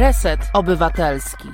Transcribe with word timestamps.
Reset 0.00 0.40
Obywatelski. 0.52 1.48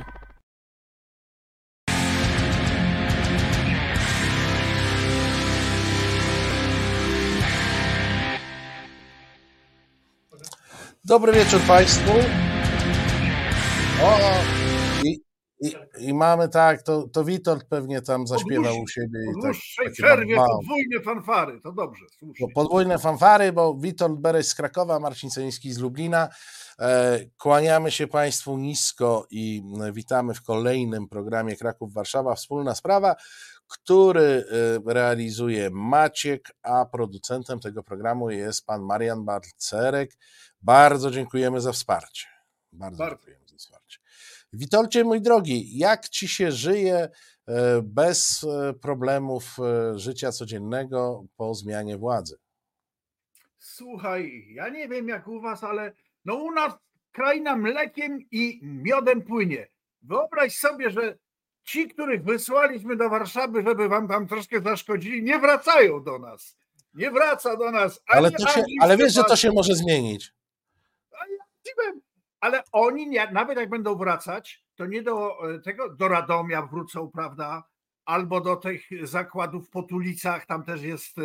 Dobry 11.05 11.33
wieczór 11.33 11.61
Państwu. 11.61 12.13
O, 14.03 14.19
mamy 16.17 16.49
tak, 16.49 16.83
to, 16.83 17.09
to 17.09 17.25
Witold 17.25 17.65
pewnie 17.65 18.03
tam 18.03 18.27
zaśpiewał 18.27 18.81
u 18.81 18.89
siebie. 18.89 19.21
I 19.39 19.43
tak, 19.43 19.93
przerwie 19.93 20.37
podwójne 20.37 21.01
fanfary, 21.05 21.61
to 21.61 21.73
dobrze, 21.73 22.05
słusznie. 22.19 22.47
Bo 22.47 22.63
podwójne 22.63 22.99
fanfary, 22.99 23.53
bo 23.53 23.75
Witold 23.75 24.21
Bereś 24.21 24.47
z 24.47 24.55
Krakowa, 24.55 25.01
Marcin 25.01 25.31
Celiński 25.31 25.73
z 25.73 25.79
Lublina. 25.79 26.29
E, 26.79 27.21
Kłaniamy 27.39 27.91
się 27.91 28.07
Państwu 28.07 28.59
nisko 28.59 29.27
i 29.31 29.63
witamy 29.93 30.35
w 30.35 30.43
kolejnym 30.43 31.09
programie 31.09 31.57
Kraków-Warszawa. 31.57 32.35
Wspólna 32.35 32.75
sprawa, 32.75 33.17
który 33.69 34.45
e, 34.87 34.93
realizuje 34.93 35.71
Maciek, 35.71 36.49
a 36.63 36.85
producentem 36.85 37.61
tego 37.61 37.83
programu 37.83 38.31
jest 38.31 38.67
pan 38.67 38.83
Marian 38.83 39.25
Balcerek. 39.25 40.11
Bardzo 40.63 41.11
dziękujemy 41.11 41.61
za 41.61 41.73
wsparcie. 41.73 42.27
Bardzo, 42.73 42.99
Bardzo. 42.99 43.17
dziękujemy 43.17 43.39
za 43.39 43.45
wsparcie. 43.45 43.46
Witolcie, 44.53 45.05
mój 45.05 45.21
drogi, 45.21 45.79
jak 45.79 46.09
ci 46.09 46.29
się 46.29 46.53
żyje 46.53 46.97
e, 46.97 47.83
bez 47.83 48.45
e, 48.45 48.75
problemów 48.75 49.57
e, 49.59 49.99
życia 49.99 50.33
codziennego 50.33 51.25
po 51.37 51.55
zmianie 51.55 51.97
władzy? 51.99 52.39
Słuchaj, 53.59 54.47
ja 54.49 54.69
nie 54.69 54.89
wiem 54.89 55.09
jak 55.09 55.29
u 55.29 55.41
was, 55.41 55.65
ale 55.65 55.93
no 56.25 56.35
u 56.35 56.53
nas 56.53 56.73
kraina 57.13 57.57
mlekiem 57.57 58.19
i 58.31 58.61
miodem 58.63 59.23
płynie. 59.23 59.69
Wyobraź 60.03 60.57
sobie, 60.57 60.91
że 60.91 61.19
ci, 61.65 61.89
których 61.89 62.25
wysłaliśmy 62.25 62.97
do 62.97 63.09
Warszawy, 63.09 63.63
żeby 63.63 63.89
wam 63.89 64.09
tam 64.09 64.27
troszkę 64.27 64.61
zaszkodzili, 64.61 65.23
nie 65.23 65.39
wracają 65.39 66.03
do 66.03 66.19
nas. 66.19 66.57
Nie 66.95 67.11
wraca 67.11 67.57
do 67.57 67.71
nas. 67.71 68.01
ani 68.07 68.19
Ale, 68.19 68.31
to 68.31 68.49
się, 68.49 68.63
ale 68.81 68.97
wiesz, 68.97 69.15
że 69.15 69.25
to 69.25 69.37
się 69.37 69.53
może 69.53 69.75
zmienić. 69.75 70.33
A 71.13 71.27
ja 71.27 71.45
dziwem. 71.67 72.01
Ale 72.47 72.63
oni, 72.73 73.09
nie, 73.09 73.31
nawet 73.33 73.59
jak 73.59 73.69
będą 73.69 73.97
wracać, 73.97 74.65
to 74.75 74.87
nie 74.87 75.03
do 75.03 75.37
e, 75.55 75.59
tego, 75.59 75.91
do 75.91 76.09
Radomia 76.09 76.63
wrócą, 76.63 77.11
prawda? 77.11 77.65
Albo 78.05 78.41
do 78.41 78.57
tych 78.57 78.83
zakładów 79.03 79.67
w 79.67 79.71
Potulicach, 79.71 80.47
tam 80.47 80.65
też 80.65 80.83
jest. 80.83 81.19
e, 81.19 81.23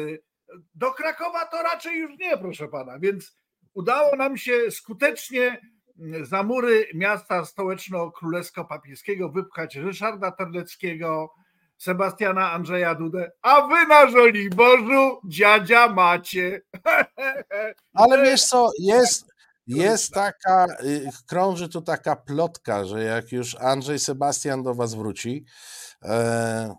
Do 0.76 0.92
Krakowa 0.92 1.46
to 1.46 1.64
raczej 1.64 2.00
już 2.00 2.18
nie, 2.20 2.38
proszę 2.38 2.68
pana. 2.68 3.00
Więc 3.00 3.38
udało 3.74 4.16
nam 4.16 4.38
się 4.38 4.72
skutecznie 4.72 5.62
mm, 6.00 6.26
za 6.26 6.44
mury 6.44 6.88
miasta 6.94 7.46
stołeczno-królewsko-papieskiego 7.46 9.30
wypchać 9.30 9.76
Ryszarda 9.76 10.32
Terleckiego, 10.32 11.34
Sebastiana 11.78 12.52
Andrzeja 12.52 12.96
Dudę, 12.96 13.32
a 13.42 13.68
wy 13.68 13.88
na 13.88 14.10
Żoliborzu 14.10 15.22
dziadzia 15.26 15.88
macie. 15.88 16.62
Ale 17.94 18.24
wiesz 18.24 18.42
co, 18.44 18.72
jest, 18.80 19.31
jest 19.78 20.12
taka, 20.14 20.66
y, 20.84 21.10
krąży 21.28 21.70
tu 21.70 21.82
taka 21.82 22.16
plotka, 22.16 22.86
że 22.86 23.04
jak 23.04 23.32
już 23.32 23.56
Andrzej 23.56 24.00
Sebastian 24.00 24.64
do 24.64 24.76
was 24.76 24.94
wróci, 24.94 25.46
e, 26.04 26.76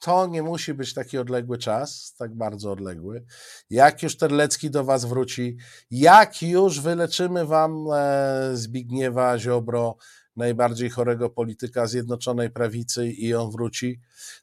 to 0.00 0.26
nie 0.26 0.42
musi 0.42 0.74
być 0.74 0.94
taki 0.94 1.18
odległy 1.18 1.58
czas, 1.58 2.14
tak 2.18 2.34
bardzo 2.34 2.72
odległy. 2.72 3.24
Jak 3.70 4.02
już 4.02 4.16
Terlecki 4.16 4.70
do 4.70 4.84
was 4.84 5.04
wróci, 5.04 5.56
jak 5.90 6.42
już 6.42 6.80
wyleczymy 6.80 7.46
wam 7.46 7.86
e, 7.94 8.50
Zbigniewa 8.54 9.38
Ziobro, 9.38 9.96
najbardziej 10.36 10.90
chorego 10.90 11.30
polityka 11.30 11.86
Zjednoczonej 11.86 12.50
Prawicy 12.50 13.08
i 13.08 13.34
on 13.34 13.50
wróci, 13.50 14.00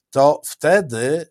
to 0.09 0.41
wtedy 0.45 1.27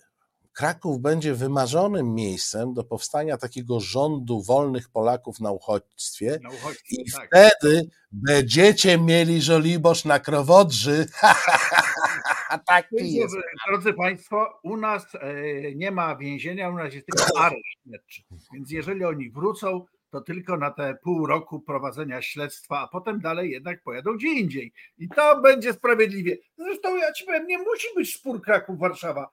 Kraków 0.55 1.01
będzie 1.01 1.35
wymarzonym 1.35 2.15
miejscem 2.15 2.75
do 2.75 2.85
powstania 2.85 3.37
takiego 3.37 3.81
rządu 3.81 4.43
wolnych 4.43 4.89
Polaków 4.89 5.41
na 5.41 5.53
uchodźstwie 5.53 6.39
Na 6.43 6.49
uchodźców, 6.49 6.99
i 6.99 7.13
tak. 7.13 7.27
wtedy 7.27 7.91
będziecie 8.13 8.99
mieli 8.99 9.43
Żoliborz 9.43 10.05
na 10.05 10.21
Krowodrzy. 10.21 11.07
Taki 12.67 13.15
jest. 13.15 13.35
Drodzy 13.69 13.93
Państwo, 13.93 14.61
u 14.63 14.77
nas 14.77 15.15
e, 15.15 15.75
nie 15.75 15.91
ma 15.91 16.17
więzienia, 16.17 16.69
u 16.69 16.75
nas 16.75 16.95
jest 16.95 17.07
tylko 17.07 17.39
areszt. 17.45 18.27
Więc 18.53 18.71
jeżeli 18.71 19.05
oni 19.05 19.31
wrócą, 19.31 19.85
to 20.11 20.21
tylko 20.21 20.57
na 20.57 20.71
te 20.71 20.95
pół 21.03 21.27
roku 21.27 21.61
prowadzenia 21.61 22.23
śledztwa, 22.23 22.81
a 22.81 22.89
potem 22.89 23.21
dalej 23.21 23.51
jednak 23.51 23.83
pojadą 23.83 24.17
gdzie 24.17 24.29
indziej. 24.29 24.73
I 24.99 25.09
to 25.09 25.41
będzie 25.41 25.73
sprawiedliwie. 25.73 26.37
Zresztą 26.59 26.97
ja 26.97 27.13
ci 27.13 27.25
powiem, 27.25 27.47
nie 27.47 27.59
musi 27.59 27.87
być 27.97 28.15
spór 28.15 28.41
Kraków-Warszawa. 28.43 29.27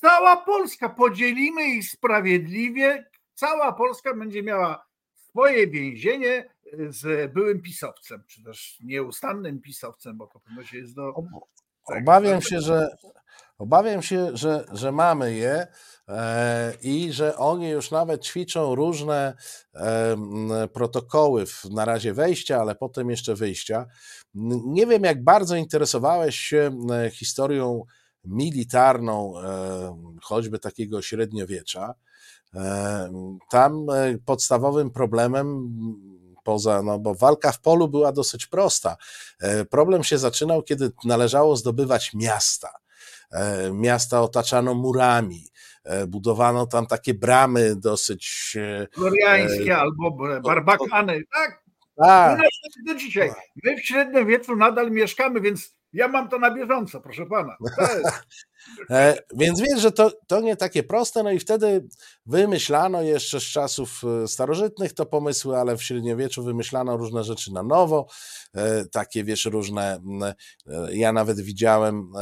Cała 0.00 0.36
Polska, 0.36 0.88
podzielimy 0.88 1.64
ich 1.64 1.90
sprawiedliwie, 1.90 3.10
cała 3.34 3.72
Polska 3.72 4.14
będzie 4.14 4.42
miała 4.42 4.86
swoje 5.14 5.66
więzienie 5.66 6.48
z 6.88 7.32
byłym 7.32 7.62
pisowcem, 7.62 8.24
czy 8.26 8.44
też 8.44 8.78
nieustannym 8.80 9.60
pisowcem, 9.60 10.16
bo 10.16 10.26
to 10.26 10.40
pewno 10.40 10.64
się 10.64 10.78
jest 10.78 10.94
do... 10.94 11.14
Tak, 11.86 11.98
Obawiam 11.98 12.40
tak. 12.40 12.48
się, 12.48 12.60
że 12.60 12.88
obawiam 13.58 14.02
się, 14.02 14.36
że, 14.36 14.64
że 14.72 14.92
mamy 14.92 15.34
je 15.34 15.66
e, 16.08 16.74
i 16.82 17.12
że 17.12 17.36
oni 17.36 17.70
już 17.70 17.90
nawet 17.90 18.24
ćwiczą 18.24 18.74
różne 18.74 19.34
e, 19.74 20.16
protokoły 20.72 21.46
w, 21.46 21.64
na 21.64 21.84
razie 21.84 22.14
wejścia, 22.14 22.60
ale 22.60 22.74
potem 22.74 23.10
jeszcze 23.10 23.34
wyjścia. 23.34 23.86
Nie 24.64 24.86
wiem, 24.86 25.04
jak 25.04 25.24
bardzo 25.24 25.56
interesowałeś 25.56 26.36
się 26.36 26.70
historią 27.12 27.84
militarną, 28.24 29.38
e, 29.38 30.18
choćby 30.22 30.58
takiego 30.58 31.02
średniowiecza. 31.02 31.94
E, 32.54 33.38
Tam 33.50 33.90
e, 33.90 34.18
podstawowym 34.24 34.90
problemem 34.90 35.68
poza, 36.44 36.82
no 36.82 36.98
bo 36.98 37.14
walka 37.14 37.52
w 37.52 37.60
polu 37.60 37.88
była 37.88 38.12
dosyć 38.12 38.46
prosta. 38.46 38.96
Problem 39.70 40.04
się 40.04 40.18
zaczynał, 40.18 40.62
kiedy 40.62 40.92
należało 41.04 41.56
zdobywać 41.56 42.14
miasta. 42.14 42.68
Miasta 43.72 44.22
otaczano 44.22 44.74
murami, 44.74 45.44
budowano 46.08 46.66
tam 46.66 46.86
takie 46.86 47.14
bramy 47.14 47.76
dosyć. 47.76 48.56
Floriańskie 48.92 49.76
albo 49.76 50.10
barbakany. 50.44 51.22
Tak, 51.34 51.62
Tak, 51.96 52.40
do 52.86 52.94
dzisiaj. 52.94 53.30
My 53.64 53.76
w 53.76 53.84
średniowieczu 53.84 54.56
nadal 54.56 54.90
mieszkamy, 54.90 55.40
więc 55.40 55.77
ja 55.92 56.08
mam 56.08 56.28
to 56.28 56.38
na 56.38 56.54
bieżąco, 56.54 57.00
proszę 57.00 57.26
pana. 57.26 57.56
E, 58.90 59.18
Więc 59.34 59.60
wiesz, 59.60 59.80
że 59.80 59.92
to, 59.92 60.12
to 60.26 60.40
nie 60.40 60.56
takie 60.56 60.82
proste, 60.82 61.22
no 61.22 61.30
i 61.30 61.38
wtedy 61.38 61.88
wymyślano 62.26 63.02
jeszcze 63.02 63.40
z 63.40 63.42
czasów 63.42 64.02
e, 64.24 64.28
starożytnych 64.28 64.92
to 64.92 65.06
pomysły, 65.06 65.56
ale 65.56 65.76
w 65.76 65.82
średniowieczu 65.82 66.44
wymyślano 66.44 66.96
różne 66.96 67.24
rzeczy 67.24 67.52
na 67.52 67.62
nowo, 67.62 68.06
e, 68.54 68.84
takie 68.84 69.24
wiesz, 69.24 69.44
różne, 69.44 69.94
m, 69.94 70.22
e, 70.22 70.34
ja 70.96 71.12
nawet 71.12 71.40
widziałem, 71.40 72.12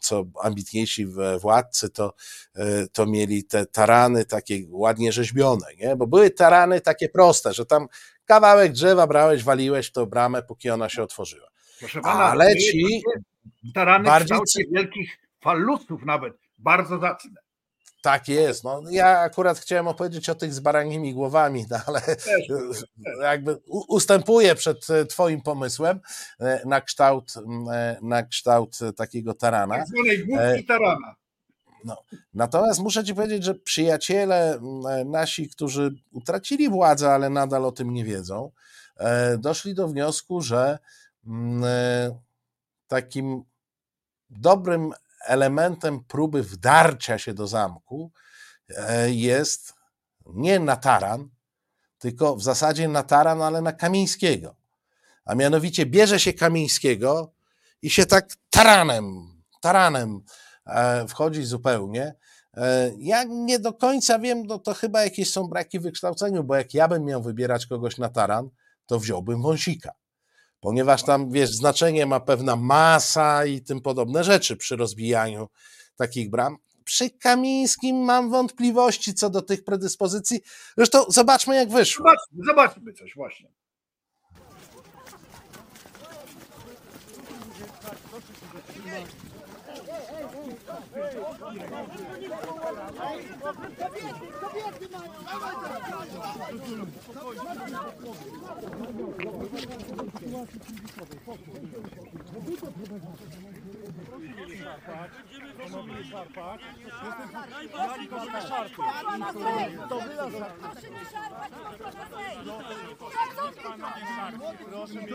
co 0.00 0.24
ambitniejsi 0.42 1.06
władcy, 1.40 1.90
to, 1.90 2.14
to 2.92 3.06
mieli 3.06 3.44
te 3.44 3.66
tarany 3.66 4.24
takie 4.24 4.58
ładnie 4.70 5.12
rzeźbione, 5.12 5.66
nie? 5.78 5.96
bo 5.96 6.06
były 6.06 6.30
tarany 6.30 6.80
takie 6.80 7.08
proste, 7.08 7.52
że 7.52 7.66
tam 7.66 7.86
kawałek 8.24 8.72
drzewa 8.72 9.06
brałeś, 9.06 9.44
waliłeś 9.44 9.88
w 9.88 9.92
tą 9.92 10.06
bramę, 10.06 10.42
póki 10.42 10.70
ona 10.70 10.88
się 10.88 11.02
otworzyła. 11.02 11.51
Proszę 11.82 12.00
pana, 12.00 12.24
Ale 12.24 12.56
ci 12.56 13.02
takie 13.04 13.72
tarany 13.74 14.04
w 14.04 14.06
bardziej 14.06 14.24
kształcie 14.24 14.64
wielkich 14.70 15.18
falusów 15.40 16.04
nawet, 16.04 16.34
bardzo 16.58 16.98
zacne. 16.98 17.42
Tak 18.02 18.28
jest. 18.28 18.64
No, 18.64 18.82
ja 18.90 19.18
akurat 19.18 19.58
chciałem 19.58 19.88
opowiedzieć 19.88 20.28
o 20.28 20.34
tych 20.34 20.54
z 20.54 20.60
baranimi 20.60 21.14
głowami, 21.14 21.64
no, 21.70 21.78
ale 21.86 22.00
jakby 23.22 23.58
ustępuję 23.88 24.54
przed 24.54 24.90
e, 24.90 25.06
Twoim 25.06 25.40
pomysłem 25.40 26.00
e, 26.40 26.62
na 26.66 26.80
kształt, 26.80 27.34
e, 27.72 27.96
na 28.02 28.22
kształt 28.22 28.78
takiego 28.96 29.34
tarana. 29.34 29.78
Tak 29.78 29.86
zwanej 29.86 30.64
tarana. 30.64 31.14
No. 31.84 32.02
Natomiast 32.34 32.80
muszę 32.80 33.04
Ci 33.04 33.14
powiedzieć, 33.14 33.44
że 33.44 33.54
przyjaciele 33.54 34.60
nasi, 35.04 35.48
którzy 35.48 35.94
utracili 36.12 36.68
władzę, 36.70 37.10
ale 37.10 37.30
nadal 37.30 37.64
o 37.64 37.72
tym 37.72 37.94
nie 37.94 38.04
wiedzą, 38.04 38.50
doszli 39.38 39.74
do 39.74 39.88
wniosku, 39.88 40.40
że 40.40 40.78
takim 42.86 43.44
dobrym 44.30 44.92
elementem 45.26 46.04
próby 46.04 46.42
wdarcia 46.42 47.18
się 47.18 47.34
do 47.34 47.46
zamku 47.46 48.12
e, 48.68 49.10
jest 49.10 49.74
nie 50.26 50.60
na 50.60 50.76
taran, 50.76 51.28
tylko 51.98 52.36
w 52.36 52.42
zasadzie 52.42 52.88
na 52.88 53.02
taran, 53.02 53.42
ale 53.42 53.60
na 53.60 53.72
Kamińskiego. 53.72 54.56
A 55.24 55.34
mianowicie 55.34 55.86
bierze 55.86 56.20
się 56.20 56.32
Kamińskiego 56.32 57.32
i 57.82 57.90
się 57.90 58.06
tak 58.06 58.28
taranem, 58.50 59.28
taranem 59.60 60.20
e, 60.66 61.08
wchodzi 61.08 61.44
zupełnie. 61.44 62.14
E, 62.54 62.92
ja 62.98 63.24
nie 63.24 63.58
do 63.58 63.72
końca 63.72 64.18
wiem, 64.18 64.46
no 64.46 64.58
to 64.58 64.74
chyba 64.74 65.04
jakieś 65.04 65.30
są 65.30 65.48
braki 65.48 65.78
w 65.78 65.82
wykształceniu, 65.82 66.44
bo 66.44 66.54
jak 66.54 66.74
ja 66.74 66.88
bym 66.88 67.04
miał 67.04 67.22
wybierać 67.22 67.66
kogoś 67.66 67.98
na 67.98 68.08
taran, 68.08 68.50
to 68.86 69.00
wziąłbym 69.00 69.42
Wąsika 69.42 70.01
ponieważ 70.62 71.02
tam, 71.02 71.30
wiesz, 71.30 71.50
znaczenie 71.50 72.06
ma 72.06 72.20
pewna 72.20 72.56
masa 72.56 73.46
i 73.46 73.62
tym 73.62 73.80
podobne 73.80 74.24
rzeczy 74.24 74.56
przy 74.56 74.76
rozbijaniu 74.76 75.48
takich 75.96 76.30
bram. 76.30 76.56
Przy 76.84 77.10
Kamińskim 77.10 77.96
mam 77.96 78.30
wątpliwości 78.30 79.14
co 79.14 79.30
do 79.30 79.42
tych 79.42 79.64
predyspozycji. 79.64 80.40
Zresztą 80.76 81.04
zobaczmy, 81.08 81.56
jak 81.56 81.70
wyszło. 81.70 82.04
Zobaczmy, 82.04 82.44
zobaczmy 82.46 82.92
coś 82.92 83.14
właśnie. 83.14 83.52
Kobiety 94.40 94.88
mają! 94.92 95.12
Będziemy 103.96 104.58
szarpać. 104.58 105.10
Proszę 105.56 105.82
mnie 105.82 105.94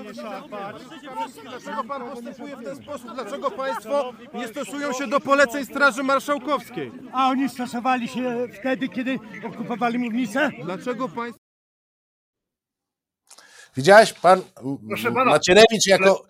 nie 0.01 0.13
szarpać. 0.13 0.75
Dlaczego 1.43 1.83
pan 1.83 2.09
postępuje 2.09 2.57
w 2.57 2.63
ten 2.63 2.75
sposób? 2.75 3.13
Dlaczego 3.13 3.51
państwo 3.51 4.13
nie 4.33 4.47
stosują 4.47 4.93
się 4.93 5.07
do 5.07 5.19
poleceń 5.19 5.65
Straży 5.65 6.03
Marszałkowskiej? 6.03 6.91
A 7.13 7.29
oni 7.29 7.49
stosowali 7.49 8.07
się 8.07 8.47
wtedy, 8.59 8.89
kiedy 8.89 9.19
okupowali 9.47 9.99
mównicę? 9.99 10.51
Dlaczego 10.63 11.09
państwo... 11.09 11.47
Widziałeś 13.77 14.13
pan 14.13 14.41
Macierewicz 15.25 15.87
jako. 15.87 16.25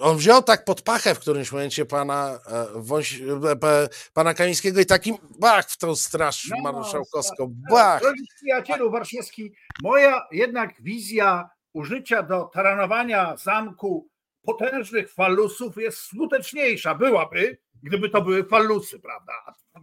On 0.00 0.16
wziął 0.16 0.42
tak 0.42 0.64
pod 0.64 0.82
pachę 0.82 1.14
w 1.14 1.18
którymś 1.18 1.52
momencie 1.52 1.86
pana, 1.86 2.38
e, 2.46 2.66
Wąś, 2.74 3.20
e, 3.20 3.88
pana 4.12 4.34
Kamińskiego 4.34 4.80
i 4.80 4.86
takim 4.86 5.16
bach 5.38 5.70
w 5.70 5.76
tą 5.76 5.96
straż 5.96 6.50
no, 6.50 6.72
marszałkowską. 6.72 7.46
Tak. 7.46 7.70
Bach! 7.70 8.00
Drogi 8.00 8.26
przyjacielu 8.36 8.90
Warszawski, 8.90 9.54
moja 9.82 10.26
jednak 10.32 10.82
wizja 10.82 11.50
użycia 11.72 12.22
do 12.22 12.44
taranowania 12.44 13.36
zamku 13.36 14.08
potężnych 14.42 15.12
falusów 15.12 15.76
jest 15.76 15.98
skuteczniejsza. 15.98 16.94
Byłaby, 16.94 17.58
gdyby 17.82 18.10
to 18.10 18.22
były 18.22 18.44
falusy, 18.44 18.98
prawda? 19.00 19.32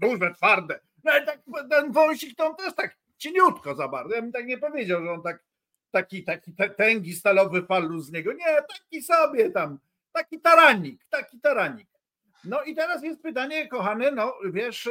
Duże, 0.01 0.33
twarde. 0.33 0.79
No 1.03 1.11
ale 1.11 1.25
tak, 1.25 1.39
ten 1.69 1.91
wąsik 1.91 2.35
to 2.35 2.45
on 2.45 2.55
też 2.55 2.75
tak 2.75 2.97
cieniutko 3.17 3.75
za 3.75 3.87
bardzo. 3.87 4.15
Ja 4.15 4.21
bym 4.21 4.31
tak 4.31 4.45
nie 4.45 4.57
powiedział, 4.57 5.03
że 5.03 5.11
on 5.11 5.21
tak 5.21 5.43
taki, 5.91 6.23
taki 6.23 6.53
tęgi 6.77 7.13
stalowy 7.13 7.65
falus 7.65 8.05
z 8.05 8.11
niego. 8.11 8.33
Nie, 8.33 8.55
taki 8.67 9.03
sobie 9.03 9.49
tam, 9.49 9.79
taki 10.11 10.39
taranik, 10.39 11.05
taki 11.09 11.39
taranik. 11.39 11.87
No 12.43 12.63
i 12.63 12.75
teraz 12.75 13.03
jest 13.03 13.21
pytanie, 13.21 13.67
kochany, 13.67 14.11
no 14.11 14.33
wiesz, 14.53 14.89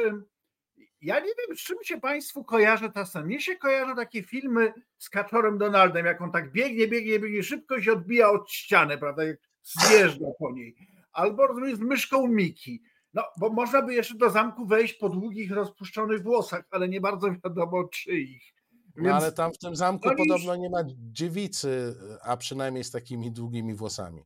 ja 1.01 1.19
nie 1.19 1.31
wiem, 1.39 1.57
z 1.57 1.59
czym 1.59 1.77
się 1.83 1.99
Państwu 1.99 2.43
kojarzy 2.43 2.91
ta 2.91 3.05
scena. 3.05 3.25
Mnie 3.25 3.41
się 3.41 3.55
kojarzą 3.55 3.95
takie 3.95 4.23
filmy 4.23 4.73
z 4.97 5.09
Kaczorem 5.09 5.57
Donaldem, 5.57 6.05
jak 6.05 6.21
on 6.21 6.31
tak 6.31 6.51
biegnie, 6.51 6.87
biegnie, 6.87 7.19
biegnie, 7.19 7.43
szybko 7.43 7.81
się 7.81 7.91
odbija 7.91 8.29
od 8.29 8.51
ściany, 8.51 8.97
prawda, 8.97 9.23
jak 9.23 9.37
zjeżdża 9.63 10.25
po 10.39 10.51
niej. 10.51 10.75
Albo 11.11 11.47
z 11.75 11.79
myszką 11.79 12.27
Miki. 12.27 12.83
No, 13.13 13.23
bo 13.37 13.49
można 13.49 13.81
by 13.81 13.93
jeszcze 13.93 14.15
do 14.15 14.29
zamku 14.29 14.65
wejść 14.65 14.93
po 14.93 15.09
długich, 15.09 15.51
rozpuszczonych 15.51 16.23
włosach, 16.23 16.63
ale 16.71 16.89
nie 16.89 17.01
bardzo 17.01 17.27
wiadomo 17.43 17.83
czyich. 17.83 18.53
Więc... 19.01 19.09
No 19.11 19.15
ale 19.15 19.31
tam 19.31 19.53
w 19.53 19.57
tym 19.57 19.75
zamku 19.75 20.09
no 20.09 20.15
podobno 20.15 20.55
nie 20.55 20.69
ma 20.69 20.83
dziewicy, 20.97 21.95
a 22.23 22.37
przynajmniej 22.37 22.83
z 22.83 22.91
takimi 22.91 23.31
długimi 23.31 23.75
włosami. 23.75 24.23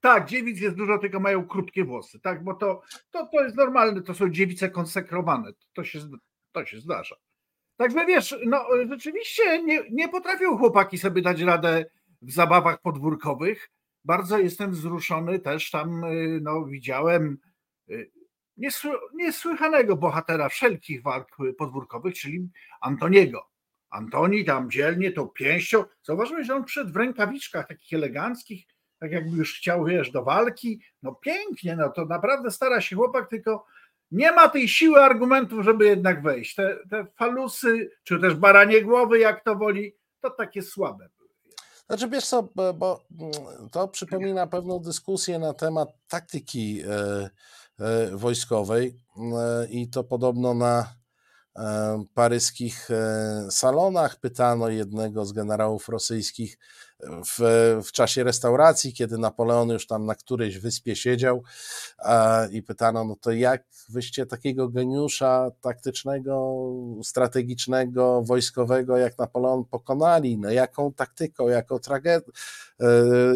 Tak, 0.00 0.28
dziewic 0.28 0.60
jest 0.60 0.76
dużo, 0.76 0.98
tylko 0.98 1.20
mają 1.20 1.46
krótkie 1.46 1.84
włosy, 1.84 2.20
tak, 2.20 2.44
bo 2.44 2.54
to, 2.54 2.82
to, 3.10 3.26
to 3.26 3.44
jest 3.44 3.56
normalne, 3.56 4.02
to 4.02 4.14
są 4.14 4.30
dziewice 4.30 4.70
konsekrowane, 4.70 5.52
to 5.72 5.84
się, 5.84 5.98
to 6.52 6.64
się 6.64 6.80
zdarza. 6.80 7.16
Także 7.76 8.06
wiesz, 8.06 8.36
no 8.46 8.66
rzeczywiście 8.88 9.62
nie, 9.62 9.82
nie 9.90 10.08
potrafią 10.08 10.58
chłopaki 10.58 10.98
sobie 10.98 11.22
dać 11.22 11.40
radę 11.40 11.84
w 12.22 12.32
zabawach 12.32 12.80
podwórkowych. 12.80 13.70
Bardzo 14.04 14.38
jestem 14.38 14.70
wzruszony 14.70 15.38
też 15.38 15.70
tam, 15.70 16.04
y, 16.04 16.40
no 16.42 16.64
widziałem 16.64 17.38
y, 17.90 18.10
niesłychanego 19.14 19.96
bohatera 19.96 20.48
wszelkich 20.48 21.02
walk 21.02 21.36
podwórkowych, 21.58 22.14
czyli 22.14 22.48
Antoniego. 22.80 23.46
Antoni 23.90 24.44
tam 24.44 24.70
dzielnie 24.70 25.12
tą 25.12 25.28
pięścią. 25.28 25.84
Zauważyłeś, 26.02 26.46
że 26.46 26.54
on 26.54 26.64
przed 26.64 26.92
w 26.92 26.96
rękawiczkach 26.96 27.68
takich 27.68 27.92
eleganckich, 27.92 28.66
tak 28.98 29.12
jakby 29.12 29.36
już 29.36 29.54
chciał, 29.54 29.84
wiesz, 29.84 30.10
do 30.10 30.24
walki. 30.24 30.80
No 31.02 31.14
pięknie, 31.14 31.76
no 31.76 31.88
to 31.88 32.04
naprawdę 32.04 32.50
stara 32.50 32.80
się 32.80 32.96
chłopak, 32.96 33.30
tylko 33.30 33.66
nie 34.10 34.32
ma 34.32 34.48
tej 34.48 34.68
siły 34.68 35.00
argumentów, 35.00 35.64
żeby 35.64 35.86
jednak 35.86 36.22
wejść. 36.22 36.54
Te, 36.54 36.76
te 36.90 37.06
falusy, 37.16 37.90
czy 38.04 38.20
też 38.20 38.34
baranie 38.34 38.82
głowy, 38.82 39.18
jak 39.18 39.44
to 39.44 39.54
woli, 39.54 39.94
to 40.20 40.30
takie 40.30 40.62
słabe. 40.62 41.08
Znaczy 41.86 42.08
wiesz 42.08 42.26
co, 42.26 42.48
bo 42.74 43.04
mm, 43.20 43.32
to 43.70 43.88
przypomina 43.88 44.46
pewną 44.46 44.78
dyskusję 44.78 45.38
na 45.38 45.54
temat 45.54 45.88
taktyki 46.08 46.82
e, 46.82 47.30
e, 47.80 48.16
wojskowej 48.16 49.00
e, 49.16 49.66
i 49.66 49.88
to 49.88 50.04
podobno 50.04 50.54
na 50.54 50.97
paryskich 52.14 52.90
e, 52.90 53.46
salonach. 53.50 54.20
Pytano 54.20 54.68
jednego 54.68 55.24
z 55.24 55.32
generałów 55.32 55.88
rosyjskich 55.88 56.58
w, 57.00 57.40
w 57.84 57.92
czasie 57.92 58.24
restauracji, 58.24 58.92
kiedy 58.92 59.18
Napoleon 59.18 59.68
już 59.68 59.86
tam 59.86 60.06
na 60.06 60.14
którejś 60.14 60.58
wyspie 60.58 60.96
siedział 60.96 61.42
i 62.50 62.62
pytano, 62.62 63.04
no 63.04 63.16
to 63.20 63.32
jak 63.32 63.64
wyście 63.88 64.26
takiego 64.26 64.68
geniusza 64.68 65.50
taktycznego, 65.60 66.64
strategicznego, 67.02 68.22
wojskowego 68.22 68.96
jak 68.96 69.18
Napoleon 69.18 69.64
pokonali? 69.64 70.38
No 70.38 70.50
jaką 70.50 70.92
taktyką, 70.92 71.48
jaką 71.48 71.78
tragedią, 71.78 72.26
e, 72.80 72.86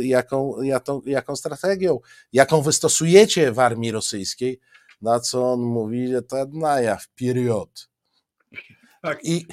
jaką, 0.03 0.63
jaką, 0.63 1.01
jaką 1.07 1.37
strategią, 1.37 2.01
jaką 2.33 2.63
wystosujecie 2.63 3.53
w 3.53 3.59
armii 3.59 3.91
rosyjskiej? 3.91 4.61
Na 5.03 5.21
co 5.21 5.53
on 5.53 5.61
mówi, 5.61 6.09
że 6.09 6.23
to 6.23 6.37
naja 6.53 6.97
w 6.97 7.09
period 7.09 7.92
tak. 9.03 9.25
I, 9.25 9.47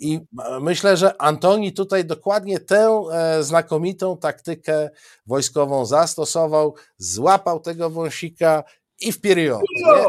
I 0.00 0.20
myślę, 0.60 0.96
że 0.96 1.22
Antoni 1.22 1.72
tutaj 1.72 2.04
dokładnie 2.04 2.60
tę 2.60 3.02
e, 3.12 3.42
znakomitą 3.42 4.16
taktykę 4.16 4.90
wojskową 5.26 5.86
zastosował, 5.86 6.74
złapał 6.98 7.60
tego 7.60 7.90
wąsika 7.90 8.64
i 9.00 9.12
w 9.12 9.20
period. 9.20 9.62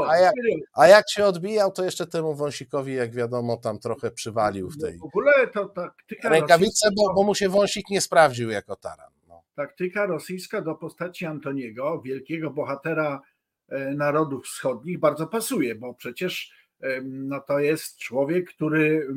A 0.08 0.18
jak, 0.18 0.34
a 0.74 0.88
jak 0.88 1.06
się 1.12 1.26
odbijał, 1.26 1.72
to 1.72 1.84
jeszcze 1.84 2.08
temu 2.08 2.36
wąsikowi, 2.36 2.94
jak 2.94 3.12
wiadomo, 3.12 3.58
tam 3.58 3.80
trochę 3.80 4.12
przywalił 4.12 4.70
w 4.70 4.78
tej 4.78 4.98
w 4.98 5.04
ogóle 5.04 5.48
to 5.54 5.66
taktyka 5.66 6.30
rękawice, 6.30 6.90
bo, 6.98 7.14
bo 7.14 7.24
mu 7.24 7.36
się 7.36 7.50
wąsik 7.50 7.90
nie 7.90 8.02
sprawdził 8.02 8.50
jako 8.50 8.76
taran. 8.76 9.12
No. 9.28 9.44
Taktyka 9.56 10.06
rosyjska 10.06 10.62
do 10.62 10.76
postaci 10.76 11.26
Antoniego, 11.26 12.02
wielkiego 12.02 12.50
bohatera 12.50 13.22
e, 13.70 13.96
narodów 13.96 14.46
wschodnich, 14.46 15.00
bardzo 15.00 15.28
pasuje, 15.28 15.76
bo 15.76 15.94
przecież 15.94 16.61
no 17.04 17.42
to 17.42 17.60
jest 17.60 17.98
człowiek, 17.98 18.50
który 18.50 19.08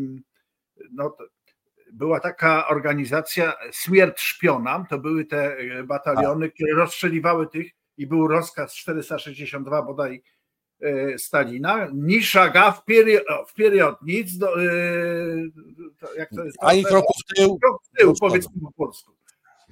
no, 0.93 1.17
była 1.95 2.21
taka 2.21 2.69
organizacja 2.69 3.53
Śmierć 3.73 4.21
Szpionam, 4.21 4.87
to 4.87 4.99
były 4.99 5.25
te 5.25 5.57
e, 5.57 5.83
bataliony, 5.83 6.51
które 6.51 6.75
rozstrzeliwały 6.75 7.47
tych 7.47 7.73
i 7.97 8.07
był 8.07 8.29
rozkaz 8.29 8.75
462 8.75 9.83
bodaj 9.83 10.23
e, 10.81 11.19
Stalina, 11.19 11.89
ni 11.95 12.23
szaga 12.23 12.73
w, 12.73 12.85
perio, 12.85 13.21
w 13.49 13.55
period, 13.55 13.97
nic, 14.03 14.39
do, 14.39 14.63
e, 14.63 14.67
jak 16.17 16.31
to 16.31 16.45
jest? 16.45 16.57
Ani 16.61 16.85
kroku 16.85 17.13
w 17.19 17.35
tył. 17.35 17.59
krok 17.59 17.83
w 17.85 17.99
tył, 17.99 18.15
powiedzmy 18.21 18.61
po 18.61 18.73
polsku. 18.73 19.13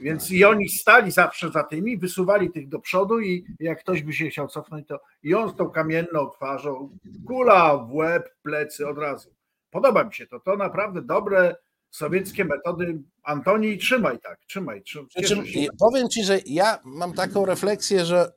Więc 0.03 0.31
i 0.31 0.45
oni 0.45 0.69
stali 0.69 1.11
zawsze 1.11 1.51
za 1.51 1.63
tymi, 1.65 1.99
wysuwali 1.99 2.51
tych 2.51 2.69
do 2.69 2.79
przodu 2.79 3.21
i 3.21 3.45
jak 3.61 3.81
ktoś 3.81 4.03
by 4.03 4.13
się 4.13 4.29
chciał 4.29 4.49
cofnąć, 4.49 4.89
to 4.89 5.01
i 5.23 5.35
on 5.35 5.51
z 5.51 5.57
tą 5.57 5.71
kamienną 5.71 6.31
twarzą, 6.31 6.99
kula 7.27 7.77
w 7.77 7.95
łeb, 7.95 8.35
plecy 8.43 8.89
od 8.89 8.99
razu. 8.99 9.35
Podoba 9.71 10.05
mi 10.05 10.15
się 10.15 10.27
to. 10.27 10.41
To 10.41 10.57
naprawdę 10.57 11.03
dobre 11.03 11.57
sowieckie 11.91 12.45
metody. 12.45 12.99
Antoni, 13.23 13.79
trzymaj 13.79 14.19
tak, 14.19 14.39
trzymaj. 14.47 14.83
trzymaj 14.83 15.09
czym 15.25 15.45
powiem 15.79 16.09
ci, 16.09 16.25
że 16.25 16.41
ja 16.47 16.79
mam 16.85 17.13
taką 17.13 17.47
refleksję, 17.47 18.05
że 18.05 18.33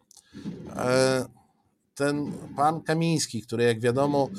e, 0.75 1.25
ten 1.95 2.31
pan 2.55 2.81
Kamiński, 2.81 3.41
który 3.41 3.63
jak 3.63 3.79
wiadomo 3.79 4.29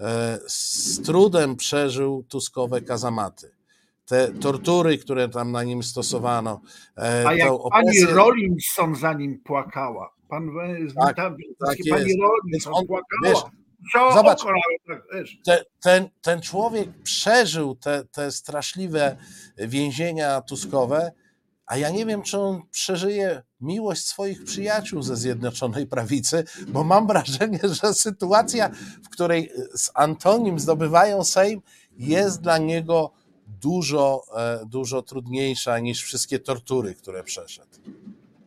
e, 0.00 0.38
z 0.46 1.02
trudem 1.02 1.56
przeżył 1.56 2.24
tuskowe 2.28 2.80
kazamaty, 2.80 3.50
te 4.08 4.28
tortury, 4.40 4.98
które 4.98 5.28
tam 5.28 5.52
na 5.52 5.62
nim 5.64 5.82
stosowano, 5.82 6.60
e, 6.98 7.24
A 7.28 7.34
jak 7.34 7.48
tą 7.48 7.58
pani 7.70 7.88
opresję- 7.88 8.14
Rollinson 8.14 8.94
za 8.94 9.12
nim 9.12 9.40
płakała. 9.44 10.10
Pan 10.28 10.50
Tak, 11.00 11.16
tam, 11.16 11.36
tak 11.66 11.68
pani 11.68 11.78
jest. 11.84 12.06
Więc 12.08 12.20
Rollinson 12.22 12.72
on, 12.74 12.86
płakała. 12.86 13.22
wiesz, 13.24 13.38
Co 13.92 14.12
zobacz. 14.14 14.42
tak, 14.86 15.02
te, 15.44 15.64
ten, 15.80 16.08
ten 16.22 16.40
człowiek 16.40 16.88
przeżył 17.02 17.74
te, 17.76 18.04
te 18.04 18.30
straszliwe 18.32 19.16
więzienia 19.58 20.40
tuskowe, 20.40 21.12
a 21.66 21.76
ja 21.76 21.90
nie 21.90 22.06
wiem, 22.06 22.22
czy 22.22 22.38
on 22.38 22.62
przeżyje 22.70 23.42
miłość 23.60 24.04
swoich 24.06 24.44
przyjaciół 24.44 25.02
ze 25.02 25.16
Zjednoczonej 25.16 25.86
Prawicy, 25.86 26.44
bo 26.68 26.84
mam 26.84 27.06
wrażenie, 27.06 27.60
że 27.82 27.94
sytuacja, 27.94 28.68
w 29.04 29.08
której 29.08 29.50
z 29.74 29.90
Antonim 29.94 30.58
zdobywają 30.58 31.24
Sejm, 31.24 31.62
jest 31.98 32.40
dla 32.40 32.58
niego 32.58 33.12
dużo, 33.60 34.22
e, 34.36 34.60
dużo 34.66 35.02
trudniejsza 35.02 35.78
niż 35.78 36.02
wszystkie 36.02 36.38
tortury, 36.38 36.94
które 36.94 37.24
przeszedł. 37.24 37.68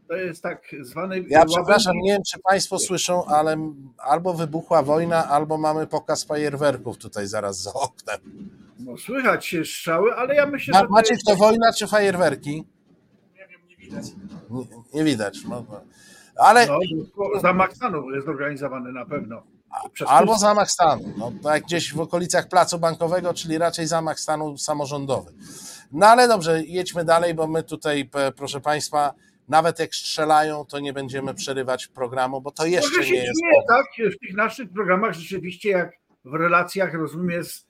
To 0.08 0.16
jest 0.16 0.44
tak 0.44 0.62
zwany. 0.82 1.24
Ja 1.30 1.46
przepraszam, 1.46 1.94
nie 1.98 2.12
wiem, 2.12 2.22
czy 2.32 2.40
Państwo 2.40 2.80
słyszą, 2.80 3.26
ale 3.26 3.74
albo 3.98 4.34
wybuchła 4.34 4.84
wojna, 4.84 5.28
albo 5.30 5.58
mamy 5.58 5.88
pokaz 5.88 6.24
fajerwerków 6.24 6.98
tutaj 6.98 7.28
zaraz 7.28 7.62
za 7.62 7.74
oknem. 7.74 8.20
No, 8.80 8.98
słychać 8.98 9.46
się 9.46 9.66
strzały, 9.66 10.14
ale 10.16 10.36
ja 10.36 10.46
myślę, 10.46 10.88
Ma, 10.90 11.02
że. 11.04 11.14
jest- 11.14 11.26
to 11.28 11.36
wojna 11.36 11.74
czy 11.74 11.88
fajerwerki? 11.88 12.64
Nie 13.36 13.48
wiem, 13.48 13.62
nie 13.70 13.78
widać. 13.78 14.06
Nie, 14.50 14.66
nie 14.94 15.04
widać. 15.04 15.38
No, 15.50 15.66
no. 15.70 15.82
Ale 16.36 16.68
No, 16.68 16.80
bo 17.18 17.40
zamach 17.40 17.74
stanu 17.74 18.10
jest 18.12 18.26
zorganizowany 18.26 18.92
na 18.92 19.06
pewno. 19.06 19.44
Albo 20.08 20.38
zamach 20.38 20.72
stanu. 20.72 21.14
No, 21.18 21.32
tak 21.44 21.64
gdzieś 21.64 21.94
w 21.94 22.00
okolicach 22.00 22.48
placu 22.48 22.80
bankowego, 22.80 23.34
czyli 23.34 23.58
raczej 23.58 23.88
zamach 23.88 24.20
stanu 24.20 24.58
samorządowy. 24.58 25.32
No 25.92 26.08
ale 26.08 26.28
dobrze, 26.28 26.64
jedźmy 26.64 27.06
dalej, 27.06 27.34
bo 27.34 27.48
my 27.48 27.64
tutaj, 27.64 28.10
proszę 28.36 28.62
Państwa, 28.62 29.14
nawet 29.48 29.80
jak 29.80 29.96
strzelają, 29.96 30.66
to 30.66 30.80
nie 30.80 30.94
będziemy 30.94 31.34
przerywać 31.34 31.88
programu, 31.88 32.42
bo 32.42 32.52
to 32.52 32.66
jeszcze 32.66 33.04
się 33.04 33.12
nie 33.14 33.18
jest. 33.24 33.40
dzieje, 33.42 33.64
tak? 33.68 33.86
W 34.16 34.20
tych 34.20 34.36
naszych 34.36 34.70
programach 34.72 35.14
rzeczywiście, 35.14 35.70
jak 35.70 35.92
w 36.26 36.34
relacjach, 36.34 36.94
rozumiem, 36.94 37.44
z, 37.44 37.66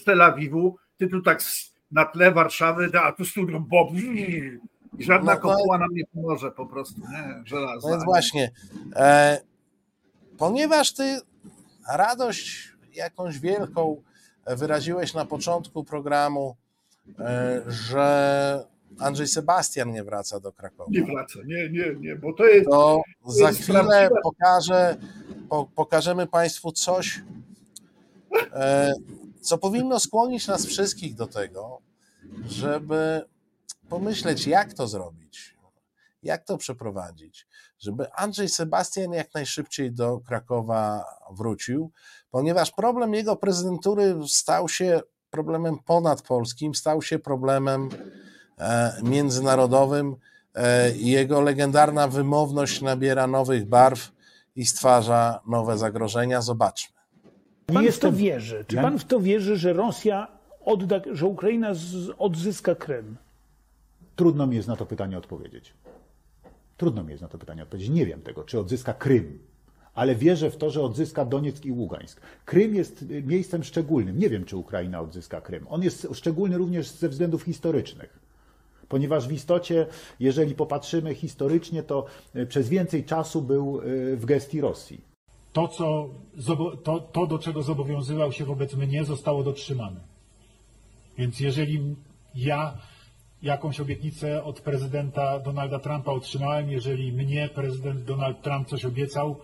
z 0.00 0.04
Tel 0.04 0.22
Awiwu, 0.22 0.76
ty 0.98 1.08
tu 1.08 1.22
tak 1.22 1.42
na 1.90 2.04
tle 2.04 2.32
Warszawy, 2.32 2.90
a 3.02 3.12
tu 3.12 3.24
studio 3.24 3.60
Bob. 3.60 3.90
I 3.94 5.02
żadna 5.04 5.34
No, 5.34 5.40
no. 5.44 5.50
kopuła 5.56 5.78
nam 5.78 5.88
nie 5.92 6.04
pomoże 6.14 6.50
po 6.50 6.66
prostu, 6.66 7.00
nie? 7.00 7.42
Żelazna. 7.44 7.80
No 7.82 7.88
więc 7.90 8.04
właśnie, 8.04 8.50
e, 8.96 9.40
ponieważ 10.38 10.92
ty 10.92 11.20
radość 11.92 12.72
jakąś 12.94 13.38
wielką 13.38 14.02
wyraziłeś 14.46 15.14
na 15.14 15.24
początku 15.26 15.84
programu, 15.84 16.56
e, 17.18 17.62
że 17.68 18.64
Andrzej 18.98 19.28
Sebastian 19.28 19.92
nie 19.92 20.04
wraca 20.04 20.40
do 20.40 20.52
Krakowa, 20.52 20.90
Nie 20.90 21.04
wraca, 21.04 21.38
nie, 21.46 21.68
nie, 21.70 21.94
nie, 22.00 22.16
bo 22.16 22.32
to 22.32 22.44
jest. 22.46 22.68
to 22.70 23.02
za 23.26 23.48
jest 23.48 23.60
chwilę 23.62 23.84
prawdziwe. 23.84 24.20
pokażę, 24.22 24.96
po, 25.48 25.66
pokażemy 25.74 26.26
Państwu 26.26 26.72
coś, 26.72 27.22
e, 28.52 28.92
co 29.40 29.58
powinno 29.58 30.00
skłonić 30.00 30.46
nas 30.46 30.66
wszystkich 30.66 31.14
do 31.14 31.26
tego, 31.26 31.78
żeby 32.46 33.22
pomyśleć, 33.88 34.46
jak 34.46 34.72
to 34.74 34.88
zrobić, 34.88 35.53
jak 36.24 36.44
to 36.44 36.56
przeprowadzić, 36.56 37.46
żeby 37.78 38.12
Andrzej 38.12 38.48
Sebastian 38.48 39.12
jak 39.12 39.34
najszybciej 39.34 39.92
do 39.92 40.20
Krakowa 40.20 41.04
wrócił, 41.30 41.90
ponieważ 42.30 42.70
problem 42.70 43.14
jego 43.14 43.36
prezydentury 43.36 44.16
stał 44.28 44.68
się 44.68 45.00
problemem 45.30 45.78
ponadpolskim, 45.78 46.74
stał 46.74 47.02
się 47.02 47.18
problemem 47.18 47.88
e, 48.58 48.92
międzynarodowym. 49.02 50.16
E, 50.54 50.96
Jego 50.96 51.40
legendarna 51.40 52.08
wymowność 52.08 52.82
nabiera 52.82 53.26
nowych 53.26 53.66
barw 53.66 54.12
i 54.56 54.66
stwarza 54.66 55.40
nowe 55.46 55.78
zagrożenia. 55.78 56.42
Zobaczmy. 56.42 56.96
Pan 57.66 57.92
w 57.92 57.98
to 57.98 58.12
wierzy? 58.12 58.64
Czy 58.68 58.76
pan 58.76 58.98
w 58.98 59.04
to 59.04 59.20
wierzy, 59.20 59.56
że 59.56 59.72
Rosja 59.72 60.28
odda, 60.64 61.00
że 61.12 61.26
Ukraina 61.26 61.74
z, 61.74 62.10
odzyska 62.18 62.74
Krym? 62.74 63.16
Trudno 64.16 64.46
mi 64.46 64.56
jest 64.56 64.68
na 64.68 64.76
to 64.76 64.86
pytanie 64.86 65.18
odpowiedzieć. 65.18 65.74
Trudno 66.76 67.04
mi 67.04 67.10
jest 67.10 67.22
na 67.22 67.28
to 67.28 67.38
pytanie 67.38 67.62
odpowiedzieć. 67.62 67.90
Nie 67.90 68.06
wiem 68.06 68.22
tego, 68.22 68.44
czy 68.44 68.58
odzyska 68.58 68.94
Krym, 68.94 69.38
ale 69.94 70.14
wierzę 70.14 70.50
w 70.50 70.56
to, 70.56 70.70
że 70.70 70.82
odzyska 70.82 71.24
Donieck 71.24 71.64
i 71.64 71.72
Ługańsk. 71.72 72.20
Krym 72.44 72.74
jest 72.74 73.02
y, 73.02 73.22
miejscem 73.22 73.64
szczególnym. 73.64 74.18
Nie 74.18 74.28
wiem, 74.30 74.44
czy 74.44 74.56
Ukraina 74.56 75.00
odzyska 75.00 75.40
Krym. 75.40 75.66
On 75.68 75.82
jest 75.82 76.08
szczególny 76.12 76.58
również 76.58 76.88
ze 76.90 77.08
względów 77.08 77.42
historycznych. 77.42 78.18
Ponieważ 78.88 79.28
w 79.28 79.32
istocie, 79.32 79.86
jeżeli 80.20 80.54
popatrzymy 80.54 81.14
historycznie, 81.14 81.82
to 81.82 82.04
y, 82.36 82.46
przez 82.46 82.68
więcej 82.68 83.04
czasu 83.04 83.42
był 83.42 83.80
y, 83.80 84.16
w 84.16 84.24
gestii 84.24 84.60
Rosji. 84.60 85.00
to, 85.52 85.68
co, 85.68 86.10
to, 86.84 87.00
to, 87.00 87.26
do 87.26 87.38
czego 87.38 87.62
zobowiązywał 87.62 88.32
się 88.32 88.44
wobec 88.44 88.74
mnie, 88.74 89.04
zostało 89.04 89.42
dotrzymane. 89.42 90.00
Więc 91.18 91.40
jeżeli 91.40 91.96
ja 92.34 92.78
jakąś 93.44 93.80
obietnicę 93.80 94.44
od 94.44 94.60
prezydenta 94.60 95.38
Donalda 95.38 95.78
Trumpa 95.78 96.12
otrzymałem, 96.12 96.70
jeżeli 96.70 97.12
mnie 97.12 97.48
prezydent 97.54 98.04
Donald 98.04 98.42
Trump 98.42 98.68
coś 98.68 98.84
obiecał, 98.84 99.36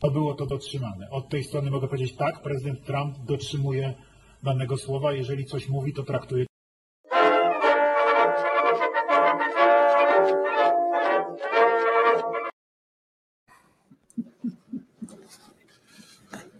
to 0.00 0.10
było 0.10 0.34
to 0.34 0.46
dotrzymane. 0.46 1.10
Od 1.10 1.28
tej 1.28 1.44
strony 1.44 1.70
mogę 1.70 1.88
powiedzieć 1.88 2.16
tak, 2.16 2.42
prezydent 2.42 2.84
Trump 2.84 3.18
dotrzymuje 3.18 3.94
danego 4.42 4.76
słowa, 4.76 5.12
jeżeli 5.12 5.44
coś 5.44 5.68
mówi, 5.68 5.92
to 5.92 6.02
traktuje 6.02 6.46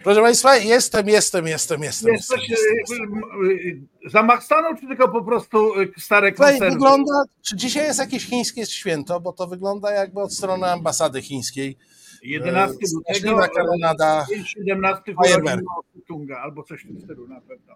Proszę 0.04 0.20
Państwa, 0.20 0.56
jestem, 0.56 1.08
jestem, 1.08 1.46
jestem, 1.46 1.82
jestem. 1.82 2.12
Jest 2.12 2.30
jestem, 2.30 2.46
jestem, 2.48 2.76
jestem. 2.78 3.91
Zamach 4.06 4.42
stanu, 4.44 4.76
czy 4.80 4.86
tylko 4.86 5.08
po 5.08 5.24
prostu 5.24 5.80
e, 5.80 5.86
stare 6.00 6.32
Słuchaj, 6.36 6.52
konserwy? 6.52 6.74
wygląda, 6.74 7.12
czy 7.42 7.56
dzisiaj 7.56 7.84
jest 7.86 7.98
jakieś 8.00 8.26
chińskie 8.26 8.66
święto, 8.66 9.20
bo 9.20 9.32
to 9.32 9.46
wygląda 9.46 9.92
jakby 9.92 10.20
od 10.20 10.34
strony 10.34 10.66
ambasady 10.66 11.22
chińskiej. 11.22 11.76
11 12.22 12.72
lutego, 12.72 13.00
Straszliwa 13.02 13.48
kanonada 13.48 14.26
17 14.44 15.14
fajerwerków. 15.14 15.44
urodzin 15.44 15.64
Mao 15.64 15.82
Tse-tunga, 15.82 16.34
albo 16.42 16.62
coś 16.62 16.84
w 16.84 16.86
tym 16.88 17.00
stylu 17.00 17.28
na 17.28 17.40
pewno. 17.40 17.74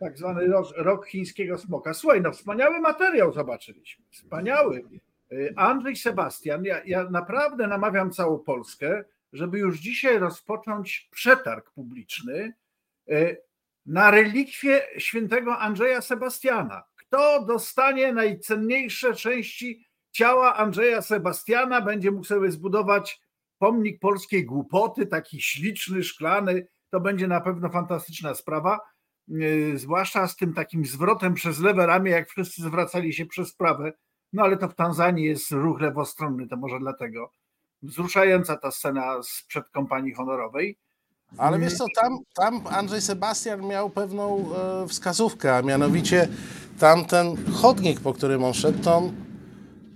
Tak 0.00 0.18
zwany 0.18 0.46
rok, 0.46 0.66
rok 0.76 1.06
chińskiego 1.06 1.58
smoka. 1.58 1.94
Słuchaj, 1.94 2.20
no 2.20 2.32
wspaniały 2.32 2.80
materiał 2.80 3.32
zobaczyliśmy. 3.32 4.04
Wspaniały. 4.10 4.82
Y, 5.32 5.52
Andrzej 5.56 5.96
Sebastian, 5.96 6.64
ja, 6.64 6.84
ja 6.84 7.10
naprawdę 7.10 7.66
namawiam 7.66 8.10
całą 8.10 8.38
Polskę, 8.38 9.04
żeby 9.32 9.58
już 9.58 9.78
dzisiaj 9.80 10.18
rozpocząć 10.18 11.08
przetarg 11.12 11.70
publiczny 11.70 12.52
y, 13.10 13.42
na 13.90 14.10
relikwie 14.10 14.82
świętego 14.98 15.58
Andrzeja 15.58 16.00
Sebastiana. 16.00 16.82
Kto 16.96 17.44
dostanie 17.44 18.12
najcenniejsze 18.12 19.14
części 19.14 19.86
ciała 20.10 20.56
Andrzeja 20.56 21.02
Sebastiana, 21.02 21.80
będzie 21.80 22.10
mógł 22.10 22.24
sobie 22.24 22.50
zbudować 22.50 23.20
pomnik 23.58 24.00
polskiej 24.00 24.44
głupoty, 24.44 25.06
taki 25.06 25.42
śliczny, 25.42 26.04
szklany. 26.04 26.66
To 26.90 27.00
będzie 27.00 27.28
na 27.28 27.40
pewno 27.40 27.68
fantastyczna 27.68 28.34
sprawa. 28.34 28.80
Yy, 29.28 29.78
Zwłaszcza 29.78 30.28
z 30.28 30.36
tym 30.36 30.54
takim 30.54 30.84
zwrotem 30.84 31.34
przez 31.34 31.60
lewe 31.60 31.86
ramię, 31.86 32.10
jak 32.10 32.28
wszyscy 32.28 32.62
zwracali 32.62 33.12
się 33.12 33.26
przez 33.26 33.54
prawe. 33.54 33.92
No 34.32 34.42
ale 34.42 34.56
to 34.56 34.68
w 34.68 34.74
Tanzanii 34.74 35.24
jest 35.24 35.50
ruch 35.50 35.80
lewostronny, 35.80 36.48
to 36.48 36.56
może 36.56 36.78
dlatego. 36.78 37.32
Wzruszająca 37.82 38.56
ta 38.56 38.70
scena 38.70 39.22
sprzed 39.22 39.68
kompanii 39.68 40.14
honorowej. 40.14 40.78
Ale 41.38 41.58
wiesz 41.58 41.74
co, 41.74 41.84
tam, 42.00 42.18
tam 42.34 42.66
Andrzej 42.66 43.00
Sebastian 43.00 43.66
miał 43.66 43.90
pewną 43.90 44.44
e, 44.82 44.88
wskazówkę, 44.88 45.56
a 45.56 45.62
mianowicie 45.62 46.28
tamten 46.78 47.36
chodnik, 47.52 48.00
po 48.00 48.12
którym 48.12 48.44
on 48.44 48.54
szedł, 48.54 48.82
to 48.82 48.96
on 48.96 49.12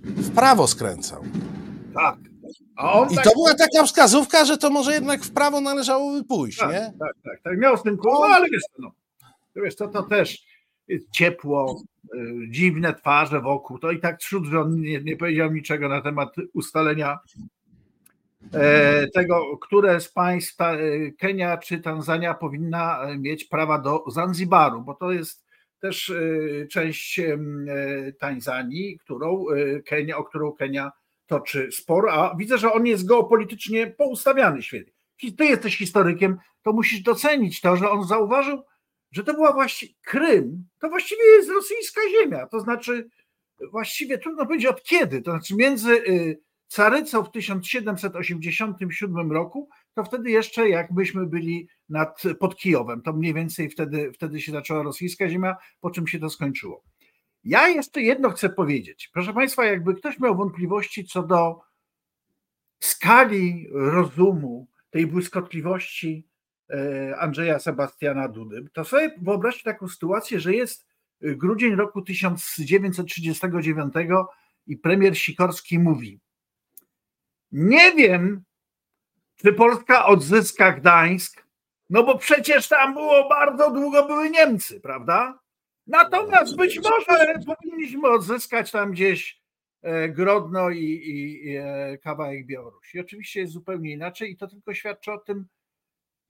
w 0.03 0.35
prawo 0.35 0.67
skręcał. 0.67 1.23
Tak. 1.93 2.17
I 3.11 3.15
tak, 3.15 3.25
to 3.25 3.31
była 3.33 3.53
taka 3.53 3.83
wskazówka, 3.83 4.45
że 4.45 4.57
to 4.57 4.69
może 4.69 4.93
jednak 4.93 5.23
w 5.23 5.31
prawo 5.31 5.61
należałoby 5.61 6.23
pójść, 6.23 6.57
tak, 6.57 6.71
nie? 6.71 6.93
tak, 6.99 7.13
tak, 7.23 7.41
tak, 7.43 7.57
miał 7.57 7.77
z 7.77 7.83
tym 7.83 7.97
no, 8.03 8.25
ale 8.35 8.49
wiesz 8.49 8.63
co, 8.63 8.81
no, 8.81 8.91
to 9.53 9.61
wiesz 9.61 9.75
co, 9.75 9.87
to 9.87 10.03
też 10.03 10.37
ciepło, 11.11 11.81
y, 12.15 12.33
dziwne 12.49 12.93
twarze 12.93 13.41
wokół, 13.41 13.79
to 13.79 13.91
i 13.91 13.99
tak 13.99 14.19
cud, 14.19 14.45
że 14.45 14.61
on 14.61 14.81
nie, 14.81 15.01
nie 15.01 15.17
powiedział 15.17 15.51
niczego 15.51 15.89
na 15.89 16.01
temat 16.01 16.29
ustalenia 16.53 17.11
e, 17.13 17.54
tego, 19.13 19.57
które 19.57 20.01
z 20.01 20.11
państw 20.11 20.61
e, 20.61 20.77
Kenia 21.19 21.57
czy 21.57 21.79
Tanzania 21.79 22.33
powinna 22.33 23.03
e, 23.03 23.17
mieć 23.17 23.45
prawa 23.45 23.79
do 23.79 24.03
Zanzibaru, 24.07 24.81
bo 24.81 24.93
to 24.93 25.11
jest 25.11 25.45
też 25.79 26.09
e, 26.09 26.67
część 26.67 27.19
e, 27.19 27.37
Tanzanii, 28.19 28.99
którą 28.99 29.45
e, 29.49 29.81
Kenia, 29.81 30.17
o 30.17 30.23
którą 30.23 30.51
Kenia 30.51 30.91
toczy 31.27 31.69
spor, 31.71 32.09
a 32.09 32.35
widzę, 32.37 32.57
że 32.57 32.73
on 32.73 32.85
jest 32.85 33.07
geopolitycznie 33.07 33.87
poustawiany 33.87 34.61
świetnie. 34.61 34.93
Ty 35.37 35.45
jesteś 35.45 35.77
historykiem, 35.77 36.37
to 36.63 36.73
musisz 36.73 36.99
docenić 36.99 37.61
to, 37.61 37.75
że 37.75 37.89
on 37.89 38.07
zauważył, 38.07 38.63
że 39.11 39.23
to 39.23 39.33
była 39.33 39.53
właściwie 39.53 39.93
Krym, 40.01 40.67
to 40.79 40.89
właściwie 40.89 41.23
jest 41.23 41.49
rosyjska 41.49 42.01
ziemia. 42.09 42.47
To 42.47 42.59
znaczy, 42.59 43.09
właściwie 43.71 44.17
trudno 44.17 44.45
powiedzieć 44.45 44.67
od 44.67 44.83
kiedy. 44.83 45.21
To 45.21 45.31
znaczy, 45.31 45.55
między 45.55 45.91
y, 45.91 46.39
Carycą 46.67 47.23
w 47.23 47.31
1787 47.31 49.31
roku, 49.31 49.69
to 49.93 50.03
wtedy 50.03 50.31
jeszcze 50.31 50.69
jakbyśmy 50.69 51.25
byli 51.25 51.67
nad, 51.89 52.23
pod 52.39 52.55
Kijowem. 52.55 53.01
To 53.01 53.13
mniej 53.13 53.33
więcej 53.33 53.69
wtedy, 53.69 54.11
wtedy 54.13 54.41
się 54.41 54.51
zaczęła 54.51 54.83
rosyjska 54.83 55.29
ziemia, 55.29 55.55
po 55.81 55.91
czym 55.91 56.07
się 56.07 56.19
to 56.19 56.29
skończyło. 56.29 56.83
Ja 57.43 57.67
jeszcze 57.67 58.01
jedno 58.01 58.29
chcę 58.29 58.49
powiedzieć. 58.49 59.09
Proszę 59.13 59.33
Państwa, 59.33 59.65
jakby 59.65 59.95
ktoś 59.95 60.19
miał 60.19 60.35
wątpliwości 60.35 61.05
co 61.05 61.23
do 61.23 61.61
skali 62.79 63.67
rozumu, 63.71 64.67
tej 64.89 65.07
błyskotliwości 65.07 66.27
e, 66.69 67.17
Andrzeja 67.17 67.59
Sebastiana 67.59 68.27
Dudy, 68.27 68.65
to 68.73 68.85
sobie 68.85 69.15
wyobraźcie 69.21 69.63
taką 69.63 69.87
sytuację, 69.87 70.39
że 70.39 70.53
jest 70.53 70.85
grudzień 71.21 71.75
roku 71.75 72.01
1939 72.01 73.93
i 74.67 74.77
premier 74.77 75.17
Sikorski 75.17 75.79
mówi: 75.79 76.19
Nie 77.57 77.91
wiem, 77.95 78.43
czy 79.35 79.53
Polska 79.53 80.05
odzyska 80.05 80.71
Gdańsk, 80.71 81.45
no 81.89 82.03
bo 82.03 82.17
przecież 82.17 82.67
tam 82.67 82.93
było 82.93 83.29
bardzo 83.29 83.71
długo 83.71 84.07
były 84.07 84.29
Niemcy, 84.29 84.79
prawda? 84.79 85.39
Natomiast 85.87 86.55
być 86.55 86.79
może 86.83 87.33
powinniśmy 87.45 88.09
odzyskać 88.09 88.71
tam 88.71 88.91
gdzieś 88.91 89.41
e, 89.81 90.09
Grodno 90.09 90.69
i, 90.69 90.83
i, 90.83 91.45
i 91.47 91.55
e, 91.57 91.97
kawałek 91.97 92.45
Białorusi. 92.45 92.99
Oczywiście 92.99 93.39
jest 93.39 93.53
zupełnie 93.53 93.91
inaczej 93.91 94.31
i 94.31 94.37
to 94.37 94.47
tylko 94.47 94.73
świadczy 94.73 95.11
o 95.11 95.17
tym, 95.17 95.45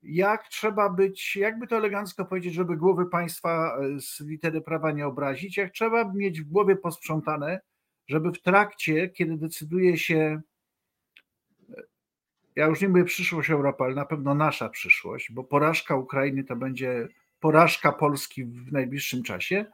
jak 0.02 0.48
trzeba 0.48 0.90
być, 0.90 1.36
jakby 1.36 1.66
to 1.66 1.76
elegancko 1.76 2.24
powiedzieć, 2.24 2.54
żeby 2.54 2.76
głowy 2.76 3.06
państwa 3.06 3.78
e, 3.78 4.00
z 4.00 4.20
litery 4.20 4.60
prawa 4.60 4.92
nie 4.92 5.06
obrazić, 5.06 5.56
jak 5.56 5.72
trzeba 5.72 6.12
mieć 6.14 6.40
w 6.40 6.48
głowie 6.48 6.76
posprzątane, 6.76 7.60
żeby 8.08 8.32
w 8.32 8.42
trakcie, 8.42 9.08
kiedy 9.08 9.36
decyduje 9.36 9.98
się, 9.98 10.40
ja 12.56 12.66
już 12.66 12.80
nie 12.80 12.88
mówię 12.88 13.04
przyszłość 13.04 13.50
Europy, 13.50 13.84
ale 13.84 13.94
na 13.94 14.06
pewno 14.06 14.34
nasza 14.34 14.68
przyszłość, 14.68 15.32
bo 15.32 15.44
porażka 15.44 15.96
Ukrainy 15.96 16.44
to 16.44 16.56
będzie 16.56 17.08
porażka 17.40 17.92
Polski 17.92 18.44
w 18.44 18.72
najbliższym 18.72 19.22
czasie, 19.22 19.66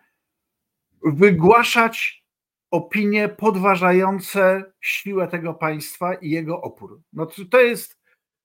wygłaszać 1.05 2.25
opinie 2.71 3.29
podważające 3.29 4.73
siłę 4.81 5.29
tego 5.29 5.55
państwa 5.55 6.15
i 6.15 6.31
jego 6.31 6.61
opór. 6.61 7.01
No 7.13 7.27
to, 7.51 7.61
jest, 7.61 7.99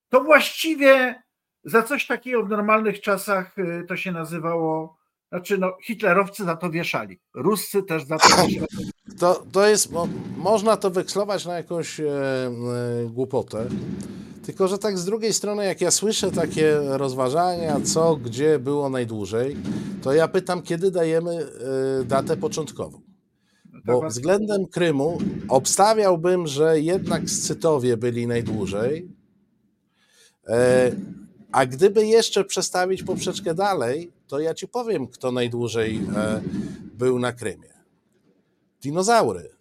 to 0.09 0.23
właściwie 0.23 1.23
za 1.63 1.83
coś 1.83 2.07
takiego 2.07 2.43
w 2.43 2.49
normalnych 2.49 3.01
czasach 3.01 3.57
y, 3.57 3.85
to 3.88 3.95
się 3.95 4.12
nazywało, 4.12 4.97
znaczy 5.29 5.57
no 5.57 5.77
hitlerowcy 5.83 6.43
za 6.43 6.55
to 6.55 6.69
wieszali, 6.69 7.19
Ruscy 7.33 7.83
też 7.83 8.03
za 8.03 8.17
to 8.17 8.27
wieszali. 8.27 8.62
To, 9.19 9.43
to 9.51 9.67
jest, 9.67 9.91
mo, 9.91 10.07
można 10.38 10.77
to 10.77 10.91
wekslować 10.91 11.45
na 11.45 11.57
jakąś 11.57 11.99
e, 11.99 12.05
e, 12.05 12.51
głupotę, 13.09 13.67
tylko 14.47 14.67
że 14.67 14.77
tak 14.77 14.97
z 14.97 15.05
drugiej 15.05 15.33
strony, 15.33 15.65
jak 15.65 15.81
ja 15.81 15.91
słyszę 15.91 16.31
takie 16.31 16.79
rozważania, 16.81 17.81
co, 17.81 18.15
gdzie 18.15 18.60
było 18.60 18.89
najdłużej, 18.89 19.57
to 20.03 20.13
ja 20.13 20.27
pytam, 20.27 20.62
kiedy 20.62 20.91
dajemy 20.91 21.31
e, 22.01 22.03
datę 22.03 22.38
początkową. 22.38 23.01
Bo 23.86 24.07
względem 24.10 24.67
Krymu 24.67 25.17
obstawiałbym, 25.49 26.47
że 26.47 26.79
jednak 26.79 27.29
Scytowie 27.29 27.97
byli 27.97 28.27
najdłużej, 28.27 29.12
e, 30.47 30.91
a 31.51 31.65
gdyby 31.65 32.05
jeszcze 32.05 32.43
przestawić 32.43 33.03
poprzeczkę 33.03 33.53
dalej, 33.53 34.12
to 34.27 34.39
ja 34.39 34.53
ci 34.53 34.67
powiem, 34.67 35.07
kto 35.07 35.31
najdłużej 35.31 36.01
e, 36.15 36.41
był 36.93 37.19
na 37.19 37.33
Krymie. 37.33 37.73
Dinozaury. 38.81 39.56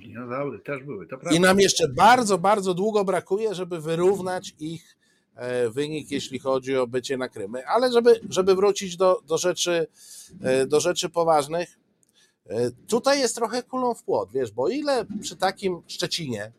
Dinozaury 0.00 0.58
też 0.58 0.82
były, 0.82 1.06
to 1.06 1.16
I 1.16 1.18
prawda. 1.18 1.40
nam 1.40 1.60
jeszcze 1.60 1.88
bardzo, 1.88 2.38
bardzo 2.38 2.74
długo 2.74 3.04
brakuje, 3.04 3.54
żeby 3.54 3.80
wyrównać 3.80 4.54
ich 4.60 4.96
e, 5.34 5.70
wynik, 5.70 6.10
jeśli 6.10 6.38
chodzi 6.38 6.76
o 6.76 6.86
bycie 6.86 7.16
na 7.16 7.28
Krymy. 7.28 7.66
Ale 7.66 7.92
żeby, 7.92 8.20
żeby 8.28 8.54
wrócić 8.54 8.96
do, 8.96 9.20
do, 9.26 9.38
rzeczy, 9.38 9.86
e, 10.42 10.66
do 10.66 10.80
rzeczy 10.80 11.08
poważnych, 11.08 11.78
e, 12.46 12.70
tutaj 12.70 13.20
jest 13.20 13.34
trochę 13.34 13.62
kulą 13.62 13.94
w 13.94 14.02
płot, 14.02 14.28
wiesz, 14.32 14.50
bo 14.50 14.68
ile 14.68 15.06
przy 15.20 15.36
takim 15.36 15.82
Szczecinie, 15.86 16.52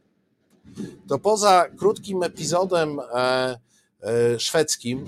to 1.07 1.19
poza 1.19 1.69
krótkim 1.77 2.23
epizodem 2.23 2.99
szwedzkim, 4.37 5.05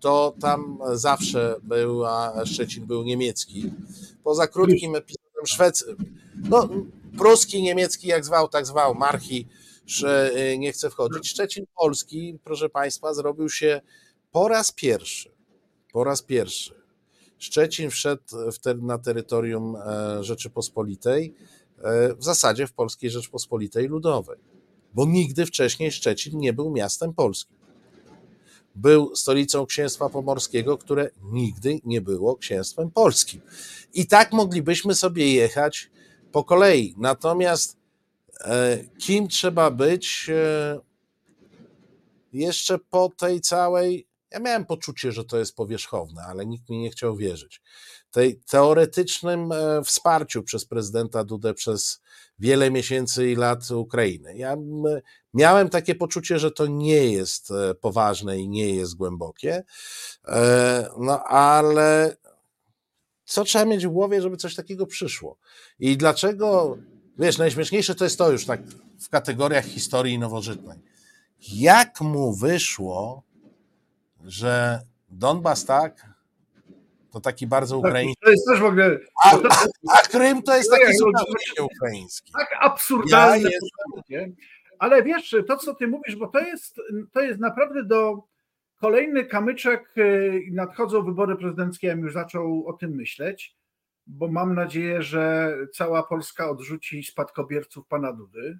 to 0.00 0.34
tam 0.40 0.78
zawsze 0.92 1.56
był, 1.62 2.02
Szczecin 2.44 2.86
był 2.86 3.02
niemiecki. 3.02 3.70
Poza 4.24 4.46
krótkim 4.46 4.96
epizodem 4.96 5.21
szwedzkim, 5.46 5.96
no 6.50 6.68
pruski, 7.18 7.62
niemiecki, 7.62 8.08
jak 8.08 8.24
zwał, 8.24 8.48
tak 8.48 8.66
zwał, 8.66 8.94
marchi, 8.94 9.48
że 9.86 10.30
y, 10.52 10.58
nie 10.58 10.72
chce 10.72 10.90
wchodzić. 10.90 11.28
Szczecin 11.28 11.64
Polski, 11.76 12.38
proszę 12.44 12.68
Państwa, 12.68 13.14
zrobił 13.14 13.48
się 13.48 13.80
po 14.32 14.48
raz 14.48 14.72
pierwszy, 14.72 15.30
po 15.92 16.04
raz 16.04 16.22
pierwszy. 16.22 16.82
Szczecin 17.38 17.90
wszedł 17.90 18.22
na 18.82 18.98
terytorium 18.98 19.76
e, 19.76 20.24
Rzeczypospolitej, 20.24 21.34
e, 21.78 22.14
w 22.14 22.24
zasadzie 22.24 22.66
w 22.66 22.72
Polskiej 22.72 23.10
Rzeczypospolitej 23.10 23.88
Ludowej, 23.88 24.38
bo 24.94 25.06
nigdy 25.06 25.46
wcześniej 25.46 25.92
Szczecin 25.92 26.38
nie 26.38 26.52
był 26.52 26.70
miastem 26.70 27.14
polskim. 27.14 27.56
Był 28.74 29.16
stolicą 29.16 29.66
księstwa 29.66 30.08
pomorskiego, 30.08 30.78
które 30.78 31.10
nigdy 31.22 31.80
nie 31.84 32.00
było 32.00 32.36
księstwem 32.36 32.90
polskim. 32.90 33.40
I 33.94 34.06
tak 34.06 34.32
moglibyśmy 34.32 34.94
sobie 34.94 35.34
jechać 35.34 35.90
po 36.32 36.44
kolei. 36.44 36.94
Natomiast 36.98 37.76
e, 38.40 38.78
kim 38.98 39.28
trzeba 39.28 39.70
być 39.70 40.30
e, 40.30 40.80
jeszcze 42.32 42.78
po 42.78 43.12
tej 43.18 43.40
całej. 43.40 44.06
Ja 44.30 44.40
miałem 44.40 44.66
poczucie, 44.66 45.12
że 45.12 45.24
to 45.24 45.38
jest 45.38 45.56
powierzchowne, 45.56 46.22
ale 46.22 46.46
nikt 46.46 46.70
mi 46.70 46.78
nie 46.78 46.90
chciał 46.90 47.16
wierzyć. 47.16 47.62
Tej 48.10 48.40
teoretycznym 48.40 49.52
e, 49.52 49.82
wsparciu 49.84 50.42
przez 50.42 50.64
prezydenta 50.64 51.24
Dudę 51.24 51.54
przez 51.54 52.00
wiele 52.38 52.70
miesięcy 52.70 53.30
i 53.30 53.36
lat 53.36 53.70
Ukrainy. 53.70 54.36
Ja 54.36 54.56
miałem 55.34 55.68
takie 55.68 55.94
poczucie, 55.94 56.38
że 56.38 56.50
to 56.50 56.66
nie 56.66 57.12
jest 57.12 57.52
poważne 57.80 58.38
i 58.38 58.48
nie 58.48 58.74
jest 58.74 58.96
głębokie. 58.96 59.64
No 60.98 61.24
ale 61.24 62.16
co 63.24 63.44
trzeba 63.44 63.64
mieć 63.64 63.86
w 63.86 63.90
głowie, 63.90 64.22
żeby 64.22 64.36
coś 64.36 64.54
takiego 64.54 64.86
przyszło? 64.86 65.38
I 65.78 65.96
dlaczego, 65.96 66.78
wiesz, 67.18 67.38
najśmieszniejsze 67.38 67.94
to 67.94 68.04
jest 68.04 68.18
to 68.18 68.30
już 68.30 68.46
tak 68.46 68.60
w 69.00 69.08
kategoriach 69.08 69.64
historii 69.64 70.18
nowożytnej. 70.18 70.78
Jak 71.52 72.00
mu 72.00 72.34
wyszło, 72.34 73.22
że 74.24 74.80
Donbas 75.08 75.64
tak, 75.64 76.06
to 77.12 77.20
taki 77.20 77.46
bardzo 77.46 77.78
ukraiński. 77.78 78.22
To 78.24 78.30
jest 78.30 78.46
też 78.46 78.60
w 78.60 78.64
ogóle. 78.64 78.98
A, 79.24 79.30
a, 79.30 79.66
a 79.92 79.98
Krym 79.98 80.42
to 80.42 80.56
jest 80.56 80.70
taki 80.70 80.96
zupełnie 80.96 81.72
ukraiński. 81.74 82.32
Tak 82.32 82.48
absurdalne. 82.60 83.50
Ja 84.08 84.20
Ja 84.20 84.26
Ale 84.82 85.02
wiesz, 85.02 85.36
to 85.46 85.56
co 85.56 85.74
ty 85.74 85.88
mówisz, 85.88 86.16
bo 86.16 86.26
to 86.26 86.40
jest, 86.40 86.80
to 87.12 87.20
jest 87.20 87.40
naprawdę 87.40 87.84
do 87.84 88.22
kolejny 88.76 89.24
kamyczek. 89.24 89.94
Nadchodzą 90.50 91.02
wybory 91.04 91.36
prezydenckie, 91.36 91.86
ja 91.86 91.94
bym 91.94 92.04
już 92.04 92.12
zaczął 92.12 92.66
o 92.66 92.72
tym 92.72 92.90
myśleć, 92.94 93.56
bo 94.06 94.28
mam 94.28 94.54
nadzieję, 94.54 95.02
że 95.02 95.54
cała 95.72 96.02
Polska 96.02 96.50
odrzuci 96.50 97.02
spadkobierców 97.02 97.86
pana 97.86 98.12
Dudy. 98.12 98.58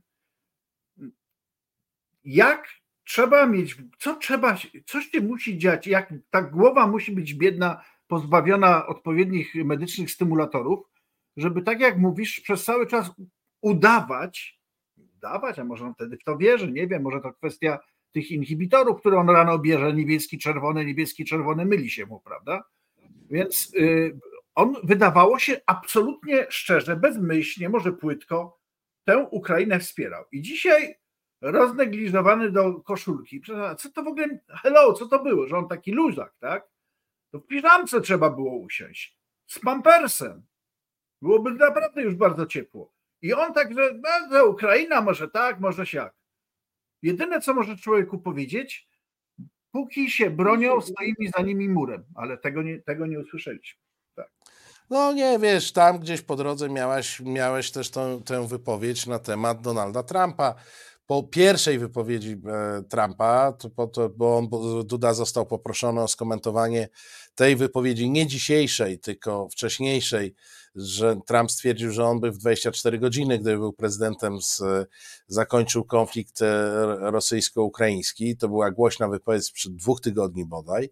Jak 2.25 2.69
trzeba 3.05 3.47
mieć, 3.47 3.77
co 3.99 4.15
trzeba, 4.15 4.57
coś 4.87 5.07
się 5.07 5.21
musi 5.21 5.59
dziać, 5.59 5.87
jak 5.87 6.15
ta 6.31 6.43
głowa 6.43 6.87
musi 6.87 7.13
być 7.13 7.35
biedna, 7.35 7.85
pozbawiona 8.07 8.87
odpowiednich 8.87 9.55
medycznych 9.55 10.11
stymulatorów, 10.11 10.81
żeby 11.37 11.63
tak 11.63 11.81
jak 11.81 11.99
mówisz, 11.99 12.41
przez 12.41 12.65
cały 12.65 12.87
czas 12.87 13.11
udawać, 13.61 14.62
poddawać, 15.23 15.59
a 15.59 15.65
może 15.65 15.85
on 15.85 15.95
wtedy 15.95 16.17
w 16.17 16.25
to 16.25 16.37
wierzy, 16.37 16.73
nie 16.73 16.87
wiem, 16.87 17.03
może 17.03 17.21
to 17.21 17.33
kwestia 17.33 17.79
tych 18.13 18.31
inhibitorów, 18.31 19.01
które 19.01 19.19
on 19.19 19.31
rano 19.31 19.59
bierze, 19.59 19.93
niebieski, 19.93 20.39
czerwony, 20.39 20.85
niebieski, 20.85 21.25
czerwony, 21.25 21.67
myli 21.67 21.91
się 21.91 22.07
mu, 22.07 22.21
prawda? 22.21 22.65
Więc 23.31 23.75
y, 23.75 24.19
on 24.55 24.75
wydawało 24.85 25.39
się 25.39 25.61
absolutnie 25.67 26.47
szczerze, 26.49 26.97
bezmyślnie, 26.97 27.69
może 27.69 27.93
płytko, 27.93 28.59
tę 29.05 29.19
Ukrainę 29.19 29.81
wspierał. 29.81 30.25
I 30.33 30.43
dzisiaj 30.43 30.95
roznegliżowany 31.41 32.51
do 32.51 32.81
koszulki. 32.81 33.43
Co 33.79 33.91
to 33.91 34.03
w 34.03 34.07
ogóle, 34.07 34.39
hello, 34.49 34.93
co 34.93 35.07
to 35.09 35.23
było, 35.23 35.47
że 35.47 35.57
on 35.57 35.69
taki 35.69 35.93
luzak, 35.93 36.35
tak? 36.39 36.69
To 37.31 37.39
w 37.39 37.47
piżamce 37.47 38.01
trzeba 38.01 38.31
było 38.31 38.59
usiąść, 38.59 39.19
z 39.47 39.59
pampersem. 39.59 40.43
Byłoby 41.23 41.51
naprawdę 41.51 42.03
już 42.03 42.15
bardzo 42.15 42.47
ciepło. 42.47 42.92
I 43.23 43.33
on 43.33 43.55
tak, 43.55 43.75
że 43.75 44.01
no, 44.31 44.45
Ukraina 44.47 45.01
może 45.01 45.29
tak, 45.29 45.61
może 45.61 45.87
siak. 45.87 46.15
Jedyne, 47.03 47.41
co 47.41 47.55
może 47.55 47.77
człowieku 47.77 48.19
powiedzieć, 48.19 48.89
póki 49.73 50.11
się 50.11 50.31
bronią, 50.31 50.81
stoimy 50.81 51.31
za 51.37 51.43
nimi 51.43 51.69
murem, 51.69 52.05
ale 52.15 52.39
tego 52.39 52.63
nie, 52.63 52.83
tego 52.83 53.07
nie 53.07 53.19
usłyszeliśmy. 53.19 53.81
Tak. 54.15 54.31
No 54.91 55.13
nie, 55.13 55.39
wiesz, 55.39 55.73
tam 55.73 55.99
gdzieś 55.99 56.23
po 56.23 56.37
drodze 56.37 56.69
miałeś, 56.69 57.21
miałeś 57.21 57.71
też 57.71 57.91
tą, 57.91 58.23
tę 58.23 58.49
wypowiedź 58.49 59.07
na 59.07 59.19
temat 59.19 59.61
Donalda 59.61 60.03
Trumpa. 60.03 60.55
Po 61.07 61.23
pierwszej 61.23 61.79
wypowiedzi 61.79 62.41
e, 62.47 62.83
Trumpa, 62.83 63.53
to, 63.53 63.71
po 63.71 63.87
to, 63.87 64.09
bo 64.09 64.37
on, 64.37 64.49
Duda 64.87 65.15
został 65.15 65.47
poproszony 65.47 66.03
o 66.03 66.09
skomentowanie 66.09 66.89
tej 67.35 67.57
wypowiedzi, 67.57 68.11
nie 68.11 68.27
dzisiejszej, 68.27 68.99
tylko 68.99 69.49
wcześniejszej, 69.49 70.35
że 70.75 71.17
Trump 71.27 71.53
stwierdził, 71.53 71.91
że 71.91 72.05
on 72.05 72.21
by 72.21 72.31
w 72.31 72.39
24 72.39 72.99
godziny, 72.99 73.39
gdyby 73.39 73.59
był 73.59 73.73
prezydentem, 73.73 74.43
z, 74.43 74.63
zakończył 75.27 75.85
konflikt 75.85 76.43
e, 76.43 76.73
rosyjsko-ukraiński. 77.01 78.37
To 78.37 78.49
była 78.49 78.71
głośna 78.71 79.09
wypowiedź 79.09 79.45
sprzed 79.45 79.77
dwóch 79.77 80.01
tygodni 80.01 80.45
bodaj. 80.45 80.91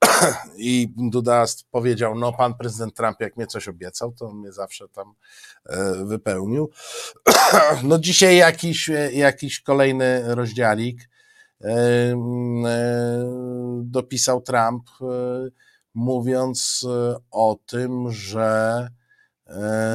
I 0.58 0.92
Duda 0.96 1.44
powiedział, 1.70 2.14
no 2.14 2.32
pan 2.32 2.54
prezydent 2.54 2.94
Trump 2.94 3.20
jak 3.20 3.36
mnie 3.36 3.46
coś 3.46 3.68
obiecał, 3.68 4.12
to 4.12 4.32
mnie 4.32 4.52
zawsze 4.52 4.88
tam 4.88 5.14
e, 5.66 6.04
wypełnił. 6.04 6.70
No 7.82 7.98
dzisiaj 7.98 8.36
jakiś, 8.36 8.90
jakiś 9.12 9.60
kolejny 9.60 10.34
rozdziałik 10.34 11.08
e, 11.64 11.68
dopisał 13.82 14.40
Trump, 14.40 14.84
mówiąc 15.94 16.86
o 17.30 17.58
tym, 17.66 18.10
że 18.10 18.88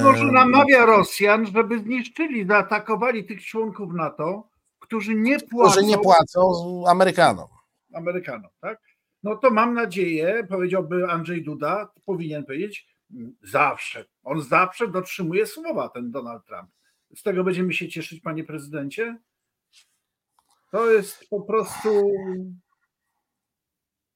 może 0.04 0.26
namawia 0.26 0.86
Rosjan, 0.86 1.46
żeby 1.46 1.80
zniszczyli, 1.80 2.48
zaatakowali 2.48 3.26
tych 3.26 3.46
członków 3.46 3.94
NATO, 3.94 4.50
którzy 4.80 5.16
nie 5.16 5.40
płacą. 5.40 5.72
Którzy 5.72 5.86
nie 5.86 5.98
płacą 5.98 6.52
Amerykanom. 6.88 7.48
Amerykanom, 7.94 8.52
tak? 8.62 8.80
No 9.24 9.36
to 9.36 9.52
mam 9.52 9.74
nadzieję, 9.74 10.48
powiedziałby 10.50 11.10
Andrzej 11.10 11.44
Duda, 11.44 11.92
powinien 12.06 12.46
powiedzieć, 12.46 12.88
zawsze. 13.44 14.06
On 14.24 14.42
zawsze 14.42 14.88
dotrzymuje 14.88 15.46
słowa, 15.46 15.90
ten 15.90 16.12
Donald 16.12 16.46
Trump. 16.46 16.70
Z 17.16 17.24
tego 17.24 17.44
będziemy 17.44 17.74
się 17.74 17.90
cieszyć, 17.90 18.22
panie 18.22 18.44
prezydencie? 18.44 19.18
To 20.72 20.92
jest 20.92 21.30
po 21.30 21.42
prostu. 21.42 22.12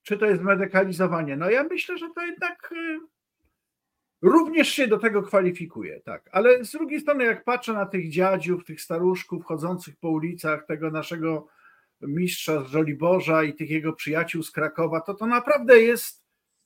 Czy 0.04 0.18
to 0.18 0.26
jest 0.26 0.42
medykalizowanie? 0.42 1.36
No 1.36 1.50
ja 1.50 1.64
myślę, 1.64 1.98
że 1.98 2.10
to 2.16 2.22
jednak 2.22 2.72
y, 2.72 3.00
również 4.22 4.70
się 4.70 4.88
do 4.88 4.98
tego 4.98 5.24
kwalifikuje, 5.24 6.02
tak. 6.02 6.30
Ale 6.32 6.66
z 6.66 6.72
drugiej 6.72 7.02
strony, 7.02 7.24
jak 7.24 7.44
patrzę 7.44 7.74
na 7.74 7.86
tych 7.86 8.10
dziadziów, 8.10 8.66
tych 8.66 8.82
staruszków 8.82 9.46
chodzących 9.46 9.96
po 9.96 10.10
ulicach, 10.10 10.66
tego 10.66 10.92
naszego 10.92 11.48
mistrza 12.02 12.64
z 12.64 12.68
Żoliborza 12.68 13.44
i 13.44 13.54
tych 13.54 13.70
jego 13.70 13.94
przyjaciół 13.94 14.44
z 14.44 14.52
Krakowa, 14.52 15.02
to 15.02 15.14
to 15.14 15.26
naprawdę 15.26 15.82
jest 15.82 16.24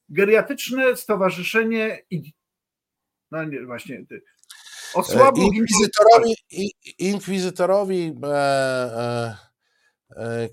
geriatyczne 0.09 0.95
stowarzyszenie 0.95 2.01
i 2.09 2.33
no 3.31 3.43
nie, 3.43 3.65
właśnie 3.65 4.05
osłabł 4.93 5.41
inkwizytorowi, 5.41 6.35
inkwizytorowi 6.99 8.17
e, 8.23 8.27
e, 8.27 8.33
e, 8.33 9.50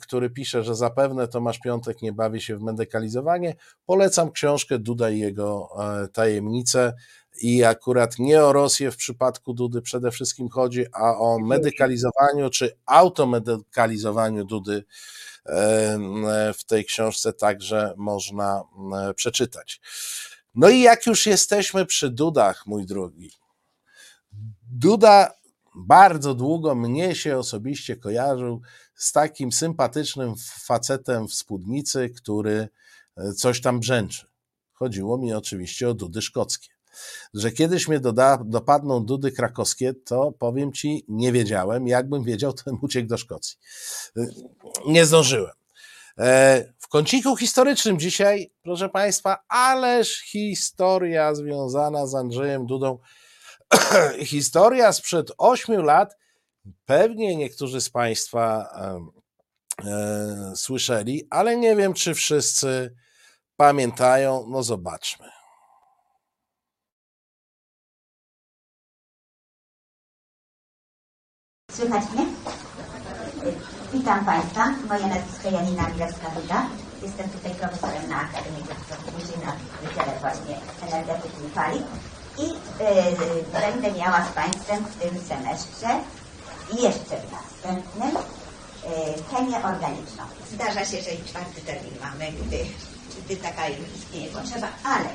który 0.03 0.31
pisze, 0.31 0.65
że 0.65 0.75
zapewne 0.75 1.29
Tomasz 1.29 1.59
Piątek 1.59 2.03
nie 2.03 2.13
bawi 2.13 2.41
się 2.41 2.57
w 2.57 2.63
medykalizowanie. 2.63 3.55
Polecam 3.87 4.31
książkę 4.33 4.79
Duda 4.79 5.11
i 5.11 5.19
jego 5.19 5.69
e, 5.79 6.09
tajemnice 6.09 6.95
i 7.41 7.65
akurat 7.65 8.19
nie 8.19 8.45
o 8.45 8.53
Rosję 8.53 8.91
w 8.91 8.97
przypadku 8.97 9.55
Dudy 9.55 9.83
przede 9.83 10.11
wszystkim 10.11 10.49
chodzi, 10.49 10.85
a 10.93 11.19
o 11.19 11.39
medykalizowaniu 11.39 12.51
czy 12.51 12.77
automedykalizowaniu 12.87 14.45
Dudy 14.45 14.85
w 16.55 16.65
tej 16.67 16.85
książce 16.85 17.33
także 17.33 17.95
można 17.97 18.63
przeczytać. 19.15 19.81
No 20.55 20.69
i 20.69 20.81
jak 20.81 21.07
już 21.07 21.27
jesteśmy 21.27 21.87
przy 21.87 22.11
Dudach, 22.11 22.67
mój 22.67 22.87
drogi, 22.87 23.31
Duda 24.71 25.33
bardzo 25.75 26.35
długo 26.35 26.75
mnie 26.75 27.15
się 27.15 27.39
osobiście 27.39 27.97
kojarzył 27.97 28.61
z 28.99 29.13
takim 29.13 29.53
sympatycznym 29.53 30.35
facetem 30.65 31.29
w 31.29 31.35
spódnicy, 31.35 32.11
który 32.17 32.69
e, 33.17 33.33
coś 33.33 33.61
tam 33.61 33.81
brzęczy. 33.81 34.27
Chodziło 34.73 35.19
mi 35.19 35.33
oczywiście 35.33 35.89
o 35.89 35.95
Dudy 35.95 36.23
szkockie 36.23 36.79
że 37.35 37.53
kiedyś 37.53 37.89
mnie 37.89 38.01
doda, 38.01 38.39
dopadną 38.45 39.05
dudy 39.05 39.33
krakowskie, 39.33 39.95
to 39.95 40.33
powiem 40.33 40.73
ci, 40.73 41.05
nie 41.09 41.33
wiedziałem. 41.33 41.89
Jakbym 41.89 42.25
wiedział, 42.25 42.53
to 42.53 42.71
uciekł 42.83 43.09
do 43.09 43.19
Szkocji. 43.19 43.57
Nie 44.87 45.07
zdążyłem. 45.07 45.53
E, 46.19 46.65
w 46.79 46.89
kąciku 46.89 47.37
historycznym 47.37 47.99
dzisiaj, 47.99 48.53
proszę 48.63 48.89
Państwa, 48.89 49.37
ależ 49.49 50.21
historia 50.21 51.35
związana 51.35 52.07
z 52.07 52.15
Andrzejem 52.15 52.67
Dudą. 52.67 52.99
historia 54.25 54.93
sprzed 54.93 55.33
ośmiu 55.39 55.83
lat. 55.83 56.17
Pewnie 56.87 57.37
niektórzy 57.37 57.81
z 57.81 57.91
Państwa 57.91 58.69
e, 59.85 60.57
słyszeli, 60.57 61.27
ale 61.31 61.57
nie 61.57 61.77
wiem, 61.77 61.95
czy 61.95 62.15
wszyscy 62.15 62.95
pamiętają. 63.57 64.47
No 64.49 64.63
zobaczmy. 64.63 65.31
Słychać 71.71 72.05
mnie? 72.11 72.27
Witam 73.93 74.25
Państwa. 74.25 74.75
Moje 74.89 75.07
nazwisko 75.07 75.51
Janina 75.51 75.83
Milewska-Duda. 75.83 76.67
Jestem 77.03 77.31
tutaj 77.31 77.55
profesorem 77.55 78.09
na 78.09 78.21
Akademii 78.21 78.65
Później 79.15 79.39
na 79.47 79.53
Wydziale 79.83 80.19
właśnie 80.21 80.61
Energetyki 80.83 81.47
i 81.47 81.51
Paliw. 81.51 81.83
I 82.39 82.43
yy, 82.43 83.45
będę 83.53 83.99
miała 83.99 84.25
z 84.25 84.33
Państwem 84.33 84.85
w 84.85 84.97
tym 84.97 85.19
semestrze 85.21 85.89
i 86.73 86.83
jeszcze 86.83 87.17
w 87.21 87.33
następnym 87.33 88.15
yy, 88.15 89.23
chemię 89.31 89.57
organiczną. 89.65 90.25
Zdarza 90.55 90.85
się, 90.85 91.03
że 91.03 91.11
i 91.11 91.25
czwarty 91.25 91.61
termin 91.61 91.95
mamy, 92.01 92.33
gdy, 92.33 92.65
gdy 93.25 93.37
taka 93.37 93.69
już 93.69 93.89
istnieje 93.99 94.29
potrzeba, 94.29 94.69
ale, 94.85 95.09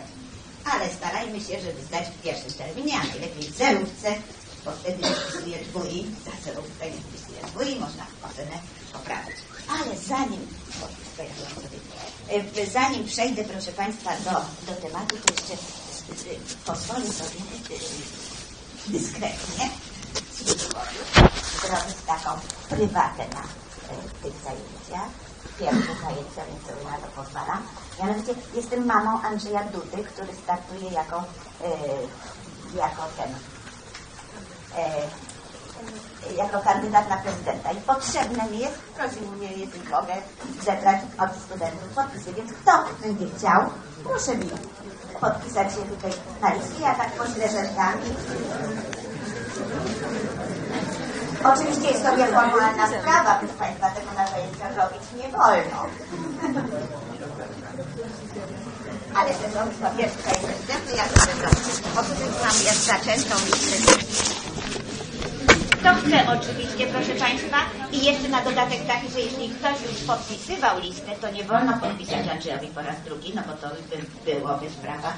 ale 0.65 0.93
starajmy 0.93 1.39
się, 1.39 1.59
żeby 1.59 1.83
zdać 1.87 2.05
w 2.07 2.21
pierwszym 2.21 2.53
terminie, 2.53 2.93
a 3.01 3.03
najlepiej 3.07 3.43
w 3.43 3.57
zerówce, 3.57 4.15
bo 4.65 4.71
wtedy 4.71 5.03
nie 5.03 5.15
wpisuje 5.15 5.57
dwój, 5.57 6.05
za 6.25 6.31
zerówkę 6.45 6.85
nie 6.91 7.01
wpisuje 7.01 7.41
dwój, 7.47 7.79
można 7.79 8.05
ocenę 8.23 8.57
poprawić. 8.93 9.35
Ale 9.69 9.97
zanim, 9.97 10.47
sobie, 11.17 12.65
zanim 12.71 13.05
przejdę, 13.05 13.43
proszę 13.43 13.71
Państwa, 13.71 14.11
do, 14.17 14.31
do 14.71 14.81
tematu, 14.81 15.15
to 15.25 15.33
jeszcze 15.33 15.55
pozwolę 16.65 17.05
sobie 17.05 17.39
dyskretnie 18.87 19.69
zrobić 21.61 21.97
taką 22.07 22.39
prywatę 22.69 23.23
na 23.35 23.43
tych 24.23 24.33
zajęciach. 24.43 25.09
Pierwsze 25.59 25.93
zajęcia, 26.03 26.41
więc 26.49 26.65
sobie 26.67 26.91
na 26.91 26.97
to 26.97 27.07
pozwalam. 27.15 27.61
Mianowicie 27.99 28.35
jestem 28.53 28.85
mamą 28.85 29.21
Andrzeja 29.21 29.63
Dudy, 29.63 30.03
który 30.03 30.35
startuje 30.43 30.91
jako, 30.91 31.23
jako 32.75 33.01
ten 33.17 33.35
E, 34.77 36.35
jako 36.37 36.59
kandydat 36.59 37.09
na 37.09 37.17
prezydenta. 37.17 37.71
I 37.71 37.81
potrzebne 37.81 38.49
mi 38.49 38.59
jest, 38.59 38.77
prosił 38.77 39.31
mnie, 39.31 39.47
jeśli 39.47 39.89
mogę, 39.91 40.13
zebrać 40.65 41.01
od 41.19 41.41
studentów 41.45 41.89
podpisy. 41.95 42.33
Więc 42.33 42.53
kto 42.53 42.71
będzie 43.01 43.25
chciał, 43.37 43.69
proszę 44.03 44.35
mi 44.37 44.49
podpisać 45.21 45.73
się 45.73 45.81
tutaj 45.81 46.11
na 46.41 46.53
liście. 46.53 46.81
Ja 46.81 46.95
tak 46.95 47.11
poślę 47.11 47.49
rzeczami. 47.49 48.03
Oczywiście 51.53 51.87
jest 51.87 52.03
to 52.03 52.15
nieformalna 52.17 52.87
sprawa, 52.87 53.35
proszę 53.39 53.53
Państwa, 53.53 53.89
tego 53.89 54.11
na 54.11 54.27
zajęciach 54.27 54.77
robić 54.77 55.03
nie 55.17 55.29
wolno. 55.37 55.79
Ale 59.15 59.33
chcę 59.33 59.51
zrobić 59.51 59.77
to 59.81 59.89
pierwszy 59.97 60.17
prezydentu, 60.17 60.95
ja 60.97 61.03
to 61.03 61.19
zrobić. 61.19 61.83
Otóż 61.97 62.17
mam 62.43 62.65
jak 62.65 62.75
zaczętą 62.75 63.35
listę 63.45 64.03
kto 65.83 65.95
chce 65.95 66.17
oczywiście, 66.39 66.87
proszę 66.87 67.15
Państwa. 67.15 67.57
I 67.91 68.05
jeszcze 68.05 68.29
na 68.29 68.41
dodatek 68.41 68.87
taki, 68.87 69.11
że 69.11 69.19
jeśli 69.19 69.49
ktoś 69.49 69.81
już 69.81 70.01
podpisywał 70.07 70.79
listę, 70.79 71.11
to 71.21 71.31
nie 71.31 71.43
wolno 71.43 71.73
podpisać 71.77 72.27
Andrzejowi 72.27 72.67
po 72.67 72.81
raz 72.81 72.95
drugi, 73.05 73.33
no 73.35 73.41
bo 73.47 73.53
to 73.53 73.75
by 73.89 74.31
byłoby 74.31 74.69
sprawa. 74.69 75.13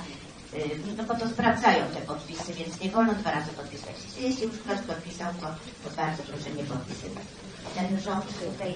Y, 0.53 0.95
No 0.97 1.03
bo 1.03 1.15
to 1.15 1.29
sprawdzają 1.29 1.86
te 1.86 2.01
podpisy, 2.01 2.53
więc 2.53 2.79
nie 2.79 2.89
wolno 2.89 3.13
dwa 3.13 3.31
razy 3.31 3.51
podpisać. 3.51 3.95
Jeśli 4.17 4.43
już 4.43 4.58
ktoś 4.58 4.79
podpisał, 4.79 5.34
to, 5.34 5.47
to 5.84 5.95
bardzo 5.95 6.23
proszę 6.23 6.49
nie 6.49 6.63
podpisywać. 6.63 7.23
Ten 7.75 7.99
rząd 7.99 8.25
tutaj 8.25 8.75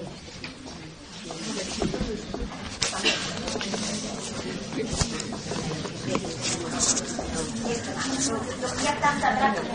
Jak 8.84 9.00
tam 9.00 9.20
zabraknie 9.20 9.70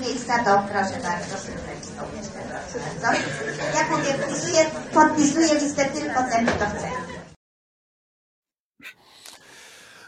miejsca, 0.00 0.44
to 0.44 0.62
proszę 0.72 1.00
bardzo, 1.02 1.36
jeszcze. 2.16 2.34
Jak 3.74 3.90
mówię, 3.90 4.12
wpisuję, 4.12 4.64
podpisuję 4.92 5.54
listę 5.54 5.84
tylko 5.84 6.22
ten, 6.22 6.46
kto 6.46 6.66
chce. 6.66 7.03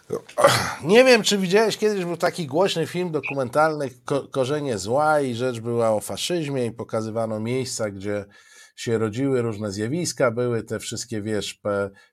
Nie 0.84 1.04
wiem, 1.04 1.22
czy 1.22 1.38
widziałeś 1.38 1.76
kiedyś, 1.76 2.04
był 2.04 2.16
taki 2.16 2.46
głośny 2.46 2.86
film 2.86 3.10
dokumentalny 3.10 3.90
Ko- 4.04 4.28
Korzenie 4.28 4.78
Zła 4.78 5.20
i 5.20 5.34
rzecz 5.34 5.60
była 5.60 5.90
o 5.90 6.00
faszyzmie 6.00 6.66
i 6.66 6.72
pokazywano 6.72 7.40
miejsca, 7.40 7.90
gdzie 7.90 8.24
się 8.76 8.98
rodziły 8.98 9.42
różne 9.42 9.72
zjawiska, 9.72 10.30
były 10.30 10.62
te 10.62 10.78
wszystkie, 10.78 11.22
wiesz, 11.22 11.60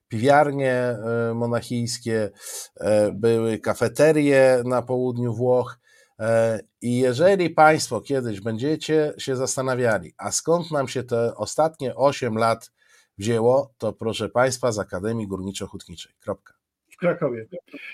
piwiarnie 0.08 0.74
e, 0.74 1.34
monachijskie, 1.34 2.32
e, 2.80 3.12
były 3.12 3.60
kafeterie 3.60 4.62
na 4.66 4.82
południu 4.82 5.34
Włoch 5.34 5.80
e, 6.20 6.60
i 6.82 6.98
jeżeli 6.98 7.50
Państwo 7.50 8.02
kiedyś 8.02 8.42
będziecie 8.42 9.14
się 9.18 9.36
zastanawiali, 9.36 10.14
a 10.18 10.32
skąd 10.32 10.72
nam 10.72 10.88
się 10.88 11.04
te 11.04 11.36
ostatnie 11.36 11.96
8 11.96 12.38
lat 12.38 12.72
wzięło, 13.18 13.74
to 13.78 13.94
proszę 13.94 14.30
Państwa 14.30 14.72
z 14.72 14.80
Akademii 14.80 15.28
Górniczo-Hutniczej. 15.28 16.14
Kropka. 16.20 16.63
W 16.94 16.98
Krakowie. 16.98 17.46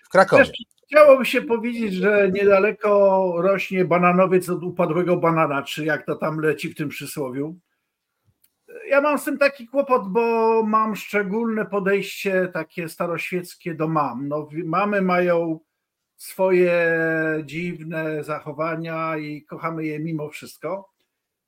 W 0.06 0.10
Krakowie. 0.10 0.46
Też 0.46 0.54
chciałoby 0.86 1.26
się 1.26 1.42
powiedzieć, 1.42 1.94
że 1.94 2.32
niedaleko 2.32 3.34
rośnie 3.38 3.86
bananowiec 3.86 4.50
od 4.50 4.64
upadłego 4.64 5.18
banana, 5.18 5.64
czy 5.64 5.86
jak 5.86 6.06
to 6.06 6.16
tam 6.16 6.40
leci 6.40 6.70
w 6.70 6.76
tym 6.76 6.90
przysłowiu. 6.90 7.60
Ja 8.90 9.02
mam 9.02 9.20
z 9.20 9.24
tym 9.24 9.38
taki 9.38 9.68
kłopot, 9.68 10.08
bo 10.08 10.64
mam 10.64 10.96
szczególne 10.96 11.66
podejście 11.66 12.48
takie 12.54 12.90
staroświeckie 12.90 13.76
do 13.76 13.88
mam. 13.88 14.28
No, 14.28 14.50
mamy 14.66 15.02
mają 15.02 15.60
swoje 16.16 16.98
dziwne 17.46 18.24
zachowania 18.24 19.18
i 19.18 19.44
kochamy 19.46 19.86
je 19.86 20.00
mimo 20.00 20.30
wszystko. 20.30 20.90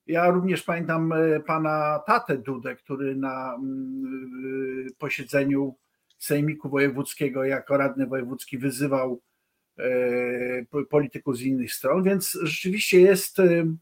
Ja 0.08 0.30
również 0.30 0.64
pamiętam 0.64 1.14
e, 1.14 1.40
pana 1.40 2.00
tatę 2.08 2.38
Dudę, 2.38 2.76
który 2.76 3.16
na 3.16 3.56
mm, 3.56 4.88
posiedzeniu 4.98 5.76
Sejmiku 6.24 6.70
Wojewódzkiego 6.70 7.44
jako 7.44 7.78
radny 7.78 8.08
wojewódzki 8.08 8.58
wyzywał 8.58 9.22
e, 9.78 10.66
po- 10.70 10.86
polityków 10.86 11.38
z 11.38 11.42
innych 11.42 11.74
stron, 11.74 12.04
więc 12.04 12.38
rzeczywiście 12.44 13.02
jest 13.02 13.40
e, 13.40 13.76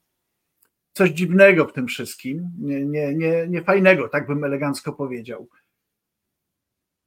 coś 0.94 1.10
dziwnego 1.10 1.66
w 1.68 1.74
tym 1.74 1.88
wszystkim, 1.88 2.52
nie, 2.60 2.86
nie, 2.86 3.14
nie, 3.16 3.48
nie 3.48 3.64
fajnego, 3.64 4.10
tak 4.10 4.28
bym 4.28 4.44
elegancko 4.44 4.94
powiedział. 4.94 5.50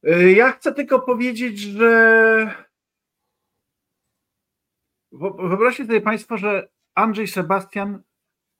E, 0.03 0.31
Ja 0.31 0.51
chcę 0.51 0.73
tylko 0.73 0.99
powiedzieć, 1.01 1.59
że 1.59 2.65
wyobraźcie 5.11 5.85
sobie 5.85 6.01
Państwo, 6.01 6.37
że 6.37 6.69
Andrzej 6.95 7.27
Sebastian 7.27 8.01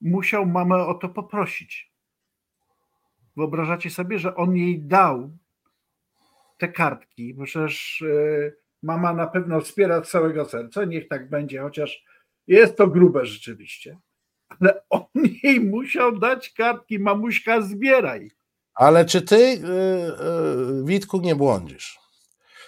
musiał 0.01 0.45
mamę 0.45 0.75
o 0.75 0.93
to 0.93 1.09
poprosić. 1.09 1.93
Wyobrażacie 3.35 3.89
sobie, 3.89 4.19
że 4.19 4.35
on 4.35 4.55
jej 4.57 4.79
dał 4.81 5.37
te 6.57 6.67
kartki, 6.67 7.33
bo 7.33 7.43
przecież 7.43 8.01
e, 8.01 8.51
mama 8.83 9.13
na 9.13 9.27
pewno 9.27 9.61
wspiera 9.61 10.03
z 10.03 10.09
całego 10.09 10.45
serca, 10.45 10.85
niech 10.85 11.07
tak 11.07 11.29
będzie, 11.29 11.61
chociaż 11.61 12.03
jest 12.47 12.75
to 12.77 12.87
grube 12.87 13.25
rzeczywiście. 13.25 13.97
Ale 14.59 14.81
on 14.89 15.05
jej 15.43 15.59
musiał 15.59 16.19
dać 16.19 16.53
kartki, 16.53 16.99
mamuśka 16.99 17.61
zbieraj. 17.61 18.31
Ale 18.73 19.05
czy 19.05 19.21
ty, 19.21 19.35
y, 19.35 19.57
y, 20.81 20.85
Witku, 20.85 21.21
nie 21.21 21.35
błądzisz? 21.35 21.99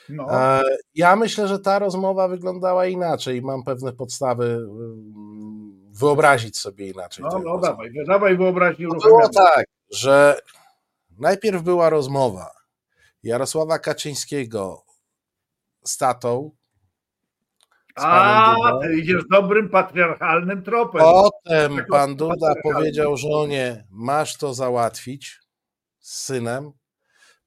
No, 0.09 0.27
E, 0.31 0.63
Ja 0.95 1.15
myślę, 1.15 1.47
że 1.47 1.59
ta 1.59 1.79
rozmowa 1.79 2.27
wyglądała 2.27 2.85
inaczej 2.85 3.37
i 3.37 3.41
mam 3.41 3.63
pewne 3.63 3.93
podstawy 3.93 4.45
y, 4.45 4.59
wyobrazić 5.99 6.57
sobie 6.57 6.87
inaczej. 6.89 7.25
no, 7.31 7.39
no 7.39 7.57
dawaj, 7.57 7.91
dawaj 8.07 8.37
wyobraźnię 8.37 8.87
To 8.87 9.07
było 9.07 9.29
tak, 9.29 9.65
że 9.91 10.39
najpierw 11.19 11.61
była 11.61 11.89
rozmowa 11.89 12.51
Jarosława 13.25 13.79
Kaczyńskiego 13.79 14.85
z 15.85 15.97
tatą. 15.97 16.51
z 17.97 18.03
A, 18.03 18.55
idziesz 18.97 19.23
dobrym 19.31 19.69
patriarchalnym 19.69 20.63
tropem. 20.63 21.01
Potem 21.01 21.85
pan 21.91 22.15
Duda 22.15 22.53
powiedział 22.63 23.17
żonie, 23.17 23.85
masz 23.91 24.37
to 24.37 24.53
załatwić 24.53 25.39
z 25.99 26.23
synem. 26.23 26.71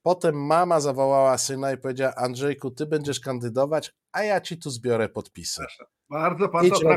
Potem 0.02 0.46
mama 0.46 0.80
zawołała 0.80 1.38
syna 1.38 1.72
i 1.72 1.76
powiedziała, 1.76 2.14
Andrzejku, 2.14 2.70
ty 2.70 2.86
będziesz 2.86 3.20
kandydować, 3.20 3.92
a 4.12 4.22
ja 4.22 4.40
ci 4.40 4.58
tu 4.58 4.70
zbiorę 4.70 5.08
podpisy. 5.08 5.64
Bardzo 6.10 6.48
pan 6.48 6.66
Idź 6.66 6.80
to. 6.80 6.96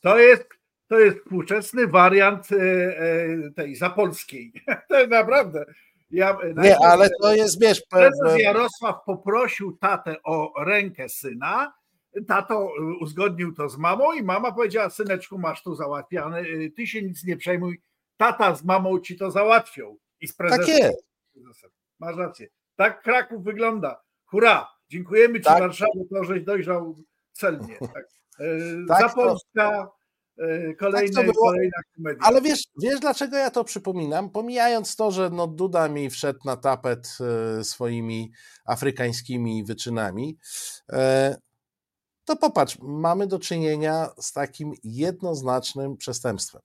To 0.00 0.18
jest, 0.18 0.48
to 0.88 0.98
jest 0.98 1.18
współczesny 1.18 1.86
wariant 1.86 2.52
e, 2.52 2.56
e, 2.56 3.50
tej 3.56 3.76
zapolskiej. 3.76 4.52
To 4.88 5.06
naprawdę. 5.06 5.64
Ja, 6.10 6.38
Nie, 6.56 6.76
ale 6.86 7.08
to 7.22 7.34
jest, 7.34 7.60
wiesz, 7.60 7.82
Prezes 7.90 8.38
Jarosław 8.38 8.96
poprosił 9.06 9.76
tatę 9.76 10.16
o 10.24 10.64
rękę 10.64 11.08
syna. 11.08 11.72
Tato 12.28 12.54
e, 12.54 12.82
uzgodnił 13.00 13.54
to 13.54 13.68
z 13.68 13.78
mamą 13.78 14.12
i 14.12 14.22
mama 14.22 14.52
powiedziała: 14.52 14.90
Syneczku, 14.90 15.38
masz 15.38 15.62
tu 15.62 15.74
załatwiane, 15.74 16.40
e, 16.40 16.70
ty 16.76 16.86
się 16.86 17.02
nic 17.02 17.24
nie 17.24 17.36
przejmuj, 17.36 17.80
tata 18.16 18.54
z 18.54 18.64
mamą 18.64 19.00
ci 19.00 19.16
to 19.18 19.30
załatwią. 19.30 19.96
I 20.20 20.28
z 20.28 20.36
prezesem. 20.36 20.66
tak 20.66 20.78
jest. 20.78 21.06
Masz 21.98 22.16
rację. 22.16 22.48
Tak 22.76 23.02
Kraków 23.02 23.44
wygląda. 23.44 24.02
Hurra! 24.26 24.68
Dziękujemy 24.88 25.38
Ci, 25.38 25.44
Tak. 25.44 25.60
Warszawo, 25.60 26.04
to 26.10 26.24
żeś 26.24 26.44
dojrzał 26.44 26.96
celnie. 27.32 27.78
Tak. 27.78 28.08
E, 28.40 28.46
Tak 28.88 29.00
Zapolska, 29.10 29.82
e, 29.82 29.86
kolejne, 30.78 31.14
Tak 31.14 31.26
to 31.26 31.32
było. 31.32 31.46
kolejna 31.50 31.78
komedia. 31.96 32.20
Ale 32.22 32.42
wiesz, 32.42 32.64
wiesz, 32.82 33.00
dlaczego 33.00 33.36
ja 33.36 33.50
to 33.50 33.64
przypominam? 33.64 34.30
Pomijając 34.30 34.96
to, 34.96 35.10
że 35.10 35.30
no 35.30 35.46
Duda 35.46 35.88
mi 35.88 36.10
wszedł 36.10 36.40
na 36.44 36.56
tapet 36.56 37.18
e, 37.60 37.64
swoimi 37.64 38.32
afrykańskimi 38.64 39.64
wyczynami, 39.64 40.38
e, 40.92 41.36
to 42.24 42.36
popatrz, 42.36 42.78
mamy 42.82 43.26
do 43.26 43.38
czynienia 43.38 44.08
z 44.20 44.32
takim 44.32 44.72
jednoznacznym 44.84 45.96
przestępstwem. 45.96 46.62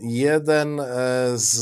Jeden 0.00 0.80
z, 1.34 1.52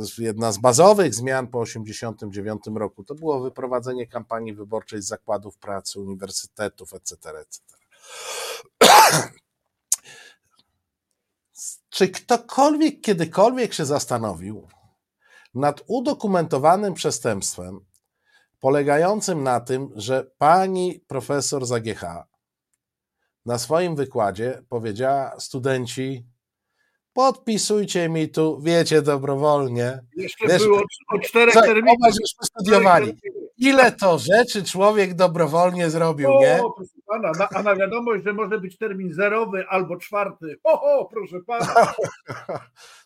z, 0.00 0.18
jedna 0.18 0.52
z 0.52 0.58
bazowych 0.58 1.14
zmian 1.14 1.46
po 1.48 1.64
1989 1.64 2.78
roku 2.78 3.04
to 3.04 3.14
było 3.14 3.40
wyprowadzenie 3.40 4.06
kampanii 4.06 4.54
wyborczej 4.54 5.02
z 5.02 5.06
zakładów 5.06 5.58
pracy, 5.58 6.00
uniwersytetów, 6.00 6.94
etc. 6.94 7.30
etc. 7.30 7.60
Czy 11.98 12.08
ktokolwiek 12.08 13.00
kiedykolwiek 13.00 13.74
się 13.74 13.84
zastanowił 13.84 14.68
nad 15.54 15.82
udokumentowanym 15.86 16.94
przestępstwem 16.94 17.80
polegającym 18.60 19.42
na 19.42 19.60
tym, 19.60 19.90
że 19.94 20.30
pani 20.38 21.00
profesor 21.06 21.66
Zagh 21.66 22.04
na 23.46 23.58
swoim 23.58 23.96
wykładzie 23.96 24.62
powiedziała 24.68 25.40
studenci 25.40 26.26
podpisujcie 27.12 28.08
mi 28.08 28.28
tu, 28.28 28.60
wiecie, 28.62 29.02
dobrowolnie. 29.02 30.00
Jeszcze 30.16 30.46
wiesz, 30.48 30.62
było 30.62 30.82
o 31.14 31.18
czterech 31.18 31.54
terminach. 31.54 31.96
Zobacz, 32.00 32.14
żeśmy 32.14 32.46
studiowali. 32.46 33.16
Ile 33.58 33.92
to 33.92 34.18
rzeczy 34.18 34.64
człowiek 34.64 35.14
dobrowolnie 35.14 35.90
zrobił, 35.90 36.30
nie? 36.40 36.62
O, 36.64 36.70
proszę 36.70 36.90
pana, 37.06 37.32
na, 37.38 37.48
a 37.48 37.62
na 37.62 37.76
wiadomość, 37.76 38.24
że 38.24 38.32
może 38.32 38.60
być 38.60 38.78
termin 38.78 39.14
zerowy 39.14 39.64
albo 39.68 39.96
czwarty. 39.96 40.56
O, 40.64 40.98
o 40.98 41.04
proszę 41.04 41.36
pana. 41.46 41.92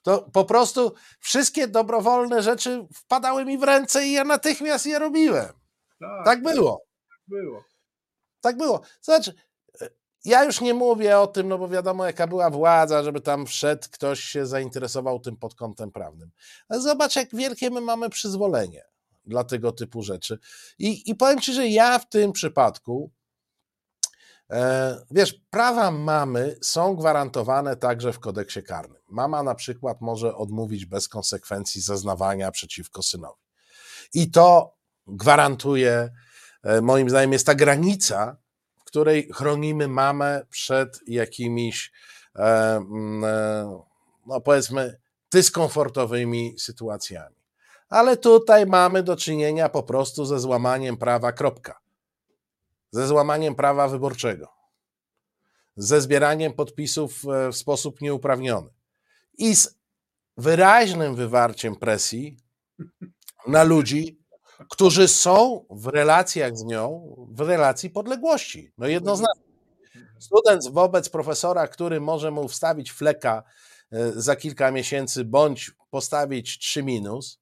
To 0.02 0.22
po 0.32 0.44
prostu 0.44 0.92
wszystkie 1.20 1.68
dobrowolne 1.68 2.42
rzeczy 2.42 2.86
wpadały 2.94 3.44
mi 3.44 3.58
w 3.58 3.62
ręce 3.62 4.06
i 4.06 4.12
ja 4.12 4.24
natychmiast 4.24 4.86
je 4.86 4.98
robiłem. 4.98 5.52
Tak, 6.00 6.24
Tak 6.24 6.42
było. 6.42 6.82
było. 7.28 7.64
Tak 8.40 8.56
było. 8.56 8.80
Znaczy, 9.00 9.34
ja 10.24 10.44
już 10.44 10.60
nie 10.60 10.74
mówię 10.74 11.18
o 11.18 11.26
tym, 11.26 11.48
no 11.48 11.58
bo 11.58 11.68
wiadomo, 11.68 12.06
jaka 12.06 12.26
była 12.26 12.50
władza, 12.50 13.02
żeby 13.02 13.20
tam 13.20 13.46
wszedł 13.46 13.82
ktoś 13.92 14.20
się 14.20 14.46
zainteresował 14.46 15.20
tym 15.20 15.36
pod 15.36 15.54
kątem 15.54 15.92
prawnym. 15.92 16.30
Ale 16.68 16.80
zobacz, 16.80 17.16
jak 17.16 17.36
wielkie 17.36 17.70
my 17.70 17.80
mamy 17.80 18.10
przyzwolenie 18.10 18.91
dla 19.24 19.44
tego 19.44 19.72
typu 19.72 20.02
rzeczy. 20.02 20.38
I, 20.78 21.10
i 21.10 21.14
powiem 21.14 21.40
ci, 21.40 21.54
że 21.54 21.68
ja 21.68 21.98
w 21.98 22.08
tym 22.08 22.32
przypadku 22.32 23.10
E, 24.52 24.96
wiesz, 25.10 25.34
prawa 25.50 25.90
mamy 25.90 26.56
są 26.62 26.96
gwarantowane 26.96 27.76
także 27.76 28.12
w 28.12 28.18
kodeksie 28.18 28.62
karnym. 28.62 29.02
Mama 29.08 29.42
na 29.42 29.54
przykład 29.54 30.00
może 30.00 30.36
odmówić 30.36 30.86
bez 30.86 31.08
konsekwencji 31.08 31.80
zeznawania 31.80 32.50
przeciwko 32.50 33.02
synowi. 33.02 33.42
I 34.14 34.30
to 34.30 34.76
gwarantuje, 35.06 36.10
e, 36.62 36.80
moim 36.80 37.10
zdaniem, 37.10 37.32
jest 37.32 37.46
ta 37.46 37.54
granica, 37.54 38.36
w 38.80 38.84
której 38.84 39.28
chronimy 39.32 39.88
mamę 39.88 40.46
przed 40.50 41.00
jakimiś, 41.06 41.92
e, 42.36 42.76
mm, 42.76 43.20
no 44.26 44.40
powiedzmy, 44.40 45.00
dyskomfortowymi 45.30 46.54
sytuacjami. 46.58 47.41
Ale 47.92 48.16
tutaj 48.16 48.66
mamy 48.66 49.02
do 49.02 49.16
czynienia 49.16 49.68
po 49.68 49.82
prostu 49.82 50.24
ze 50.24 50.40
złamaniem 50.40 50.96
prawa, 50.96 51.32
kropka 51.32 51.80
ze 52.90 53.06
złamaniem 53.06 53.54
prawa 53.54 53.88
wyborczego, 53.88 54.48
ze 55.76 56.00
zbieraniem 56.00 56.52
podpisów 56.52 57.22
e, 57.24 57.52
w 57.52 57.56
sposób 57.56 58.00
nieuprawniony 58.00 58.70
i 59.38 59.56
z 59.56 59.78
wyraźnym 60.36 61.14
wywarciem 61.14 61.76
presji 61.76 62.36
na 63.46 63.62
ludzi, 63.62 64.18
którzy 64.70 65.08
są 65.08 65.64
w 65.70 65.86
relacjach 65.86 66.56
z 66.56 66.64
nią, 66.64 67.16
w 67.30 67.40
relacji 67.40 67.90
podległości. 67.90 68.72
No 68.78 68.86
jednoznacznie. 68.86 69.42
Student 70.18 70.68
wobec 70.70 71.08
profesora, 71.08 71.68
który 71.68 72.00
może 72.00 72.30
mu 72.30 72.48
wstawić 72.48 72.92
fleka 72.92 73.42
e, 73.92 74.12
za 74.12 74.36
kilka 74.36 74.70
miesięcy, 74.70 75.24
bądź 75.24 75.70
postawić 75.90 76.58
3 76.58 76.82
minus, 76.82 77.41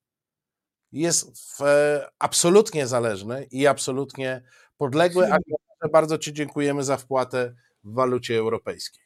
jest 0.92 1.38
w, 1.38 1.62
e, 1.62 2.09
absolutnie 2.18 2.87
zależny 2.87 3.46
i 3.50 3.66
absolutnie 3.66 4.42
podległy, 4.79 5.33
a 5.81 5.88
bardzo 5.88 6.18
Ci 6.18 6.33
dziękujemy 6.33 6.85
za 6.85 6.96
wpłatę 6.96 7.55
w 7.85 7.94
walucie 7.94 8.38
europejskiej. 8.38 9.05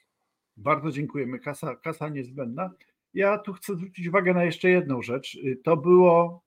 Bardzo 0.56 0.90
dziękujemy. 0.90 1.38
Kasa, 1.38 1.76
kasa 1.76 2.08
niezbędna. 2.08 2.70
Ja 3.14 3.38
tu 3.38 3.52
chcę 3.52 3.74
zwrócić 3.74 4.08
uwagę 4.08 4.34
na 4.34 4.44
jeszcze 4.44 4.70
jedną 4.70 5.02
rzecz. 5.02 5.38
To 5.64 5.76
było 5.76 6.44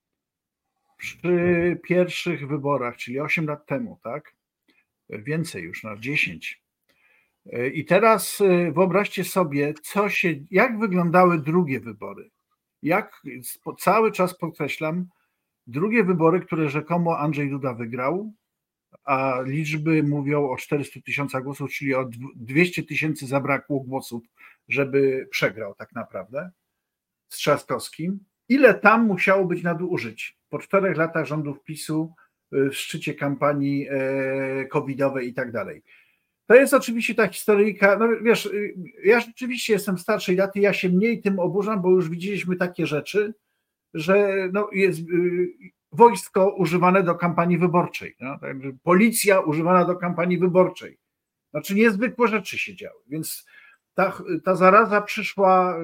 przy 0.97 1.79
pierwszych 1.83 2.47
wyborach, 2.47 2.97
czyli 2.97 3.19
8 3.19 3.47
lat 3.47 3.65
temu, 3.65 3.99
tak? 4.03 4.35
Więcej 5.09 5.63
już, 5.63 5.83
na 5.83 5.97
10. 5.97 6.63
I 7.73 7.85
teraz 7.85 8.39
wyobraźcie 8.71 9.23
sobie, 9.23 9.73
co 9.73 10.09
się, 10.09 10.35
jak 10.51 10.79
wyglądały 10.79 11.39
drugie 11.39 11.79
wybory. 11.79 12.29
Jak 12.83 13.21
cały 13.79 14.11
czas 14.11 14.37
podkreślam, 14.37 15.07
drugie 15.67 16.03
wybory, 16.03 16.39
które 16.39 16.69
rzekomo 16.69 17.17
Andrzej 17.17 17.49
Duda 17.49 17.73
wygrał, 17.73 18.33
a 19.03 19.41
liczby 19.45 20.03
mówią 20.03 20.49
o 20.49 20.57
400 20.57 20.99
tysiącach 21.01 21.43
głosów, 21.43 21.71
czyli 21.71 21.95
o 21.95 22.09
200 22.35 22.83
tysięcy 22.83 23.27
zabrakło 23.27 23.79
głosów, 23.79 24.23
żeby 24.67 25.27
przegrał 25.31 25.75
tak 25.75 25.93
naprawdę 25.93 26.51
z 27.29 27.37
Trzaskowskim. 27.37 28.19
Ile 28.49 28.73
tam 28.73 29.05
musiało 29.05 29.45
być 29.45 29.63
nadużyć 29.63 30.37
po 30.49 30.59
czterech 30.59 30.97
latach 30.97 31.25
rządów 31.25 31.63
PiSu 31.63 32.13
y, 32.53 32.69
w 32.69 32.75
szczycie 32.75 33.13
kampanii 33.13 33.87
e, 33.89 34.65
covidowej 34.65 35.27
i 35.27 35.33
tak 35.33 35.51
dalej. 35.51 35.83
To 36.45 36.55
jest 36.55 36.73
oczywiście 36.73 37.15
ta 37.15 37.27
historyjka, 37.27 37.97
no 37.97 38.07
wiesz, 38.21 38.45
y, 38.45 38.73
ja 39.03 39.19
rzeczywiście 39.19 39.73
jestem 39.73 39.97
starszej 39.97 40.35
daty, 40.35 40.59
ja 40.59 40.73
się 40.73 40.89
mniej 40.89 41.21
tym 41.21 41.39
oburzam, 41.39 41.81
bo 41.81 41.91
już 41.91 42.09
widzieliśmy 42.09 42.55
takie 42.55 42.87
rzeczy, 42.87 43.33
że 43.99 44.49
no 44.53 44.69
jest, 44.71 44.99
y, 44.99 45.49
wojsko 45.91 46.55
używane 46.55 47.03
do 47.03 47.15
kampanii 47.15 47.57
wyborczej, 47.57 48.15
no, 48.19 48.39
policja 48.83 49.39
używana 49.39 49.85
do 49.85 49.95
kampanii 49.95 50.37
wyborczej. 50.37 50.97
Znaczy 51.51 51.75
niezwykłe 51.75 52.27
rzeczy 52.27 52.57
się 52.57 52.75
działy, 52.75 52.99
więc 53.07 53.45
ta, 53.93 54.17
ta 54.43 54.55
zaraza 54.55 55.01
przyszła 55.01 55.77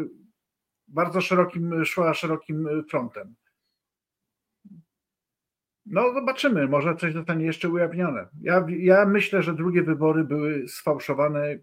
bardzo 0.87 1.21
szerokim, 1.21 1.85
szła 1.85 2.13
szerokim 2.13 2.83
frontem. 2.89 3.35
No 5.85 6.13
zobaczymy, 6.13 6.67
może 6.67 6.95
coś 6.95 7.13
zostanie 7.13 7.45
jeszcze 7.45 7.69
ujawnione. 7.69 8.27
Ja, 8.41 8.65
ja 8.69 9.05
myślę, 9.05 9.43
że 9.43 9.53
drugie 9.53 9.83
wybory 9.83 10.23
były 10.23 10.67
sfałszowane 10.67 11.57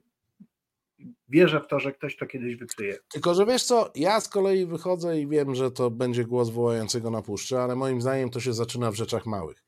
wierzę 1.30 1.60
w 1.60 1.66
to, 1.66 1.80
że 1.80 1.92
ktoś 1.92 2.16
to 2.16 2.26
kiedyś 2.26 2.56
wykryje. 2.56 2.98
Tylko, 3.12 3.34
że 3.34 3.46
wiesz 3.46 3.62
co, 3.62 3.90
ja 3.94 4.20
z 4.20 4.28
kolei 4.28 4.66
wychodzę 4.66 5.20
i 5.20 5.28
wiem, 5.28 5.54
że 5.54 5.70
to 5.70 5.90
będzie 5.90 6.24
głos 6.24 6.50
wołającego 6.50 7.10
na 7.10 7.22
puszczy, 7.22 7.58
ale 7.58 7.76
moim 7.76 8.00
zdaniem 8.00 8.30
to 8.30 8.40
się 8.40 8.52
zaczyna 8.52 8.90
w 8.90 8.94
rzeczach 8.94 9.26
małych. 9.26 9.64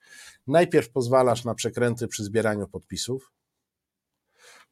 Najpierw 0.47 0.91
pozwalasz 0.91 1.45
na 1.45 1.55
przekręty 1.55 2.09
przy 2.09 2.25
zbieraniu 2.25 2.69
podpisów, 2.69 3.33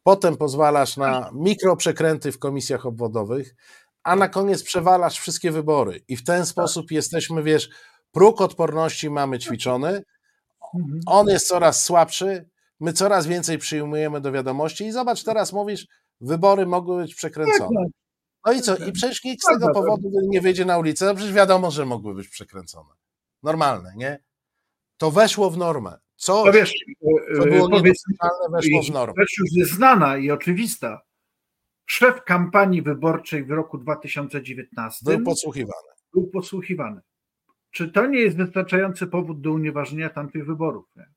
potem 0.03 0.37
pozwalasz 0.37 0.97
na 0.97 1.31
mikroprzekręty 1.35 2.33
w 2.33 2.39
komisjach 2.39 2.87
obwodowych, 2.87 3.55
a 4.03 4.17
na 4.17 4.29
koniec 4.29 4.63
przewalasz 4.63 5.19
wszystkie 5.19 5.51
wybory 5.51 6.01
i 6.09 6.17
w 6.17 6.25
ten 6.25 6.47
sposób 6.47 6.87
tak. 6.87 6.93
jesteśmy, 6.93 7.43
wiesz, 7.43 7.71
próg 8.13 8.41
odporności 8.41 9.11
mamy 9.11 9.39
ćwiczony, 9.39 10.03
mhm. 10.75 11.01
on 11.07 11.29
jest 11.29 11.49
coraz 11.49 11.85
słabszy, 11.85 12.49
my 12.81 12.93
coraz 12.93 13.27
więcej 13.27 13.59
przyjmujemy 13.59 14.21
do 14.21 14.33
wiadomości 14.33 14.85
i 14.85 14.93
zobacz, 14.93 15.25
teraz 15.25 15.53
mówisz, 15.53 15.87
wybory 16.21 16.67
mogły 16.67 17.03
być 17.03 17.15
przekręcone. 17.15 17.59
Tak, 17.59 17.85
tak. 17.85 18.01
No 18.47 18.53
i 18.53 18.61
co? 18.61 18.77
I 18.77 18.93
przecież 18.93 19.25
nikt 19.25 19.43
z 19.43 19.47
tego 19.47 19.67
tak, 19.67 19.75
powodu 19.75 20.11
nie 20.23 20.41
wyjdzie 20.41 20.65
na 20.65 20.79
ulicę, 20.79 21.07
no 21.07 21.15
przecież 21.15 21.35
wiadomo, 21.35 21.71
że 21.71 21.87
mogły 21.87 22.15
być 22.15 22.29
przekręcone. 22.29 22.95
Normalne, 23.43 23.93
nie? 23.97 24.23
To 24.97 25.11
weszło 25.11 25.51
w 25.51 25.59
normę. 25.59 25.99
Co, 26.17 26.45
to 26.45 26.53
wiesz, 26.53 26.73
co 27.37 27.45
było 27.45 27.67
e, 27.67 27.71
powiedz, 27.71 28.05
weszło 28.53 28.83
w 28.83 28.91
normę. 28.91 29.15
Rzecz 29.19 29.39
już 29.39 29.53
jest 29.53 29.73
znana 29.73 30.17
i 30.17 30.31
oczywista. 30.31 31.01
Szef 31.87 32.25
kampanii 32.25 32.83
wyborczej 32.83 33.45
w 33.45 33.51
roku 33.51 33.79
2019 33.79 34.99
był 35.03 35.25
podsłuchiwany. 35.25 35.89
Był 36.15 36.27
podsłuchiwany. 36.27 37.01
Czy 37.71 37.89
to 37.89 38.07
nie 38.07 38.19
jest 38.19 38.37
wystarczający 38.37 39.07
powód 39.07 39.41
do 39.41 39.53
unieważnienia 39.53 40.11
tamtych 40.11 40.47
wyborów? 40.47 40.85
Nie? 40.97 41.11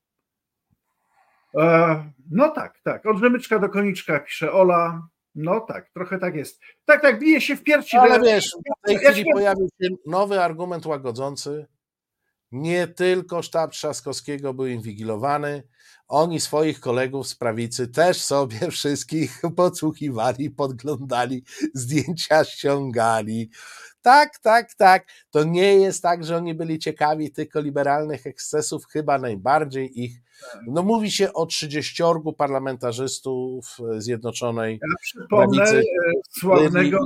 E, 1.59 2.03
no 2.31 2.49
tak, 2.49 2.79
tak. 2.83 3.05
Od 3.05 3.17
rzemyczka 3.17 3.59
do 3.59 3.69
koniczka 3.69 4.19
pisze 4.19 4.51
Ola. 4.51 5.07
No 5.35 5.59
tak, 5.59 5.89
trochę 5.89 6.19
tak 6.19 6.35
jest. 6.35 6.61
Tak, 6.85 7.01
tak, 7.01 7.19
bije 7.19 7.41
się 7.41 7.55
w 7.55 7.63
piersi. 7.63 7.97
Ale 7.97 8.19
wiesz, 8.19 8.55
w 8.83 8.87
tej 8.87 8.97
chwili 8.97 9.23
ja 9.27 9.33
pojawił 9.33 9.67
się 9.81 9.89
nowy 10.05 10.41
argument 10.41 10.85
łagodzący. 10.85 11.67
Nie 12.53 12.87
tylko 12.87 13.41
sztab 13.41 13.71
Trzaskowskiego 13.71 14.53
był 14.53 14.67
inwigilowany, 14.67 15.63
oni 16.07 16.39
swoich 16.39 16.79
kolegów 16.79 17.27
z 17.27 17.35
prawicy 17.35 17.87
też 17.87 18.21
sobie 18.21 18.59
wszystkich 18.71 19.41
podsłuchiwali, 19.55 20.51
podglądali, 20.51 21.43
zdjęcia 21.73 22.43
ściągali. 22.43 23.49
Tak, 24.01 24.39
tak, 24.39 24.73
tak. 24.73 25.07
To 25.31 25.43
nie 25.43 25.75
jest 25.75 26.03
tak, 26.03 26.23
że 26.23 26.37
oni 26.37 26.53
byli 26.53 26.79
ciekawi 26.79 27.31
tylko 27.31 27.59
liberalnych 27.59 28.27
ekscesów, 28.27 28.85
chyba 28.85 29.17
najbardziej 29.17 30.03
ich. 30.03 30.21
No 30.67 30.83
mówi 30.83 31.11
się 31.11 31.33
o 31.33 31.45
30 31.45 32.03
parlamentarzystów 32.37 33.77
Zjednoczonej 33.97 34.79
ja 34.81 34.95
przypomnę 35.01 35.55
prawicy. 35.55 35.77
E, 35.77 36.11
sławnego 36.39 36.99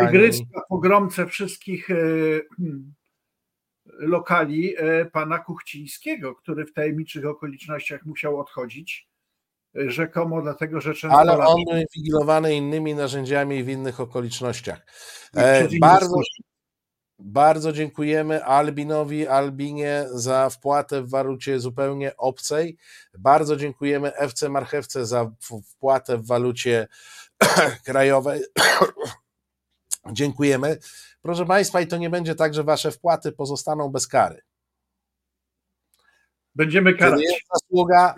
tygryska 0.00 0.60
pogromcę 0.68 1.26
wszystkich 1.26 1.90
e, 1.90 1.94
hmm, 2.56 2.94
lokali 3.98 4.74
e, 4.76 5.04
pana 5.04 5.38
Kuchcińskiego, 5.38 6.34
który 6.34 6.66
w 6.66 6.72
tajemniczych 6.72 7.26
okolicznościach 7.26 8.04
musiał 8.04 8.40
odchodzić 8.40 9.08
rzekomo 9.74 10.42
dlatego, 10.42 10.80
że 10.80 10.94
często... 10.94 11.18
Ale 11.18 11.38
on 11.38 11.64
był 11.64 11.76
inwigilowany 11.76 12.54
innymi 12.54 12.94
narzędziami 12.94 13.56
i 13.56 13.64
w 13.64 13.68
innych 13.68 14.00
okolicznościach. 14.00 14.86
E, 15.36 15.68
bardzo, 15.80 16.14
bardzo 17.18 17.72
dziękujemy 17.72 18.44
Albinowi, 18.44 19.28
Albinie 19.28 20.06
za 20.10 20.50
wpłatę 20.50 21.02
w 21.02 21.10
walucie 21.10 21.60
zupełnie 21.60 22.16
obcej. 22.16 22.76
Bardzo 23.18 23.56
dziękujemy 23.56 24.16
FC 24.16 24.48
Marchewce 24.48 25.06
za 25.06 25.30
wpłatę 25.64 26.18
w 26.18 26.26
walucie 26.26 26.88
krajowej. 27.86 28.40
dziękujemy. 30.12 30.78
Proszę 31.22 31.46
Państwa, 31.46 31.80
i 31.80 31.86
to 31.86 31.96
nie 31.96 32.10
będzie 32.10 32.34
tak, 32.34 32.54
że 32.54 32.64
Wasze 32.64 32.90
wpłaty 32.90 33.32
pozostaną 33.32 33.88
bez 33.88 34.06
kary. 34.06 34.42
Będziemy 36.54 36.94
karać. 36.94 37.20
jest 37.20 37.40
zasługa 37.54 38.14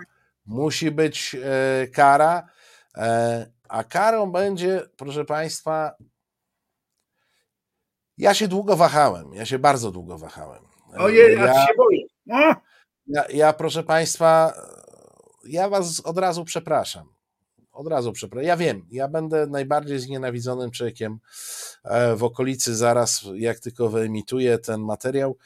musi 0.47 0.91
być 0.91 1.37
e, 1.45 1.89
kara, 1.89 2.49
e, 2.97 3.47
a 3.69 3.85
karą 3.85 4.33
będzie, 4.33 4.83
proszę 4.97 5.25
Państwa, 5.25 5.95
ja 8.19 8.35
się 8.35 8.49
długo 8.49 8.77
wahałem, 8.77 9.35
ja 9.35 9.47
się 9.47 9.59
bardzo 9.59 9.91
długo 9.91 10.19
wahałem. 10.19 10.65
Ojej, 10.99 11.35
ja, 11.35 11.47
ja 11.47 11.67
się 11.67 11.75
boję. 11.77 12.07
No. 12.27 12.55
Ja, 13.07 13.25
ja, 13.29 13.53
proszę 13.53 13.83
Państwa, 13.83 14.53
ja 15.45 15.69
Was 15.69 16.01
od 16.01 16.19
razu 16.19 16.45
przepraszam. 16.45 17.20
Od 17.73 17.87
razu 17.89 18.13
przepraszam. 18.13 18.47
Ja 18.47 18.57
wiem, 18.57 18.87
ja 18.91 19.09
będę 19.09 19.47
najbardziej 19.47 19.99
znienawidzonym 19.99 20.71
człowiekiem 20.71 21.19
e, 21.85 22.17
w 22.17 22.25
okolicy 22.25 22.77
zaraz, 22.77 23.25
jak 23.35 23.59
tylko 23.61 23.89
wyemituję 23.89 24.59
ten 24.59 24.81
materiał. 24.81 25.37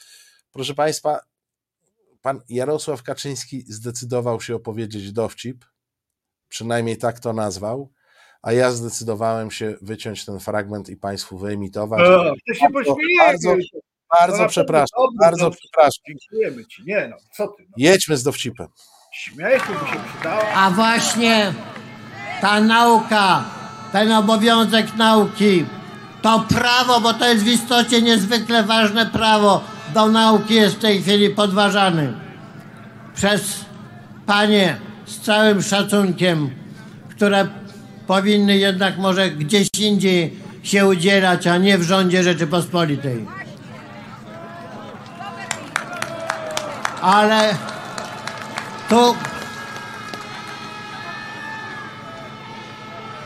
Proszę 0.53 0.75
Państwa, 0.75 1.21
pan 2.23 2.41
Jarosław 2.49 3.03
Kaczyński 3.03 3.65
zdecydował 3.69 4.41
się 4.41 4.55
opowiedzieć 4.55 5.13
dowcip 5.13 5.65
przynajmniej 6.49 6.97
tak 6.99 7.21
to 7.21 7.33
nazwał, 7.33 7.91
a 8.43 8.53
ja 8.53 8.71
zdecydowałem 8.71 9.51
się 9.51 9.75
wyciąć 9.83 10.25
ten 10.25 10.41
fragment 10.41 10.89
i 10.89 10.97
Państwu 10.97 11.39
wyemitować. 11.39 12.01
O, 12.01 12.35
to 12.49 12.55
się 12.55 12.67
Bardzo, 12.73 12.95
pośmiejemy. 12.95 13.25
bardzo, 13.27 13.57
bardzo 14.21 14.43
No, 14.43 14.49
przepraszam, 14.49 14.87
dobry, 15.03 15.17
bardzo 15.21 15.45
dobry. 15.45 15.59
przepraszam. 15.59 16.03
Dziękujemy 16.09 16.67
ci. 16.67 16.83
Nie 16.87 17.09
no, 17.11 17.17
co 17.37 17.49
ty? 17.49 17.63
No. 17.63 17.75
Jedźmy 17.77 18.17
z 18.17 18.23
dowcipem. 18.23 18.67
Śmiech 19.13 19.67
by 19.69 19.87
się 19.91 20.01
przydała. 20.13 20.43
A 20.55 20.71
właśnie 20.71 21.55
ta 22.45 22.61
nauka, 22.61 23.45
ten 23.93 24.13
obowiązek 24.13 24.97
nauki, 24.97 25.65
to 26.23 26.45
prawo, 26.49 27.01
bo 27.01 27.15
to 27.15 27.29
jest 27.29 27.45
w 27.45 27.49
istocie 27.49 28.03
niezwykle 28.03 28.63
ważne 28.63 29.07
prawo 29.07 29.65
do 29.95 30.07
nauki 30.07 30.55
jest 30.55 30.77
w 30.77 30.79
tej 30.79 31.03
chwili 31.03 31.31
podważany 31.31 32.13
przez 33.15 33.65
panie 34.27 34.77
z 35.07 35.21
całym 35.21 35.63
szacunkiem, 35.63 36.51
które 37.11 37.49
powinny 38.07 38.59
jednak 38.59 38.99
może 38.99 39.31
gdzieś 39.31 39.69
indziej 39.79 40.41
się 40.63 40.87
udzielać, 40.87 41.47
a 41.47 41.57
nie 41.57 41.79
w 41.79 41.83
rządzie 41.83 42.23
Rzeczypospolitej. 42.23 43.27
Ale 47.03 47.55
tu 48.89 49.15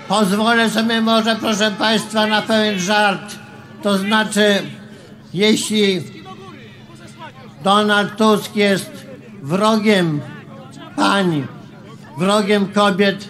Pozwolę 0.09 0.71
sobie 0.71 1.01
może, 1.01 1.37
proszę 1.37 1.71
Państwa, 1.71 2.27
na 2.27 2.43
pewien 2.43 2.79
żart. 2.79 3.39
To 3.83 3.99
znaczy, 3.99 4.63
jeśli 5.35 6.03
Donald 7.65 8.17
Tusk 8.17 8.57
jest 8.57 9.07
wrogiem 9.43 10.21
pań, 10.97 11.47
wrogiem 12.19 12.67
kobiet, 12.67 13.29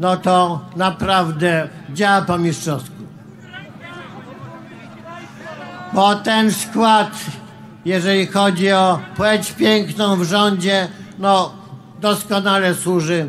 no 0.00 0.16
to 0.16 0.60
naprawdę 0.76 1.68
działa 1.92 2.22
po 2.22 2.38
mistrzowsku. 2.38 2.96
Bo 5.92 6.14
ten 6.14 6.52
skład, 6.52 7.10
jeżeli 7.84 8.26
chodzi 8.26 8.72
o 8.72 8.98
płeć 9.16 9.52
piękną 9.52 10.16
w 10.16 10.24
rządzie, 10.24 10.88
no 11.18 11.52
doskonale 12.00 12.74
służy 12.74 13.28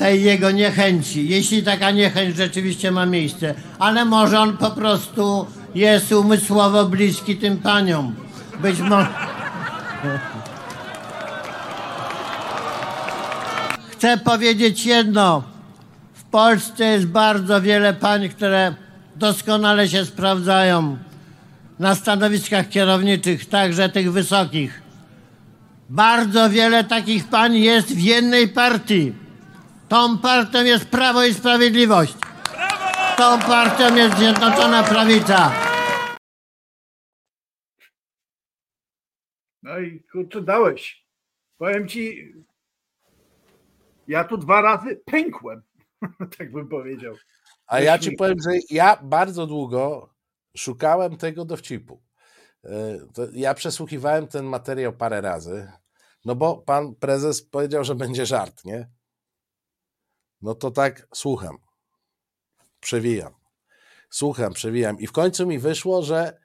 tej 0.00 0.22
jego 0.22 0.50
niechęci, 0.50 1.28
jeśli 1.28 1.62
taka 1.62 1.90
niechęć 1.90 2.36
rzeczywiście 2.36 2.90
ma 2.90 3.06
miejsce. 3.06 3.54
Ale 3.78 4.04
może 4.04 4.40
on 4.40 4.56
po 4.56 4.70
prostu 4.70 5.46
jest 5.74 6.12
umysłowo 6.12 6.84
bliski 6.84 7.36
tym 7.36 7.56
paniom. 7.56 8.14
Być 8.62 8.80
może. 8.80 9.08
Chcę 13.90 14.18
powiedzieć 14.18 14.86
jedno. 14.86 15.42
W 16.14 16.24
Polsce 16.24 16.84
jest 16.84 17.06
bardzo 17.06 17.60
wiele 17.60 17.94
pań, 17.94 18.28
które 18.28 18.74
doskonale 19.16 19.88
się 19.88 20.04
sprawdzają 20.04 20.96
na 21.78 21.94
stanowiskach 21.94 22.68
kierowniczych, 22.68 23.48
także 23.48 23.88
tych 23.88 24.12
wysokich. 24.12 24.82
Bardzo 25.90 26.50
wiele 26.50 26.84
takich 26.84 27.24
pań 27.28 27.56
jest 27.56 27.94
w 27.94 28.00
jednej 28.00 28.48
partii. 28.48 29.19
Tą 29.90 30.18
partią 30.18 30.64
jest 30.64 30.84
Prawo 30.88 31.24
i 31.24 31.34
Sprawiedliwość. 31.34 32.14
Tą 33.16 33.38
partią 33.38 33.96
jest 33.96 34.16
Zjednoczona 34.18 34.82
Prawica. 34.82 35.52
No 39.62 39.78
i 39.78 40.02
kurczę, 40.12 40.42
dałeś. 40.42 41.06
Powiem 41.58 41.88
ci, 41.88 42.32
ja 44.08 44.24
tu 44.24 44.36
dwa 44.38 44.60
razy 44.60 45.00
pękłem, 45.04 45.62
tak 46.38 46.52
bym 46.52 46.68
powiedział. 46.68 47.14
A 47.66 47.80
ja 47.80 47.98
ci 47.98 48.12
powiem, 48.12 48.38
że 48.44 48.50
ja 48.70 48.98
bardzo 49.02 49.46
długo 49.46 50.14
szukałem 50.56 51.16
tego 51.16 51.44
dowcipu. 51.44 52.02
E, 52.64 52.98
Ja 53.32 53.54
przesłuchiwałem 53.54 54.26
ten 54.26 54.44
materiał 54.44 54.92
parę 54.92 55.20
razy, 55.20 55.72
no 56.24 56.34
bo 56.34 56.56
pan 56.56 56.94
prezes 56.94 57.42
powiedział, 57.42 57.84
że 57.84 57.94
będzie 57.94 58.26
żart, 58.26 58.64
nie? 58.64 58.88
No 60.42 60.54
to 60.54 60.70
tak 60.70 61.06
słucham, 61.14 61.58
przewijam, 62.80 63.34
słucham, 64.10 64.52
przewijam. 64.52 64.98
I 64.98 65.06
w 65.06 65.12
końcu 65.12 65.46
mi 65.46 65.58
wyszło, 65.58 66.02
że 66.02 66.40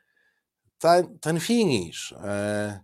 ten, 0.78 1.20
ten 1.20 1.40
finish, 1.40 2.12
e, 2.12 2.80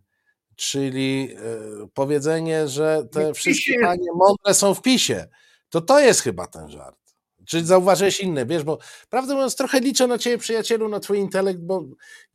czyli 0.56 1.36
e, 1.36 1.88
powiedzenie, 1.94 2.68
że 2.68 3.08
te 3.12 3.34
wszystkie 3.34 3.80
panie 3.80 4.12
mądre 4.16 4.54
są 4.54 4.74
w 4.74 4.82
PiSie, 4.82 5.28
to 5.70 5.82
to 5.82 6.00
jest 6.00 6.22
chyba 6.22 6.48
ten 6.48 6.70
żart. 6.70 6.98
Czy 7.46 7.66
zauważyłeś 7.66 8.20
inne, 8.20 8.46
wiesz, 8.46 8.64
bo 8.64 8.78
prawdę 9.10 9.34
mówiąc 9.34 9.56
trochę 9.56 9.80
liczę 9.80 10.08
na 10.08 10.18
ciebie 10.18 10.38
przyjacielu, 10.38 10.90
na 10.90 11.00
twój 11.00 11.20
intelekt, 11.20 11.60
bo 11.60 11.84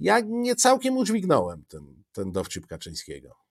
ja 0.01 0.21
nie 0.25 0.57
całkiem 0.57 0.97
udźwignąłem 0.97 1.65
ten, 1.69 2.03
ten 2.13 2.33
dowcip 2.33 2.67
Kaczyńskiego. 2.67 3.46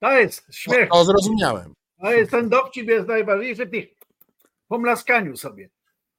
To 0.00 0.12
jest 0.12 0.54
śmiech. 0.54 0.88
To 0.88 1.04
zrozumiałem. 1.04 1.74
To 2.00 2.12
jest 2.12 2.30
ten 2.30 2.48
dowcip 2.48 2.88
jest 2.88 3.08
najważniejszy 3.08 3.66
w 3.66 3.70
tych 3.70 3.88
pomlaskaniu 4.68 5.36
sobie. 5.36 5.70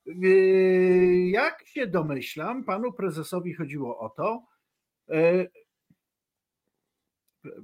Yy, 0.05 1.29
Jak 1.29 1.67
się 1.67 1.87
domyślam, 1.87 2.63
panu 2.63 2.93
prezesowi 2.93 3.53
chodziło 3.53 3.99
o 3.99 4.09
to, 4.09 4.45
yy, 5.07 5.51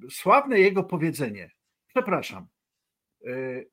sławne 0.09 0.59
jego 0.59 0.83
powiedzenie, 0.83 1.51
przepraszam, 1.87 2.47
yy, 3.21 3.69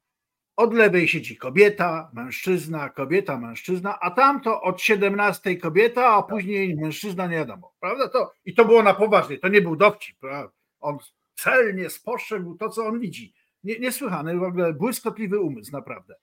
od 0.56 0.74
lewej 0.74 1.08
siedzi 1.08 1.36
kobieta, 1.36 2.10
mężczyzna, 2.14 2.88
kobieta, 2.88 3.38
mężczyzna, 3.38 4.00
a 4.00 4.10
tamto 4.10 4.62
od 4.62 4.80
17 4.80 5.56
kobieta, 5.56 6.06
a 6.06 6.22
później 6.22 6.76
mężczyzna, 6.76 7.26
nie 7.26 7.36
wiadomo, 7.36 7.74
prawda? 7.80 8.08
To, 8.08 8.32
I 8.44 8.54
to 8.54 8.64
było 8.64 8.82
na 8.82 8.94
poważnie, 8.94 9.38
to 9.38 9.48
nie 9.48 9.62
był 9.62 9.76
dowcip, 9.76 10.18
prawda? 10.18 10.52
on 10.80 10.98
celnie 11.42 11.90
spostrzegł 11.90 12.54
to, 12.54 12.68
co 12.68 12.86
on 12.86 13.00
widzi. 13.00 13.34
Nie, 13.64 13.78
niesłychany, 13.78 14.38
w 14.38 14.42
ogóle 14.42 14.72
błyskotliwy 14.72 15.40
umysł, 15.40 15.72
naprawdę. 15.72 16.14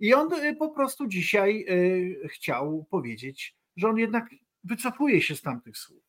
I 0.00 0.14
on 0.14 0.32
y, 0.32 0.56
po 0.56 0.70
prostu 0.70 1.06
dzisiaj 1.06 1.64
y, 1.68 2.28
chciał 2.28 2.86
powiedzieć, 2.90 3.56
że 3.76 3.88
on 3.88 3.98
jednak 3.98 4.24
wycofuje 4.64 5.22
się 5.22 5.36
z 5.36 5.42
tamtych 5.42 5.76
słów. 5.76 6.02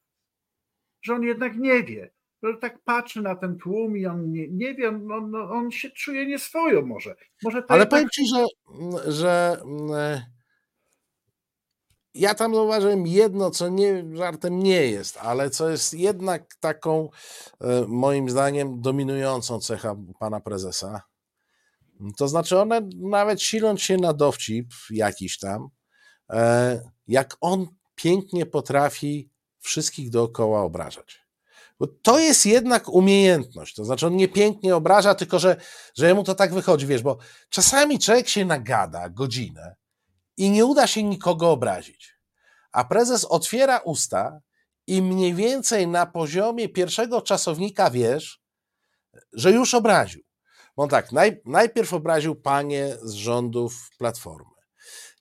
Że 1.02 1.14
on 1.14 1.24
jednak 1.24 1.58
nie 1.58 1.84
wie. 1.84 2.12
Że 2.44 2.58
tak 2.58 2.80
patrzy 2.80 3.22
na 3.22 3.36
ten 3.36 3.58
tłum 3.58 3.98
i 3.98 4.06
on 4.06 4.32
nie, 4.32 4.48
nie 4.48 4.74
wie, 4.74 4.90
on, 4.90 5.12
on, 5.12 5.36
on 5.36 5.72
się 5.72 5.90
czuje 5.90 6.26
nieswojo 6.26 6.82
może. 6.82 7.16
może 7.44 7.64
Ale 7.68 7.88
powiem 7.88 8.10
ci, 8.10 8.24
że, 8.28 8.46
że 9.12 9.58
mm, 9.62 10.20
ja 12.14 12.36
tam 12.36 12.56
zauważyłem 12.56 13.08
jedno, 13.08 13.52
co 13.52 13.70
nie, 13.70 14.04
żartem 14.14 14.60
nie 14.60 14.88
jest, 14.88 15.18
ale 15.18 15.50
co 15.50 15.70
jest 15.70 15.94
jednak 15.94 16.56
taką, 16.60 17.10
e, 17.62 17.86
moim 17.88 18.30
zdaniem, 18.30 18.82
dominującą 18.82 19.60
cechą 19.60 20.14
pana 20.20 20.40
prezesa. 20.40 21.02
To 22.18 22.28
znaczy, 22.28 22.60
one 22.60 22.90
nawet 22.96 23.42
siląc 23.42 23.82
się 23.82 23.98
na 23.98 24.14
dowcip 24.14 24.68
jakiś 24.90 25.40
tam, 25.40 25.70
e, 26.30 26.82
jak 27.08 27.38
on 27.42 27.68
pięknie 27.96 28.46
potrafi 28.46 29.30
wszystkich 29.60 30.10
dookoła 30.10 30.62
obrażać. 30.62 31.30
Bo 31.80 31.88
to 31.88 32.20
jest 32.20 32.46
jednak 32.46 32.90
umiejętność. 32.90 33.76
To 33.76 33.86
znaczy, 33.86 34.08
on 34.08 34.16
nie 34.16 34.28
pięknie 34.28 34.76
obraża, 34.76 35.16
tylko 35.16 35.40
że, 35.40 35.56
że 35.98 36.08
jemu 36.08 36.24
to 36.24 36.36
tak 36.36 36.54
wychodzi, 36.54 36.88
wiesz, 36.88 37.02
bo 37.02 37.18
czasami 37.50 38.00
człowiek 38.00 38.30
się 38.30 38.46
nagada 38.46 39.10
godzinę 39.10 39.76
i 40.40 40.50
nie 40.50 40.66
uda 40.66 40.88
się 40.88 41.04
nikogo 41.04 41.52
obrazić. 41.52 42.16
A 42.72 42.84
prezes 42.86 43.26
otwiera 43.26 43.78
usta 43.78 44.42
i 44.88 45.02
mniej 45.02 45.34
więcej 45.34 45.88
na 45.88 46.06
poziomie 46.06 46.70
pierwszego 46.70 47.22
czasownika 47.22 47.90
wiesz, 47.90 48.42
że 49.34 49.52
już 49.52 49.74
obraził. 49.74 50.24
Bo 50.76 50.84
on 50.84 50.90
tak, 50.90 51.12
naj, 51.12 51.42
najpierw 51.46 51.94
obraził 51.94 52.36
panie 52.36 52.98
z 53.02 53.14
rządów 53.14 53.90
Platformy. 53.98 54.56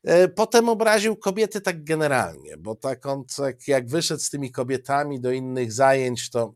E, 0.04 0.28
Potem 0.28 0.68
obraził 0.68 1.16
kobiety 1.16 1.60
tak 1.60 1.84
generalnie, 1.84 2.56
bo 2.56 2.74
tak 2.74 3.06
on 3.06 3.24
tak 3.36 3.68
jak 3.68 3.88
wyszedł 3.88 4.22
z 4.22 4.30
tymi 4.30 4.52
kobietami 4.52 5.20
do 5.20 5.32
innych 5.32 5.72
zajęć, 5.72 6.30
to, 6.30 6.54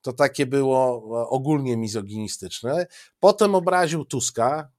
to 0.00 0.12
takie 0.12 0.46
było 0.46 1.02
ogólnie 1.28 1.76
mizoginistyczne. 1.76 2.86
Potem 3.20 3.54
obraził 3.54 4.04
Tuska, 4.04 4.75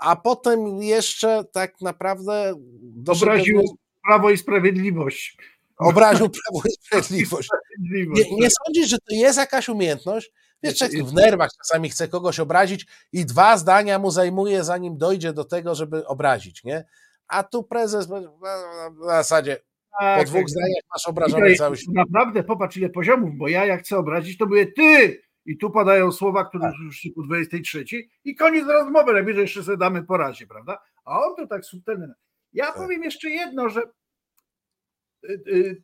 a 0.00 0.16
potem 0.16 0.82
jeszcze 0.82 1.44
tak 1.52 1.80
naprawdę 1.80 2.54
Obraził 3.08 3.62
Prawo 4.04 4.30
i 4.30 4.38
Sprawiedliwość. 4.38 5.38
obraził 5.78 6.28
Prawo 6.30 6.62
i 6.68 6.72
Sprawiedliwość. 6.72 7.48
Nie, 8.14 8.36
nie 8.36 8.48
sądzisz, 8.64 8.88
że 8.88 8.96
to 8.98 9.14
jest 9.14 9.38
jakaś 9.38 9.68
umiejętność? 9.68 10.32
Wiesz, 10.62 10.78
człowiek 10.78 11.04
w 11.04 11.14
nerwach 11.14 11.50
czasami 11.62 11.88
chce 11.90 12.08
kogoś 12.08 12.40
obrazić 12.40 12.86
i 13.12 13.26
dwa 13.26 13.56
zdania 13.56 13.98
mu 13.98 14.10
zajmuje, 14.10 14.64
zanim 14.64 14.98
dojdzie 14.98 15.32
do 15.32 15.44
tego, 15.44 15.74
żeby 15.74 16.06
obrazić, 16.06 16.64
nie? 16.64 16.84
A 17.28 17.42
tu 17.42 17.62
prezes 17.62 18.06
w 18.06 19.04
zasadzie 19.04 19.56
po 19.56 19.98
Tak, 20.00 20.26
dwóch 20.26 20.40
tak. 20.40 20.48
zdaniach 20.50 20.84
masz 20.94 21.08
obrażony 21.08 21.54
cały 21.54 21.76
świat. 21.76 21.94
Naprawdę 21.94 22.42
popatrz 22.42 22.76
ile 22.76 22.88
poziomów, 22.88 23.30
bo 23.36 23.48
ja 23.48 23.66
jak 23.66 23.80
chcę 23.82 23.96
obrazić, 23.98 24.38
to 24.38 24.46
mówię 24.46 24.66
ty 24.66 25.20
i 25.46 25.58
tu 25.58 25.70
padają 25.70 26.12
słowa, 26.12 26.44
które 26.44 26.72
już 26.84 27.08
po 27.14 27.22
23 27.22 27.84
i 28.24 28.36
koniec 28.36 28.66
rozmowy, 28.66 29.12
najwyżej 29.12 29.42
jeszcze 29.42 29.62
sobie 29.62 29.76
damy 29.76 30.02
po 30.02 30.16
razie, 30.16 30.46
prawda? 30.46 30.78
A 31.04 31.20
on 31.20 31.36
to 31.36 31.46
tak 31.46 31.64
subtelny. 31.64 32.14
Ja 32.52 32.72
powiem 32.72 33.02
jeszcze 33.02 33.30
jedno, 33.30 33.68
że 33.68 33.82
y, 35.24 35.42
y, 35.46 35.82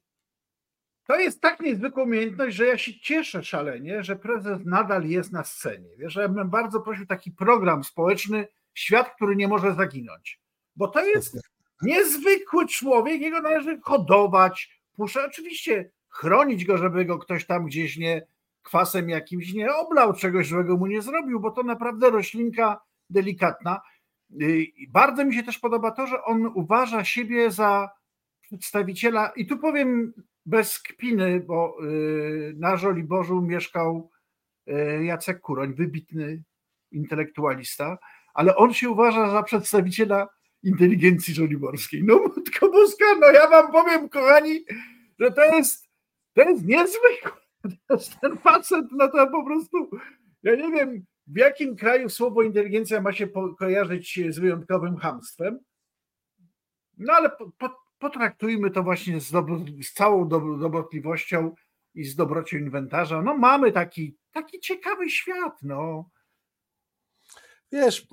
to 1.06 1.18
jest 1.18 1.40
tak 1.40 1.60
niezwykła 1.60 2.02
umiejętność, 2.02 2.56
że 2.56 2.66
ja 2.66 2.78
się 2.78 3.00
cieszę 3.00 3.42
szalenie, 3.42 4.02
że 4.02 4.16
prezes 4.16 4.58
nadal 4.64 5.04
jest 5.04 5.32
na 5.32 5.44
scenie. 5.44 5.88
Wiesz, 5.98 6.16
ja 6.16 6.28
bym 6.28 6.50
bardzo 6.50 6.80
prosił 6.80 7.06
taki 7.06 7.32
program 7.32 7.84
społeczny, 7.84 8.48
świat, 8.74 9.14
który 9.14 9.36
nie 9.36 9.48
może 9.48 9.74
zaginąć. 9.74 10.40
Bo 10.76 10.88
to 10.88 11.04
jest 11.04 11.38
niezwykły 11.82 12.66
człowiek, 12.66 13.20
jego 13.20 13.40
należy 13.40 13.80
hodować, 13.80 14.80
puszczać, 14.96 15.26
oczywiście 15.26 15.90
chronić 16.08 16.64
go, 16.64 16.78
żeby 16.78 17.04
go 17.04 17.18
ktoś 17.18 17.46
tam 17.46 17.66
gdzieś 17.66 17.96
nie 17.96 18.26
kwasem 18.62 19.08
jakimś 19.08 19.52
nie 19.52 19.74
oblał, 19.74 20.12
czegoś 20.12 20.48
złego 20.48 20.76
mu 20.76 20.86
nie 20.86 21.02
zrobił, 21.02 21.40
bo 21.40 21.50
to 21.50 21.62
naprawdę 21.62 22.10
roślinka 22.10 22.80
delikatna. 23.10 23.80
Bardzo 24.88 25.24
mi 25.24 25.34
się 25.34 25.42
też 25.42 25.58
podoba 25.58 25.90
to, 25.90 26.06
że 26.06 26.24
on 26.24 26.46
uważa 26.54 27.04
siebie 27.04 27.50
za 27.50 27.90
przedstawiciela, 28.40 29.32
i 29.36 29.46
tu 29.46 29.58
powiem 29.58 30.12
bez 30.46 30.78
kpiny, 30.82 31.40
bo 31.40 31.76
y, 31.84 32.54
na 32.56 32.76
Żoliborzu 32.76 33.42
mieszkał 33.42 34.10
y, 34.68 35.04
Jacek 35.04 35.40
Kuroń, 35.40 35.74
wybitny 35.74 36.42
intelektualista, 36.90 37.98
ale 38.34 38.56
on 38.56 38.74
się 38.74 38.90
uważa 38.90 39.30
za 39.30 39.42
przedstawiciela 39.42 40.28
inteligencji 40.62 41.34
żoliborskiej. 41.34 42.04
No 42.04 42.20
matko 42.36 42.70
boska, 42.70 43.04
no 43.20 43.30
ja 43.30 43.48
wam 43.48 43.72
powiem, 43.72 44.08
kochani, 44.08 44.64
że 45.18 45.32
to 45.32 45.44
jest, 45.44 45.88
to 46.34 46.42
jest 46.42 46.64
niezwykłe. 46.64 47.39
Ten 48.20 48.38
facet, 48.38 48.84
no 48.92 49.08
to 49.08 49.26
po 49.26 49.44
prostu, 49.44 49.90
ja 50.42 50.54
nie 50.54 50.70
wiem, 50.70 51.04
w 51.26 51.36
jakim 51.36 51.76
kraju 51.76 52.08
słowo 52.08 52.42
inteligencja 52.42 53.00
ma 53.00 53.12
się 53.12 53.28
kojarzyć 53.58 54.20
z 54.28 54.38
wyjątkowym 54.38 54.96
hamstwem, 54.96 55.58
no 56.98 57.12
ale 57.12 57.30
po, 57.30 57.50
po, 57.58 57.70
potraktujmy 57.98 58.70
to 58.70 58.82
właśnie 58.82 59.20
z, 59.20 59.30
dobro, 59.30 59.58
z 59.82 59.92
całą 59.92 60.28
dobrotliwością 60.58 61.54
i 61.94 62.04
z 62.04 62.16
dobrocią 62.16 62.58
inwentarza. 62.58 63.22
No 63.22 63.36
mamy 63.36 63.72
taki, 63.72 64.16
taki 64.32 64.60
ciekawy 64.60 65.10
świat, 65.10 65.52
no. 65.62 66.10
Wiesz, 67.72 68.06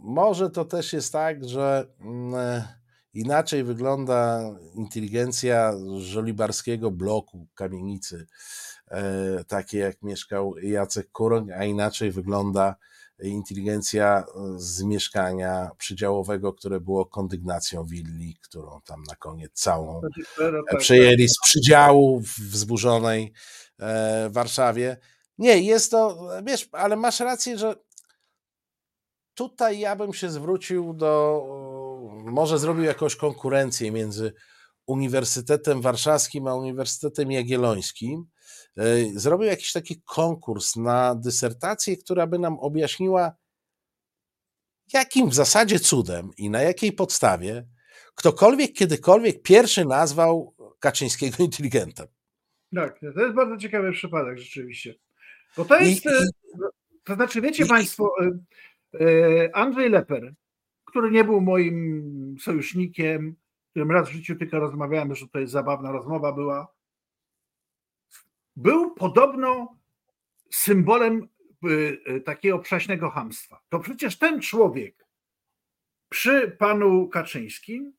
może 0.00 0.50
to 0.50 0.64
też 0.64 0.92
jest 0.92 1.12
tak, 1.12 1.44
że 1.44 1.86
mm, 2.00 2.62
inaczej 3.14 3.64
wygląda 3.64 4.40
inteligencja 4.74 5.72
żolibarskiego 5.98 6.90
bloku 6.90 7.48
kamienicy, 7.54 8.16
e, 8.16 8.26
takie 9.48 9.78
jak 9.78 10.02
mieszkał 10.02 10.58
Jacek 10.58 11.10
Kuroń, 11.12 11.52
a 11.52 11.64
inaczej 11.64 12.10
wygląda 12.10 12.76
inteligencja 13.22 14.24
z 14.56 14.82
mieszkania 14.82 15.70
przydziałowego, 15.78 16.52
które 16.52 16.80
było 16.80 17.06
kondygnacją 17.06 17.84
willi, 17.84 18.36
którą 18.42 18.80
tam 18.84 19.02
na 19.08 19.16
koniec 19.16 19.52
całą 19.52 20.00
tak, 20.70 20.80
przejęli 20.80 21.28
z 21.28 21.38
przydziału 21.42 22.20
w 22.20 22.38
wzburzonej 22.38 23.32
e, 23.80 24.30
Warszawie. 24.30 24.96
Nie, 25.38 25.58
jest 25.58 25.90
to, 25.90 26.28
wiesz, 26.46 26.68
ale 26.72 26.96
masz 26.96 27.20
rację, 27.20 27.58
że 27.58 27.74
tutaj 29.34 29.78
ja 29.78 29.96
bym 29.96 30.14
się 30.14 30.30
zwrócił 30.30 30.94
do, 30.94 31.42
może 32.24 32.58
zrobił 32.58 32.84
jakąś 32.84 33.16
konkurencję 33.16 33.90
między 33.90 34.32
Uniwersytetem 34.86 35.80
Warszawskim 35.80 36.46
a 36.46 36.54
Uniwersytetem 36.54 37.32
Jagiellońskim. 37.32 38.26
E, 38.78 38.84
zrobił 39.14 39.46
jakiś 39.46 39.72
taki 39.72 40.02
konkurs 40.04 40.76
na 40.76 41.14
dysertację, 41.14 41.96
która 41.96 42.26
by 42.26 42.38
nam 42.38 42.58
objaśniła, 42.58 43.32
jakim 44.92 45.28
w 45.28 45.34
zasadzie 45.34 45.80
cudem 45.80 46.30
i 46.36 46.50
na 46.50 46.62
jakiej 46.62 46.92
podstawie 46.92 47.66
ktokolwiek 48.14 48.72
kiedykolwiek 48.72 49.42
pierwszy 49.42 49.84
nazwał 49.84 50.54
Kaczyńskiego 50.80 51.36
inteligentem. 51.44 52.06
Tak, 52.74 53.00
to 53.14 53.20
jest 53.20 53.34
bardzo 53.34 53.56
ciekawy 53.56 53.92
przypadek 53.92 54.38
rzeczywiście. 54.38 54.94
Bo 55.56 55.64
to 55.64 55.80
jest, 55.80 56.04
I, 56.04 56.08
e, 56.08 56.12
to 57.04 57.14
znaczy 57.14 57.40
wiecie 57.40 57.64
i, 57.64 57.68
Państwo, 57.68 58.10
E, 59.00 59.56
Andrzej 59.56 59.90
Leper, 59.90 60.34
który 60.84 61.10
nie 61.10 61.24
był 61.24 61.40
moim 61.40 62.36
sojusznikiem, 62.40 63.36
którym 63.70 63.90
raz 63.90 64.08
w 64.08 64.12
życiu 64.12 64.36
tylko 64.36 64.58
rozmawiałem, 64.58 65.14
że 65.14 65.28
to 65.28 65.38
jest 65.38 65.52
zabawna 65.52 65.92
rozmowa 65.92 66.32
była, 66.32 66.73
był 68.56 68.94
podobno 68.94 69.78
symbolem 70.50 71.28
e, 71.64 71.68
e, 72.14 72.20
takiego 72.20 72.58
przaśnego 72.58 73.10
hamstwa. 73.10 73.60
To 73.68 73.78
przecież 73.78 74.18
ten 74.18 74.40
człowiek 74.40 75.06
przy 76.08 76.50
panu 76.50 77.08
Kaczyńskim 77.08 77.92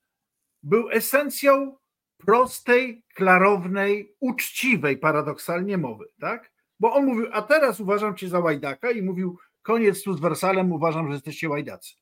był 0.64 0.90
esencją 0.90 1.78
prostej, 2.18 3.04
klarownej, 3.14 4.16
uczciwej 4.20 4.98
paradoksalnie 4.98 5.78
mowy, 5.78 6.06
tak? 6.20 6.52
Bo 6.80 6.94
on 6.94 7.06
mówił, 7.06 7.28
a 7.32 7.42
teraz 7.42 7.80
uważam 7.80 8.16
cię 8.16 8.30
za 8.30 8.40
łajdaka 8.40 8.92
i 8.92 9.02
mówił, 9.02 9.40
koniec 9.62 10.04
tu 10.04 10.14
z 10.14 10.20
Wersalem, 10.20 10.72
uważam, 10.72 11.08
że 11.08 11.14
jesteście 11.14 11.50
łajdacy. 11.50 11.94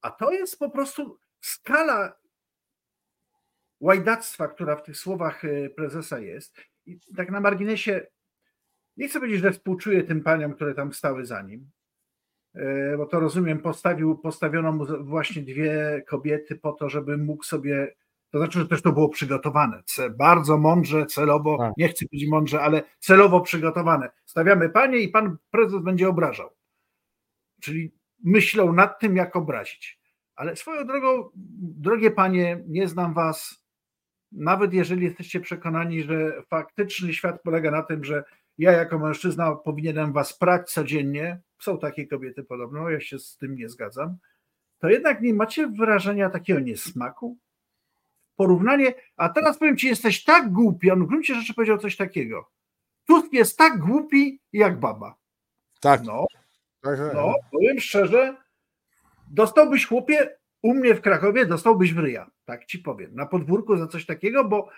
A 0.00 0.10
to 0.10 0.32
jest 0.32 0.58
po 0.58 0.70
prostu 0.70 1.18
skala 1.40 2.18
łajdactwa, 3.80 4.48
która 4.48 4.76
w 4.76 4.82
tych 4.82 4.96
słowach 4.96 5.44
e, 5.44 5.70
prezesa 5.70 6.18
jest. 6.18 6.71
I 6.86 6.98
tak 7.16 7.30
na 7.30 7.40
marginesie, 7.40 8.06
nie 8.96 9.08
chcę 9.08 9.20
powiedzieć, 9.20 9.40
że 9.40 9.52
współczuję 9.52 10.02
tym 10.02 10.22
paniom, 10.22 10.54
które 10.54 10.74
tam 10.74 10.92
stały 10.92 11.26
za 11.26 11.42
nim, 11.42 11.70
e, 12.54 12.96
bo 12.96 13.06
to 13.06 13.20
rozumiem, 13.20 13.58
postawił, 13.58 14.18
postawiono 14.18 14.72
mu 14.72 14.86
właśnie 15.04 15.42
dwie 15.42 16.02
kobiety 16.08 16.56
po 16.56 16.72
to, 16.72 16.88
żeby 16.88 17.18
mógł 17.18 17.44
sobie 17.44 17.94
to 18.32 18.38
znaczy, 18.38 18.58
że 18.58 18.68
też 18.68 18.82
to 18.82 18.92
było 18.92 19.08
przygotowane. 19.08 19.82
Bardzo 20.10 20.58
mądrze, 20.58 21.06
celowo, 21.06 21.58
tak. 21.58 21.72
nie 21.76 21.88
chcę 21.88 22.04
być 22.12 22.26
mądrze, 22.28 22.62
ale 22.62 22.82
celowo 22.98 23.40
przygotowane. 23.40 24.10
Stawiamy 24.24 24.68
panie 24.68 24.98
i 24.98 25.08
pan 25.08 25.36
prezes 25.50 25.82
będzie 25.82 26.08
obrażał. 26.08 26.50
Czyli 27.60 27.92
myślą 28.24 28.72
nad 28.72 29.00
tym, 29.00 29.16
jak 29.16 29.36
obrazić. 29.36 30.00
Ale 30.34 30.56
swoją 30.56 30.86
drogą, 30.86 31.30
drogie 31.60 32.10
panie, 32.10 32.64
nie 32.68 32.88
znam 32.88 33.14
was. 33.14 33.61
Nawet 34.32 34.74
jeżeli 34.74 35.04
jesteście 35.04 35.40
przekonani, 35.40 36.02
że 36.02 36.42
faktyczny 36.42 37.14
świat 37.14 37.42
polega 37.42 37.70
na 37.70 37.82
tym, 37.82 38.04
że 38.04 38.24
ja 38.58 38.72
jako 38.72 38.98
mężczyzna 38.98 39.54
powinienem 39.54 40.12
was 40.12 40.38
prać 40.38 40.70
codziennie, 40.70 41.40
są 41.60 41.78
takie 41.78 42.06
kobiety 42.06 42.44
podobno, 42.44 42.90
ja 42.90 43.00
się 43.00 43.18
z 43.18 43.36
tym 43.36 43.54
nie 43.54 43.68
zgadzam, 43.68 44.16
to 44.78 44.88
jednak 44.88 45.20
nie 45.20 45.34
macie 45.34 45.66
wrażenia 45.66 46.30
takiego 46.30 46.60
niesmaku? 46.60 47.38
porównanie, 48.36 48.94
a 49.16 49.28
teraz 49.28 49.58
powiem 49.58 49.76
ci, 49.76 49.86
jesteś 49.86 50.24
tak 50.24 50.52
głupi, 50.52 50.90
on 50.90 51.04
w 51.04 51.08
gruncie 51.08 51.34
rzeczy 51.34 51.54
powiedział 51.54 51.78
coś 51.78 51.96
takiego. 51.96 52.50
Tusk 53.06 53.32
jest 53.32 53.58
tak 53.58 53.78
głupi 53.78 54.40
jak 54.52 54.80
baba. 54.80 55.14
Tak. 55.80 56.02
No, 56.04 56.26
tak, 56.80 56.98
tak. 56.98 57.14
no 57.14 57.34
powiem 57.52 57.80
szczerze, 57.80 58.36
dostałbyś 59.30 59.86
chłopie 59.86 60.36
u 60.62 60.74
mnie 60.74 60.94
w 60.94 61.00
Krakowie, 61.00 61.46
dostałbyś 61.46 61.94
w 61.94 61.98
ryja, 61.98 62.30
tak 62.52 62.66
ci 62.66 62.78
powiem, 62.78 63.14
na 63.14 63.26
podwórku 63.26 63.76
za 63.76 63.86
coś 63.86 64.06
takiego, 64.06 64.44
bo 64.44 64.68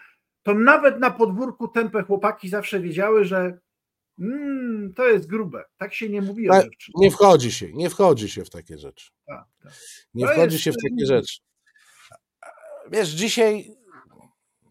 to 0.43 0.55
nawet 0.55 1.01
na 1.01 1.11
podwórku 1.11 1.69
tępe 1.69 2.03
chłopaki 2.03 2.49
zawsze 2.49 2.81
wiedziały, 2.81 3.25
że 3.25 3.59
mm, 4.19 4.93
to 4.97 5.09
jest 5.09 5.27
grube. 5.27 5.65
Tak 5.77 5.95
się 5.95 6.09
nie 6.09 6.23
mówi 6.23 6.51
o 6.51 6.63
Nie 6.95 7.11
wchodzi 7.11 7.53
się, 7.53 7.73
nie 7.73 7.91
wchodzi 7.91 8.29
się 8.29 8.45
w 8.45 8.51
takie 8.51 8.79
rzeczy. 8.79 9.11
Tak, 9.27 9.45
tak. 9.63 9.73
Nie 10.15 10.27
wchodzi 10.27 10.55
jest, 10.55 10.65
się 10.65 10.73
w 10.73 10.83
takie 10.83 11.07
rzeczy 11.07 11.41
wiesz, 12.91 13.09
dzisiaj 13.09 13.77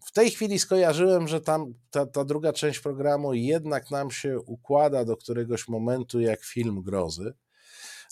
w 0.06 0.12
tej 0.12 0.30
chwili 0.30 0.58
skojarzyłem, 0.58 1.28
że 1.28 1.40
tam 1.40 1.74
ta, 1.90 2.06
ta 2.06 2.24
druga 2.24 2.52
część 2.52 2.80
programu 2.80 3.34
jednak 3.34 3.90
nam 3.90 4.10
się 4.10 4.38
układa 4.38 5.04
do 5.04 5.16
któregoś 5.16 5.68
momentu 5.68 6.20
jak 6.20 6.44
film 6.44 6.82
grozy, 6.82 7.34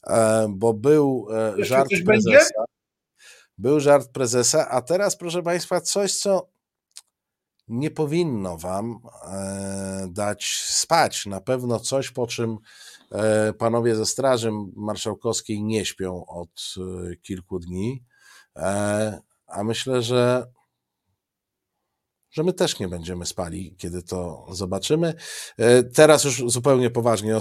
e, 0.07 0.47
bo 0.51 0.75
był 0.75 1.29
e, 1.33 1.65
żart 1.65 1.91
prezesa. 2.07 2.65
Był 3.63 3.81
żart 3.81 4.13
prezesa, 4.13 4.69
a 4.69 4.83
teraz, 4.83 5.17
proszę 5.17 5.43
Państwa, 5.43 5.81
coś, 5.81 6.15
co 6.19 6.49
nie 7.69 7.91
powinno 7.91 8.59
Wam 8.59 8.99
e, 9.25 10.09
dać 10.11 10.47
spać. 10.65 11.27
Na 11.27 11.41
pewno 11.41 11.81
coś, 11.81 12.11
po 12.11 12.27
czym 12.27 12.59
panowie 13.59 13.97
ze 13.97 14.07
Straży 14.07 14.51
Marszałkowskiej 14.77 15.63
nie 15.63 15.85
śpią 15.85 16.27
od 16.27 16.75
kilku 17.23 17.59
dni 17.59 18.05
a 19.53 19.65
myślę, 19.65 20.03
że, 20.03 20.47
że 22.33 22.43
my 22.43 22.53
też 22.53 22.79
nie 22.79 22.89
będziemy 22.89 23.27
spali, 23.27 23.75
kiedy 23.79 24.03
to 24.03 24.47
zobaczymy. 24.51 25.15
E, 25.59 25.83
teraz 25.83 26.25
już 26.25 26.43
zupełnie 26.47 26.91
poważnie, 26.91 27.37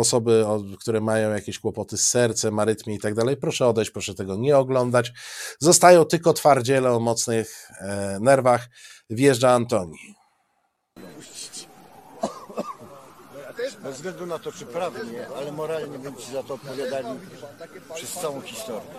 osoby, 0.00 0.44
które 0.80 1.00
mają 1.00 1.30
jakieś 1.30 1.58
kłopoty 1.58 1.96
z 1.96 2.08
sercem, 2.08 2.58
arytmie 2.58 2.94
i 2.94 2.98
tak 2.98 3.14
dalej, 3.14 3.36
proszę 3.36 3.66
odejść, 3.66 3.90
proszę 3.90 4.14
tego 4.14 4.36
nie 4.36 4.56
oglądać. 4.56 5.12
Zostają 5.60 6.04
tylko 6.04 6.32
twardziele 6.32 6.92
o 6.92 7.00
mocnych 7.00 7.70
e, 7.80 8.18
nerwach. 8.20 8.68
Wjeżdża 9.10 9.50
Antoni. 9.50 10.16
Bez 13.82 13.94
względu 13.94 14.26
na 14.26 14.38
to, 14.38 14.52
czy 14.52 14.66
prawnie, 14.66 15.28
ale 15.36 15.52
moralnie 15.52 15.98
bym 15.98 16.16
ci 16.16 16.32
za 16.32 16.42
to 16.42 16.54
odpowiadali 16.54 17.08
przez 17.94 18.12
całą 18.12 18.40
historię. 18.40 18.90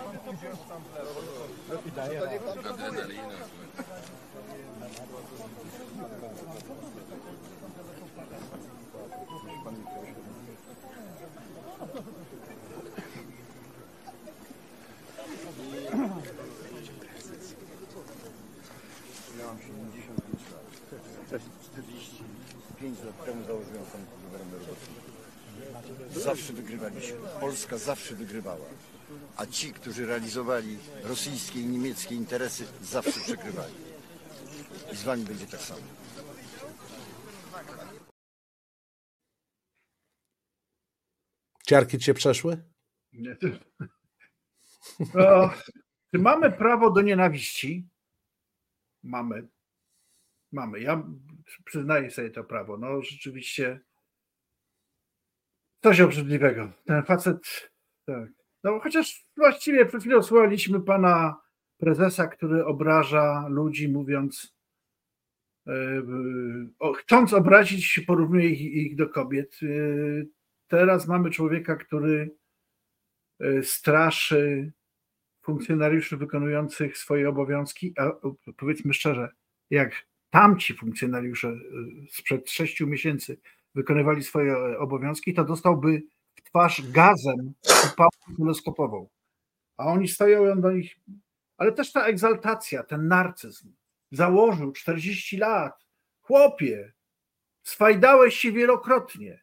Miałam 19.38 19.58
75 19.58 20.40
lat. 20.52 21.42
45 21.62 22.98
lat 23.04 23.24
temu 23.24 23.44
założyłem 23.46 23.84
Sąd 23.92 24.04
Guberny 24.22 24.58
Zawsze 26.20 26.52
wygrywaliśmy. 26.52 27.16
Polska 27.40 27.78
zawsze 27.78 28.14
wygrywała. 28.14 28.66
A 29.36 29.46
ci, 29.46 29.72
którzy 29.72 30.06
realizowali 30.06 30.78
rosyjskie 31.02 31.60
i 31.60 31.66
niemieckie 31.66 32.14
interesy, 32.14 32.64
zawsze 32.82 33.20
przegrywali. 33.20 33.74
I 34.92 34.96
z 34.96 35.02
wami 35.02 35.24
będzie 35.24 35.46
tak 35.46 35.60
samo. 35.60 35.80
Ciarki 41.66 41.98
cię 41.98 42.14
przeszły? 42.14 42.62
Nie, 43.12 43.36
No, 45.14 45.50
czy 46.14 46.18
mamy 46.18 46.52
prawo 46.52 46.90
do 46.90 47.02
nienawiści? 47.02 47.88
Mamy. 49.02 49.48
Mamy. 50.52 50.80
Ja 50.80 51.02
przyznaję 51.64 52.10
sobie 52.10 52.30
to 52.30 52.44
prawo. 52.44 52.78
No 52.78 53.02
rzeczywiście 53.02 53.80
coś 55.82 56.00
obrzydliwego. 56.00 56.72
Ten 56.84 57.02
facet, 57.02 57.70
tak. 58.06 58.28
No 58.64 58.80
chociaż 58.80 59.26
właściwie 59.36 59.86
przed 59.86 60.00
chwilą 60.00 60.22
słuchaliśmy 60.22 60.80
pana 60.80 61.40
prezesa, 61.76 62.26
który 62.26 62.64
obraża 62.64 63.48
ludzi, 63.48 63.88
mówiąc, 63.88 64.56
e, 65.66 66.02
chcąc 66.98 67.32
obrazić, 67.32 68.00
porównuje 68.06 68.48
ich, 68.48 68.60
ich 68.60 68.96
do 68.96 69.08
kobiet. 69.08 69.58
E, 69.62 70.38
Teraz 70.68 71.08
mamy 71.08 71.30
człowieka, 71.30 71.76
który 71.76 72.36
e, 73.40 73.62
straszy 73.62 74.72
funkcjonariuszy 75.48 76.16
wykonujących 76.16 76.98
swoje 76.98 77.28
obowiązki, 77.28 77.94
a 77.98 78.10
powiedzmy 78.56 78.94
szczerze, 78.94 79.28
jak 79.70 79.92
tamci 80.30 80.74
funkcjonariusze 80.74 81.48
e, 81.48 81.60
sprzed 82.10 82.50
sześciu 82.50 82.86
miesięcy 82.86 83.40
wykonywali 83.74 84.24
swoje 84.24 84.52
e, 84.52 84.78
obowiązki, 84.78 85.34
to 85.34 85.44
dostałby 85.44 86.02
w 86.34 86.42
twarz 86.42 86.90
gazem 86.90 87.52
i 87.66 87.96
pałką 87.96 88.36
teleskopową. 88.38 89.08
A 89.76 89.86
oni 89.86 90.08
stoją 90.08 90.60
do 90.60 90.72
nich. 90.72 90.96
Ale 91.56 91.72
też 91.72 91.92
ta 91.92 92.06
egzaltacja, 92.06 92.82
ten 92.82 93.08
narcyzm. 93.08 93.72
Założył 94.10 94.72
40 94.72 95.36
lat. 95.36 95.86
Chłopie, 96.20 96.92
swajdałeś 97.62 98.34
się 98.34 98.52
wielokrotnie. 98.52 99.42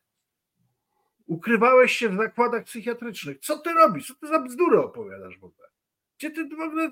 Ukrywałeś 1.27 1.91
się 1.91 2.09
w 2.09 2.17
zakładach 2.17 2.63
psychiatrycznych. 2.63 3.39
Co 3.39 3.59
ty 3.59 3.73
robisz? 3.73 4.07
Co 4.07 4.13
ty 4.15 4.27
za 4.27 4.39
bzdury 4.39 4.79
opowiadasz 4.79 5.37
w 5.37 5.43
ogóle? 5.43 5.74
Gdzie 6.17 6.31
ty 6.31 6.47
w 6.47 6.59
ogóle. 6.59 6.91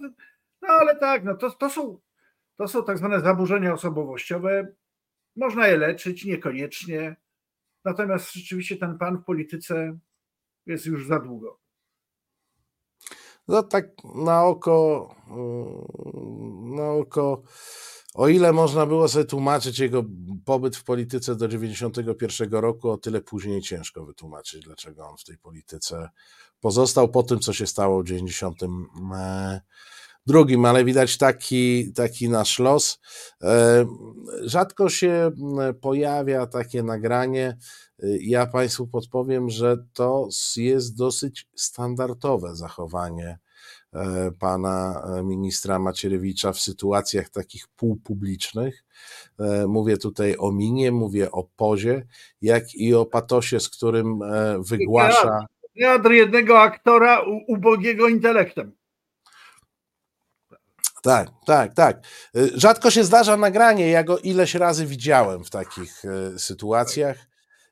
No 0.61 0.67
ale 0.67 0.95
tak, 0.95 1.23
no 1.23 1.35
to, 1.35 1.51
to, 1.51 1.69
są, 1.69 1.99
to 2.57 2.67
są 2.67 2.83
tak 2.83 2.97
zwane 2.97 3.21
zaburzenia 3.21 3.73
osobowościowe. 3.73 4.73
Można 5.35 5.67
je 5.67 5.77
leczyć, 5.77 6.25
niekoniecznie. 6.25 7.15
Natomiast 7.85 8.33
rzeczywiście 8.33 8.77
ten 8.77 8.97
pan 8.97 9.17
w 9.17 9.23
polityce 9.23 9.97
jest 10.65 10.85
już 10.85 11.07
za 11.07 11.19
długo. 11.19 11.59
No 13.47 13.63
tak 13.63 13.85
na 14.15 14.43
oko, 14.43 15.09
mm, 15.27 16.75
na 16.75 16.91
oko, 16.91 17.43
o 18.13 18.27
ile 18.27 18.53
można 18.53 18.85
było 18.85 19.07
sobie 19.07 19.25
tłumaczyć 19.25 19.79
jego 19.79 20.03
pobyt 20.45 20.77
w 20.77 20.83
polityce 20.83 21.35
do 21.35 21.47
91 21.47 22.51
roku, 22.51 22.89
o 22.89 22.97
tyle 22.97 23.21
później 23.21 23.61
ciężko 23.61 24.05
wytłumaczyć, 24.05 24.63
dlaczego 24.63 25.07
on 25.07 25.17
w 25.17 25.23
tej 25.23 25.37
polityce 25.37 26.09
pozostał 26.59 27.09
po 27.09 27.23
tym, 27.23 27.39
co 27.39 27.53
się 27.53 27.67
stało 27.67 28.03
w 28.03 28.05
92, 28.05 30.69
ale 30.69 30.85
widać 30.85 31.17
taki, 31.17 31.93
taki 31.93 32.29
nasz 32.29 32.59
los. 32.59 32.99
E, 33.43 33.85
Rzadko 34.41 34.89
się 34.89 35.31
pojawia 35.81 36.47
takie 36.47 36.83
nagranie. 36.83 37.57
Ja 38.21 38.47
Państwu 38.47 38.87
podpowiem, 38.87 39.49
że 39.49 39.77
to 39.93 40.27
jest 40.55 40.97
dosyć 40.97 41.47
standardowe 41.55 42.55
zachowanie 42.55 43.27
e, 43.27 43.37
pana 44.39 45.03
e, 45.19 45.23
ministra 45.23 45.79
Macierewicza 45.79 46.53
w 46.53 46.59
sytuacjach 46.59 47.29
takich 47.29 47.67
półpublicznych. 47.67 48.83
E, 49.39 49.67
Mówię 49.67 49.97
tutaj 49.97 50.35
o 50.39 50.51
minie, 50.51 50.91
mówię 50.91 51.31
o 51.31 51.43
pozie, 51.55 52.05
jak 52.41 52.75
i 52.75 52.93
o 52.93 53.05
patosie, 53.05 53.59
z 53.59 53.69
którym 53.69 54.21
e, 54.21 54.55
wygłasza. 54.59 55.45
Teatr 55.79 56.11
jednego 56.11 56.61
aktora 56.61 57.21
ubogiego 57.47 58.07
intelektem. 58.07 58.71
Tak, 61.03 61.29
tak, 61.45 61.73
tak. 61.73 62.01
Rzadko 62.55 62.91
się 62.91 63.03
zdarza 63.03 63.37
nagranie, 63.37 63.89
ja 63.89 64.03
go 64.03 64.17
ileś 64.17 64.55
razy 64.55 64.85
widziałem 64.85 65.43
w 65.43 65.49
takich 65.49 66.03
sytuacjach 66.37 67.17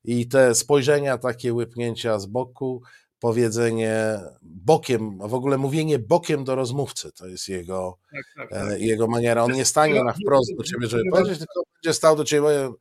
i 0.04 0.28
te 0.28 0.56
spojrzenia, 0.56 1.18
takie 1.18 1.54
łypnięcia 1.54 2.20
z 2.20 2.26
boku, 2.26 2.82
powiedzenie 3.22 4.20
bokiem, 4.42 5.18
w 5.18 5.34
ogóle 5.34 5.58
mówienie 5.58 6.00
bokiem 6.00 6.44
do 6.44 6.56
rozmówcy, 6.56 7.12
to 7.12 7.28
jest 7.28 7.50
jego, 7.50 7.98
Tak, 8.12 8.24
tak, 8.36 8.64
e, 8.64 8.70
tak. 8.70 8.82
jego 8.82 9.08
maniera. 9.08 9.44
On 9.44 9.52
nie 9.52 9.66
stanie 9.66 10.04
na 10.04 10.14
wprost 10.14 10.58
do 10.58 10.64
ciebie, 10.64 10.88
żeby 10.88 11.04
powiedzieć, 11.12 11.38
tylko 11.40 11.62
będzie 11.74 11.94
stał 11.94 12.16
do 12.16 12.24
ciebie, 12.24 12.72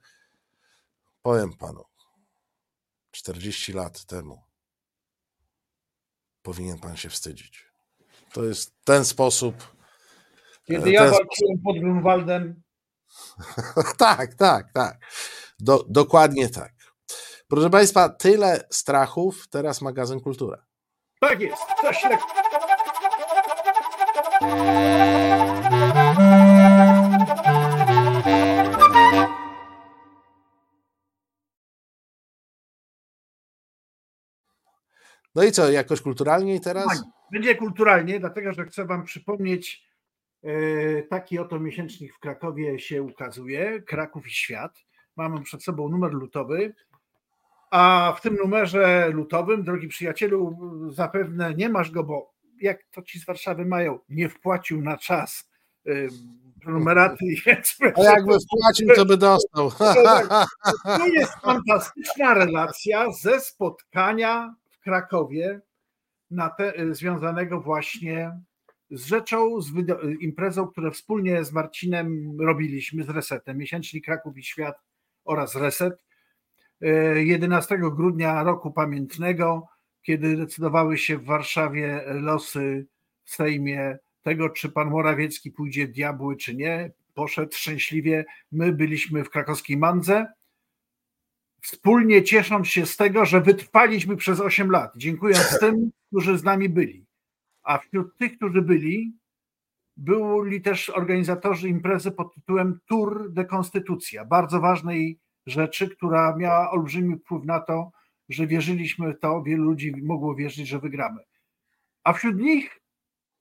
powiem, 1.22 1.52
panu, 1.52 1.84
40 3.10 3.72
lat 3.72 4.04
temu 4.04 4.42
powinien 6.42 6.78
pan 6.78 6.96
się 6.96 7.08
wstydzić. 7.08 7.70
To 8.32 8.44
jest 8.44 8.72
ten 8.84 9.04
sposób, 9.04 9.76
Kiedy 10.64 10.90
e, 10.90 10.92
ja 10.92 11.00
ten 11.00 11.10
walczyłem 11.10 11.58
pod 11.64 11.78
Grunwaldem, 11.78 12.62
tak, 13.98 14.34
tak, 14.34 14.72
tak. 14.72 14.98
Do, 15.58 15.84
dokładnie 15.88 16.48
tak. 16.48 16.79
Proszę 17.50 17.70
Państwa, 17.70 18.08
tyle 18.08 18.64
strachów, 18.70 19.48
teraz 19.48 19.82
magazyn 19.82 20.20
Kultura. 20.20 20.66
tak 21.20 21.40
jest, 21.40 21.62
coś 21.80 22.04
lekko. 22.04 22.26
No 35.34 35.42
i 35.44 35.52
co, 35.52 35.70
jakoś 35.70 36.00
kulturalniej 36.00 36.60
teraz? 36.60 37.04
Będzie 37.32 37.54
kulturalnie, 37.54 38.20
dlatego 38.20 38.52
że 38.52 38.64
chcę 38.64 38.84
Wam 38.84 39.04
przypomnieć, 39.04 39.86
e, 40.42 41.02
taki 41.02 41.38
oto 41.38 41.60
miesięcznik 41.60 42.14
w 42.14 42.18
Krakowie 42.18 42.78
się 42.78 43.02
ukazuje, 43.02 43.82
Kraków 43.82 44.26
i 44.26 44.30
Świat. 44.30 44.78
Mamy 45.16 45.42
przed 45.42 45.64
sobą 45.64 45.88
numer 45.88 46.12
lutowy, 46.12 46.74
a 47.70 48.14
w 48.18 48.20
tym 48.20 48.34
numerze 48.34 49.10
lutowym, 49.12 49.62
drogi 49.62 49.88
przyjacielu, 49.88 50.58
zapewne 50.90 51.54
nie 51.54 51.68
masz 51.68 51.90
go, 51.90 52.04
bo 52.04 52.34
jak 52.60 52.84
to 52.90 53.02
ci 53.02 53.20
z 53.20 53.26
Warszawy 53.26 53.64
mają, 53.64 53.98
nie 54.08 54.28
wpłacił 54.28 54.82
na 54.82 54.96
czas 54.96 55.50
e, 55.86 55.90
prenumeraty, 56.62 57.24
więc... 57.46 57.76
A 57.96 58.02
jakby 58.02 58.32
wpłacił, 58.40 58.88
to 58.96 59.04
by 59.04 59.16
dostał. 59.16 59.70
To 60.84 61.06
jest 61.06 61.32
fantastyczna 61.32 62.34
relacja 62.34 63.12
ze 63.22 63.40
spotkania 63.40 64.54
w 64.70 64.78
Krakowie 64.78 65.60
na 66.30 66.50
te, 66.50 66.94
związanego 66.94 67.60
właśnie 67.60 68.40
z 68.90 69.04
rzeczą, 69.04 69.60
z 69.60 69.72
wyda- 69.72 69.98
imprezą, 70.20 70.66
które 70.66 70.90
wspólnie 70.90 71.44
z 71.44 71.52
Marcinem 71.52 72.36
robiliśmy, 72.40 73.04
z 73.04 73.08
Resetem, 73.08 73.58
miesięcznik 73.58 74.04
Kraków 74.04 74.38
i 74.38 74.42
Świat 74.42 74.76
oraz 75.24 75.54
Reset. 75.54 76.04
E, 76.82 77.22
11 77.24 77.78
grudnia 77.78 78.42
roku 78.42 78.70
pamiętnego, 78.70 79.66
kiedy 80.02 80.36
decydowały 80.36 80.98
się 80.98 81.18
w 81.18 81.24
Warszawie 81.24 82.02
losy 82.06 82.86
w 83.24 83.34
Sejmie 83.34 83.98
tego, 84.22 84.50
czy 84.50 84.68
pan 84.68 84.90
Morawiecki 84.90 85.50
pójdzie 85.50 85.88
diabły, 85.88 86.36
czy 86.36 86.56
nie. 86.56 86.92
Poszedł 87.14 87.54
szczęśliwie. 87.54 88.24
My 88.52 88.72
byliśmy 88.72 89.24
w 89.24 89.30
krakowskiej 89.30 89.76
Mandze, 89.76 90.26
wspólnie 91.62 92.22
ciesząc 92.22 92.68
się 92.68 92.86
z 92.86 92.96
tego, 92.96 93.24
że 93.24 93.40
wytrwaliśmy 93.40 94.16
przez 94.16 94.40
8 94.40 94.70
lat, 94.70 94.92
dziękując 94.96 95.58
tym, 95.60 95.90
którzy 96.06 96.38
z 96.38 96.44
nami 96.44 96.68
byli. 96.68 97.06
A 97.62 97.78
wśród 97.78 98.16
tych, 98.16 98.36
którzy 98.36 98.62
byli, 98.62 99.16
byli 99.96 100.62
też 100.62 100.90
organizatorzy 100.90 101.68
imprezy 101.68 102.10
pod 102.10 102.34
tytułem 102.34 102.80
Tour 102.86 103.32
de 103.32 103.44
Konstytucja, 103.44 104.24
bardzo 104.24 104.60
ważnej 104.60 105.18
rzeczy, 105.46 105.88
która 105.88 106.36
miała 106.36 106.70
olbrzymi 106.70 107.16
wpływ 107.16 107.44
na 107.44 107.60
to, 107.60 107.92
że 108.28 108.46
wierzyliśmy 108.46 109.14
w 109.14 109.20
to, 109.20 109.42
wielu 109.42 109.64
ludzi 109.64 109.92
mogło 110.02 110.34
wierzyć, 110.34 110.68
że 110.68 110.78
wygramy. 110.78 111.20
A 112.04 112.12
wśród 112.12 112.36
nich 112.36 112.80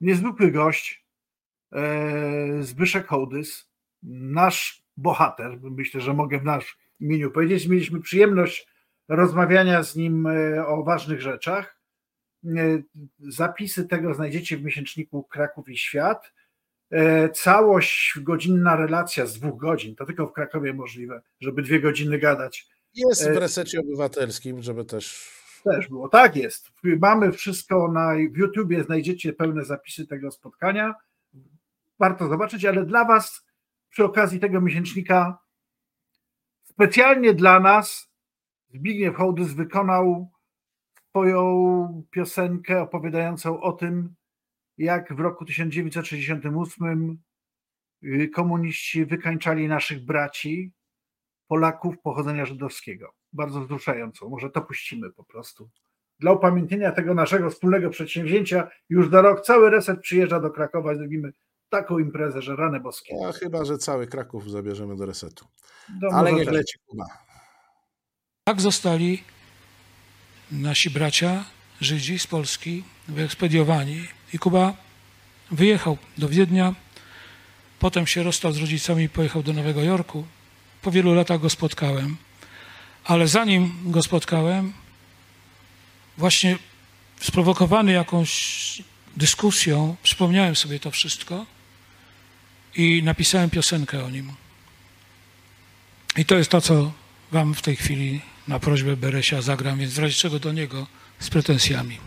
niezwykły 0.01 0.51
gość, 0.51 1.05
e, 1.71 2.63
Zbyszek 2.63 3.07
Hołdys, 3.07 3.69
nasz 4.03 4.83
bohater, 4.97 5.59
myślę, 5.61 6.01
że 6.01 6.13
mogę 6.13 6.39
w 6.39 6.43
nasz 6.43 6.77
imieniu 6.99 7.31
powiedzieć. 7.31 7.67
Mieliśmy 7.67 8.01
przyjemność 8.01 8.67
rozmawiania 9.07 9.83
z 9.83 9.95
nim 9.95 10.27
e, 10.27 10.67
o 10.67 10.83
ważnych 10.83 11.21
rzeczach. 11.21 11.79
E, 12.45 12.49
zapisy 13.19 13.87
tego 13.87 14.13
znajdziecie 14.13 14.57
w 14.57 14.63
miesięczniku 14.63 15.23
Kraków 15.23 15.69
i 15.69 15.77
Świat. 15.77 16.33
Całość, 17.33 18.13
godzinna 18.21 18.75
relacja 18.75 19.25
z 19.25 19.33
dwóch 19.39 19.59
godzin, 19.59 19.95
to 19.95 20.05
tylko 20.05 20.27
w 20.27 20.33
Krakowie 20.33 20.73
możliwe, 20.73 21.21
żeby 21.39 21.61
dwie 21.61 21.79
godziny 21.79 22.19
gadać. 22.19 22.67
Jest 22.93 23.29
w 23.31 23.37
resecie 23.37 23.79
obywatelskim, 23.79 24.61
żeby 24.61 24.85
też 24.85 25.31
też 25.63 25.87
było. 25.87 26.09
Tak 26.09 26.35
jest. 26.35 26.69
Mamy 26.83 27.31
wszystko 27.31 27.91
na 27.91 28.13
w 28.31 28.37
YouTubie, 28.37 28.83
znajdziecie 28.83 29.33
pełne 29.33 29.65
zapisy 29.65 30.07
tego 30.07 30.31
spotkania. 30.31 30.95
Warto 31.99 32.27
zobaczyć, 32.27 32.65
ale 32.65 32.85
dla 32.85 33.05
Was 33.05 33.45
przy 33.89 34.03
okazji 34.03 34.39
tego 34.39 34.61
miesięcznika 34.61 35.37
specjalnie 36.63 37.33
dla 37.33 37.59
nas 37.59 38.09
Zbigniew 38.73 39.15
Hołdys 39.15 39.53
wykonał 39.53 40.31
swoją 41.09 42.03
piosenkę 42.11 42.81
opowiadającą 42.81 43.61
o 43.61 43.71
tym, 43.71 44.15
jak 44.79 45.13
w 45.13 45.19
roku 45.19 45.45
1968 45.45 47.19
y, 48.03 48.29
komuniści 48.29 49.05
wykańczali 49.05 49.67
naszych 49.67 50.05
braci, 50.05 50.71
Polaków 51.47 51.99
pochodzenia 52.01 52.45
żydowskiego 52.45 53.13
bardzo 53.33 53.61
wzruszającą. 53.61 54.29
Może 54.29 54.49
to 54.49 54.61
puścimy 54.61 55.11
po 55.11 55.23
prostu. 55.23 55.69
Dla 56.19 56.31
upamiętnienia 56.31 56.91
tego 56.91 57.13
naszego 57.13 57.49
wspólnego 57.49 57.89
przedsięwzięcia 57.89 58.67
już 58.89 59.09
za 59.09 59.21
rok 59.21 59.41
cały 59.41 59.69
reset 59.69 59.99
przyjeżdża 59.99 60.39
do 60.39 60.49
Krakowa 60.49 60.93
i 60.93 60.97
zrobimy 60.97 61.31
taką 61.69 61.99
imprezę, 61.99 62.41
że 62.41 62.55
rane 62.55 62.79
boskie. 62.79 63.15
A 63.27 63.31
chyba, 63.31 63.65
że 63.65 63.77
cały 63.77 64.07
Kraków 64.07 64.51
zabierzemy 64.51 64.95
do 64.95 65.05
resetu. 65.05 65.45
Do 66.01 66.13
Ale 66.13 66.33
niech 66.33 66.51
leci 66.51 66.79
Kuba. 66.85 67.05
Tak 68.43 68.61
zostali 68.61 69.23
nasi 70.51 70.89
bracia, 70.89 71.45
Żydzi 71.81 72.19
z 72.19 72.27
Polski, 72.27 72.83
wyekspediowani 73.07 74.07
i 74.33 74.39
Kuba 74.39 74.73
wyjechał 75.51 75.97
do 76.17 76.29
Wiednia, 76.29 76.75
potem 77.79 78.07
się 78.07 78.23
rozstał 78.23 78.53
z 78.53 78.57
rodzicami 78.57 79.03
i 79.03 79.09
pojechał 79.09 79.43
do 79.43 79.53
Nowego 79.53 79.83
Jorku. 79.83 80.25
Po 80.81 80.91
wielu 80.91 81.13
latach 81.13 81.41
go 81.41 81.49
spotkałem. 81.49 82.17
Ale 83.03 83.27
zanim 83.27 83.91
go 83.91 84.03
spotkałem, 84.03 84.73
właśnie 86.17 86.57
sprowokowany 87.19 87.91
jakąś 87.91 88.83
dyskusją, 89.17 89.95
przypomniałem 90.03 90.55
sobie 90.55 90.79
to 90.79 90.91
wszystko 90.91 91.45
i 92.75 93.03
napisałem 93.03 93.49
piosenkę 93.49 94.05
o 94.05 94.09
nim. 94.09 94.31
I 96.17 96.25
to 96.25 96.37
jest 96.37 96.51
to, 96.51 96.61
co 96.61 96.91
Wam 97.31 97.53
w 97.53 97.61
tej 97.61 97.75
chwili 97.75 98.21
na 98.47 98.59
prośbę 98.59 98.97
Beresia 98.97 99.41
zagram, 99.41 99.79
więc 99.79 99.93
w 99.93 99.99
razie 99.99 100.15
czego 100.15 100.39
do 100.39 100.51
niego 100.51 100.87
z 101.19 101.29
pretensjami. 101.29 101.97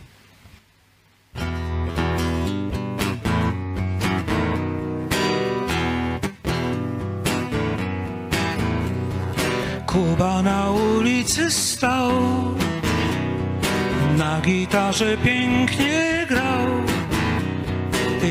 Kuba 9.87 10.43
na 10.43 10.71
ulicy 10.71 11.51
stał, 11.51 12.13
na 14.17 14.41
gitarze 14.41 15.17
pięknie 15.19 16.27
grał. 16.29 16.69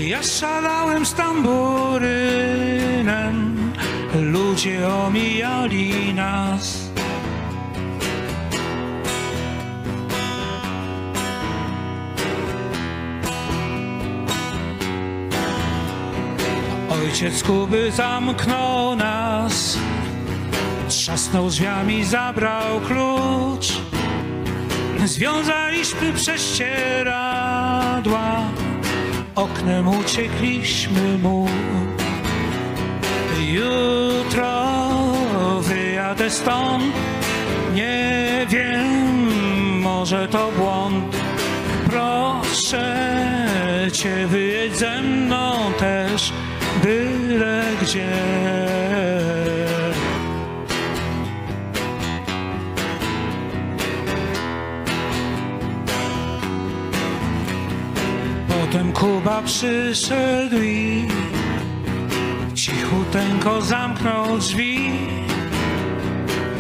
Ja 0.08 0.24
szalałem 0.24 1.06
z 1.06 1.14
tamburynem, 1.14 2.12
ludzie 4.14 4.88
omijali 4.88 6.14
nas. 6.14 6.91
Ojciec 17.12 17.44
Kuby 17.44 17.92
zamknął 17.92 18.96
nas 18.96 19.78
Trzasnął 20.88 21.50
drzwiami, 21.50 22.06
zabrał 22.06 22.80
klucz. 22.80 23.82
Związaliśmy 25.06 26.14
prześcieradła 26.14 28.42
Oknem 29.36 29.88
uciekliśmy 29.88 31.18
mu. 31.18 31.48
Jutro 33.40 34.68
wyjadę 35.62 36.30
stąd 36.30 36.94
Nie 37.74 38.46
wiem, 38.50 39.28
może 39.82 40.28
to 40.28 40.52
błąd. 40.58 41.16
Proszę 41.90 43.12
cię, 43.94 44.28
wyjedź 44.28 44.78
ze 44.78 45.02
mną 45.02 45.72
też 45.80 46.34
Byle 47.32 47.64
gdzie 47.82 48.08
Potem 58.48 58.92
Kuba 58.94 59.42
przyszedł 59.42 60.56
i 60.62 61.08
cichuteńko 62.54 63.62
zamknął 63.62 64.38
drzwi. 64.38 64.92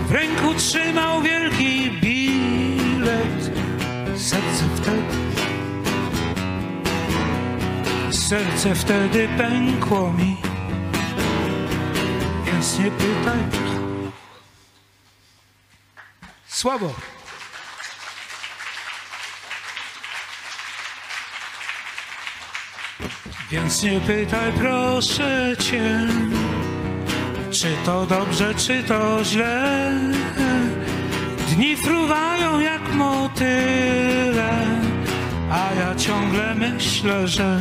W 0.07 0.11
ręku 0.11 0.53
trzymał 0.57 1.21
wielki 1.21 1.91
bilet. 2.01 3.51
Serce 4.15 4.65
wtedy, 4.75 5.01
serce 8.11 8.75
wtedy 8.75 9.29
pękło 9.37 10.13
mi. 10.13 10.50
Więc 12.61 12.79
nie 12.79 12.91
pytaj. 12.91 13.39
Słabo. 16.47 16.93
Więc 23.51 23.83
nie 23.83 23.99
pytaj 23.99 24.53
proszę 24.53 25.55
cię, 25.59 26.07
czy 27.51 27.75
to 27.85 28.05
dobrze, 28.05 28.55
czy 28.55 28.83
to 28.83 29.23
źle. 29.23 29.91
Dni 31.49 31.77
fruwają 31.77 32.59
jak 32.59 32.93
motyle, 32.93 34.67
a 35.51 35.73
ja 35.73 35.95
ciągle 35.95 36.55
myślę, 36.55 37.27
że 37.27 37.59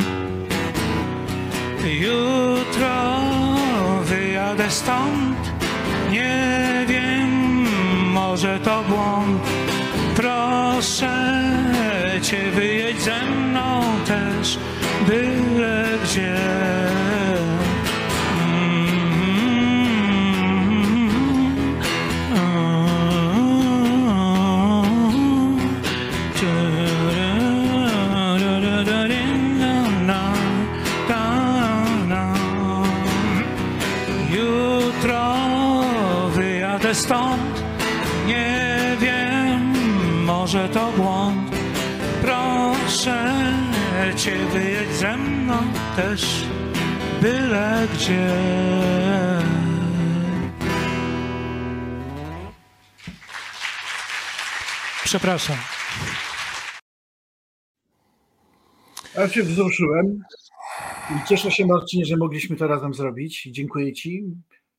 jutro 1.83 3.50
wyjadę 4.11 4.69
stąd. 4.69 5.37
Nie 6.09 6.85
wiem, 6.87 7.65
może 8.13 8.59
to 8.59 8.83
błąd. 8.89 9.43
Proszę 10.15 11.41
cię, 12.21 12.51
wyjedź 12.51 13.01
ze 13.01 13.25
mną 13.25 13.81
też 14.07 14.57
byle 15.07 15.85
gdzie. 16.03 17.00
Cię, 44.21 44.45
wyjedź 44.45 44.89
ze 44.89 45.17
mną 45.17 45.57
też 45.95 46.45
byle 47.21 47.87
gdzie. 47.93 48.27
Przepraszam. 55.03 55.57
Ja 59.15 59.29
się 59.29 59.43
wzruszyłem 59.43 60.23
cieszę 61.27 61.51
się 61.51 61.65
Marcinie, 61.65 62.05
że 62.05 62.17
mogliśmy 62.17 62.55
to 62.55 62.67
razem 62.67 62.93
zrobić. 62.93 63.43
Dziękuję 63.51 63.93
Ci. 63.93 64.23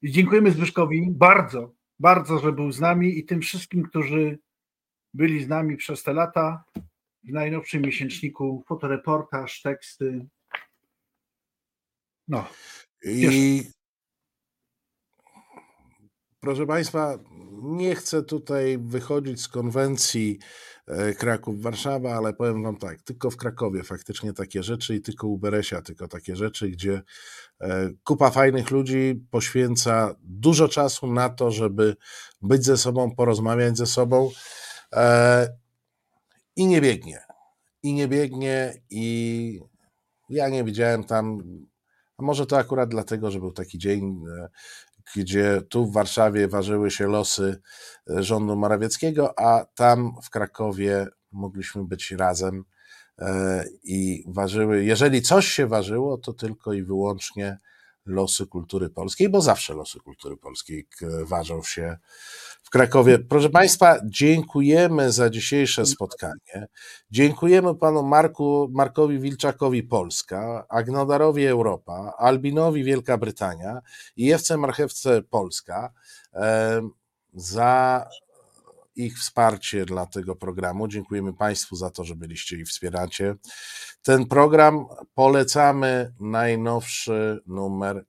I 0.02 0.10
dziękujemy 0.10 0.50
Zbyszkowi 0.50 1.06
bardzo, 1.10 1.74
bardzo, 1.98 2.38
że 2.38 2.52
był 2.52 2.72
z 2.72 2.80
nami 2.80 3.18
i 3.18 3.24
tym 3.24 3.40
wszystkim, 3.40 3.82
którzy 3.82 4.38
byli 5.14 5.44
z 5.44 5.48
nami 5.48 5.76
przez 5.76 6.02
te 6.02 6.12
lata 6.12 6.64
w 7.24 7.32
najnowszym 7.32 7.82
miesięczniku, 7.82 8.64
fotoreportaż, 8.68 9.62
teksty. 9.62 10.26
No. 12.28 12.46
I 13.04 13.62
proszę 16.40 16.66
Państwa, 16.66 17.18
nie 17.62 17.94
chcę 17.94 18.22
tutaj 18.22 18.78
wychodzić 18.78 19.42
z 19.42 19.48
konwencji 19.48 20.38
e, 20.86 21.14
Kraków-Warszawa, 21.14 22.14
ale 22.14 22.34
powiem 22.34 22.62
Wam 22.62 22.76
tak, 22.76 23.02
tylko 23.02 23.30
w 23.30 23.36
Krakowie 23.36 23.82
faktycznie 23.82 24.32
takie 24.32 24.62
rzeczy 24.62 24.94
i 24.94 25.00
tylko 25.00 25.26
u 25.26 25.38
Beresia 25.38 25.82
tylko 25.82 26.08
takie 26.08 26.36
rzeczy, 26.36 26.68
gdzie 26.68 27.02
e, 27.60 27.90
kupa 28.04 28.30
fajnych 28.30 28.70
ludzi 28.70 29.24
poświęca 29.30 30.14
dużo 30.22 30.68
czasu 30.68 31.06
na 31.06 31.28
to, 31.28 31.50
żeby 31.50 31.96
być 32.42 32.64
ze 32.64 32.76
sobą, 32.76 33.14
porozmawiać 33.14 33.78
ze 33.78 33.86
sobą 33.86 34.30
e, 34.92 35.61
i 36.56 36.66
nie 36.66 36.80
biegnie. 36.80 37.20
I 37.82 37.92
nie 37.92 38.08
biegnie 38.08 38.74
i 38.90 39.60
ja 40.28 40.48
nie 40.48 40.64
widziałem 40.64 41.04
tam, 41.04 41.38
a 42.18 42.22
może 42.22 42.46
to 42.46 42.58
akurat 42.58 42.88
dlatego, 42.88 43.30
że 43.30 43.38
był 43.38 43.52
taki 43.52 43.78
dzień, 43.78 44.24
gdzie 45.16 45.62
tu 45.68 45.86
w 45.86 45.92
Warszawie 45.92 46.48
ważyły 46.48 46.90
się 46.90 47.06
losy 47.06 47.62
e, 48.10 48.22
rządu 48.22 48.56
Morawieckiego, 48.56 49.38
a 49.38 49.64
tam 49.74 50.12
w 50.22 50.30
Krakowie 50.30 51.06
mogliśmy 51.32 51.84
być 51.84 52.10
razem 52.10 52.64
e, 53.18 53.64
i 53.84 54.24
ważyły, 54.26 54.84
jeżeli 54.84 55.22
coś 55.22 55.46
się 55.46 55.66
ważyło, 55.66 56.18
to 56.18 56.32
tylko 56.32 56.72
i 56.72 56.82
wyłącznie 56.82 57.58
losy 58.06 58.46
kultury 58.46 58.90
polskiej, 58.90 59.28
bo 59.28 59.40
zawsze 59.40 59.74
losy 59.74 60.00
kultury 60.00 60.36
polskiej 60.36 60.88
ważą 61.24 61.62
się 61.62 61.96
w 62.62 62.70
Krakowie. 62.70 63.18
Proszę 63.18 63.50
Państwa, 63.50 63.96
dziękujemy 64.04 65.12
za 65.12 65.30
dzisiejsze 65.30 65.86
spotkanie. 65.86 66.66
Dziękujemy 67.10 67.74
panu 67.74 68.02
Marku, 68.02 68.68
Markowi 68.72 69.18
Wilczakowi 69.18 69.82
Polska, 69.82 70.66
Agnodarowi 70.68 71.46
Europa, 71.46 72.14
Albinowi 72.18 72.84
Wielka 72.84 73.18
Brytania 73.18 73.80
i 74.16 74.24
Jewce 74.24 74.56
Marchewce 74.56 75.22
Polska 75.22 75.92
za 77.34 78.06
ich 78.94 79.18
wsparcie 79.18 79.84
dla 79.84 80.06
tego 80.06 80.36
programu. 80.36 80.88
Dziękujemy 80.88 81.32
Państwu 81.32 81.76
za 81.76 81.90
to, 81.90 82.04
że 82.04 82.14
byliście 82.14 82.56
i 82.56 82.64
wspieracie 82.64 83.34
ten 84.02 84.26
program. 84.26 84.86
Polecamy 85.14 86.14
najnowszy 86.20 87.40
numer 87.46 88.04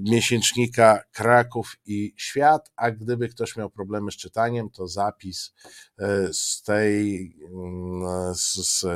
miesięcznika 0.00 1.00
Kraków 1.12 1.76
i 1.86 2.14
Świat, 2.16 2.70
a 2.76 2.90
gdyby 2.90 3.28
ktoś 3.28 3.56
miał 3.56 3.70
problemy 3.70 4.12
z 4.12 4.16
czytaniem, 4.16 4.70
to 4.70 4.88
zapis 4.88 5.52
e, 5.98 6.28
z 6.32 6.62
tej 6.62 7.32
mm, 7.54 8.34
z, 8.34 8.86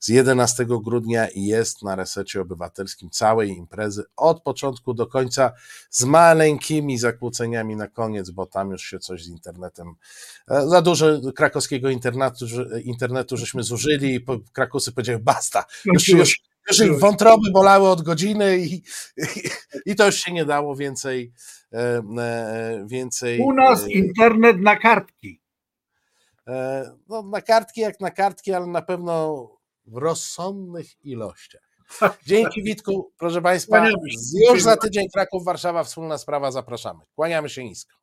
z 0.00 0.08
11 0.08 0.66
grudnia 0.84 1.28
jest 1.34 1.82
na 1.82 1.96
resecie 1.96 2.40
obywatelskim 2.40 3.10
całej 3.10 3.50
imprezy 3.50 4.04
od 4.16 4.42
początku 4.42 4.94
do 4.94 5.06
końca 5.06 5.52
z 5.90 6.04
maleńkimi 6.04 6.98
zakłóceniami 6.98 7.76
na 7.76 7.88
koniec, 7.88 8.30
bo 8.30 8.46
tam 8.46 8.70
już 8.70 8.82
się 8.82 8.98
coś 8.98 9.24
z 9.24 9.28
internetem 9.28 9.94
za 10.48 10.82
dużo 10.82 11.06
krakowskiego 11.36 11.90
internetu, 11.90 12.46
internetu 12.84 13.36
żeśmy 13.36 13.62
zużyli 13.62 14.14
i 14.14 14.24
Krakusy 14.52 14.92
powiedziały 14.92 15.18
basta, 15.18 15.64
już, 15.84 16.08
już, 16.08 16.40
już 16.70 16.80
ich 16.80 16.98
wątroby 16.98 17.50
bolały 17.52 17.88
od 17.88 18.02
godziny 18.02 18.58
i, 18.58 18.74
i, 18.74 18.82
i 19.86 19.96
to 19.96 20.06
już 20.06 20.16
się 20.16 20.32
nie 20.32 20.44
dało 20.44 20.76
więcej. 20.76 21.32
E, 21.72 22.02
e, 22.18 22.84
więcej 22.86 23.40
U 23.40 23.52
nas 23.52 23.84
e, 23.84 23.90
internet 23.90 24.60
na 24.60 24.76
kartki. 24.76 25.40
No, 27.08 27.22
na 27.22 27.40
kartki 27.40 27.80
jak 27.80 28.00
na 28.00 28.10
kartki, 28.10 28.52
ale 28.52 28.66
na 28.66 28.82
pewno 28.82 29.46
w 29.86 29.96
rozsądnych 29.96 31.04
ilościach. 31.04 31.62
Dzięki 32.26 32.62
Witku, 32.62 33.12
proszę 33.18 33.42
Państwa. 33.42 33.88
Już 34.50 34.62
za 34.62 34.76
tydzień 34.76 35.08
Kraków, 35.08 35.44
Warszawa, 35.44 35.84
wspólna 35.84 36.18
sprawa, 36.18 36.50
zapraszamy. 36.50 37.00
Kłaniamy 37.14 37.48
się 37.48 37.64
nisko. 37.64 37.96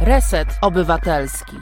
Reset 0.00 0.48
Obywatelski. 0.62 1.56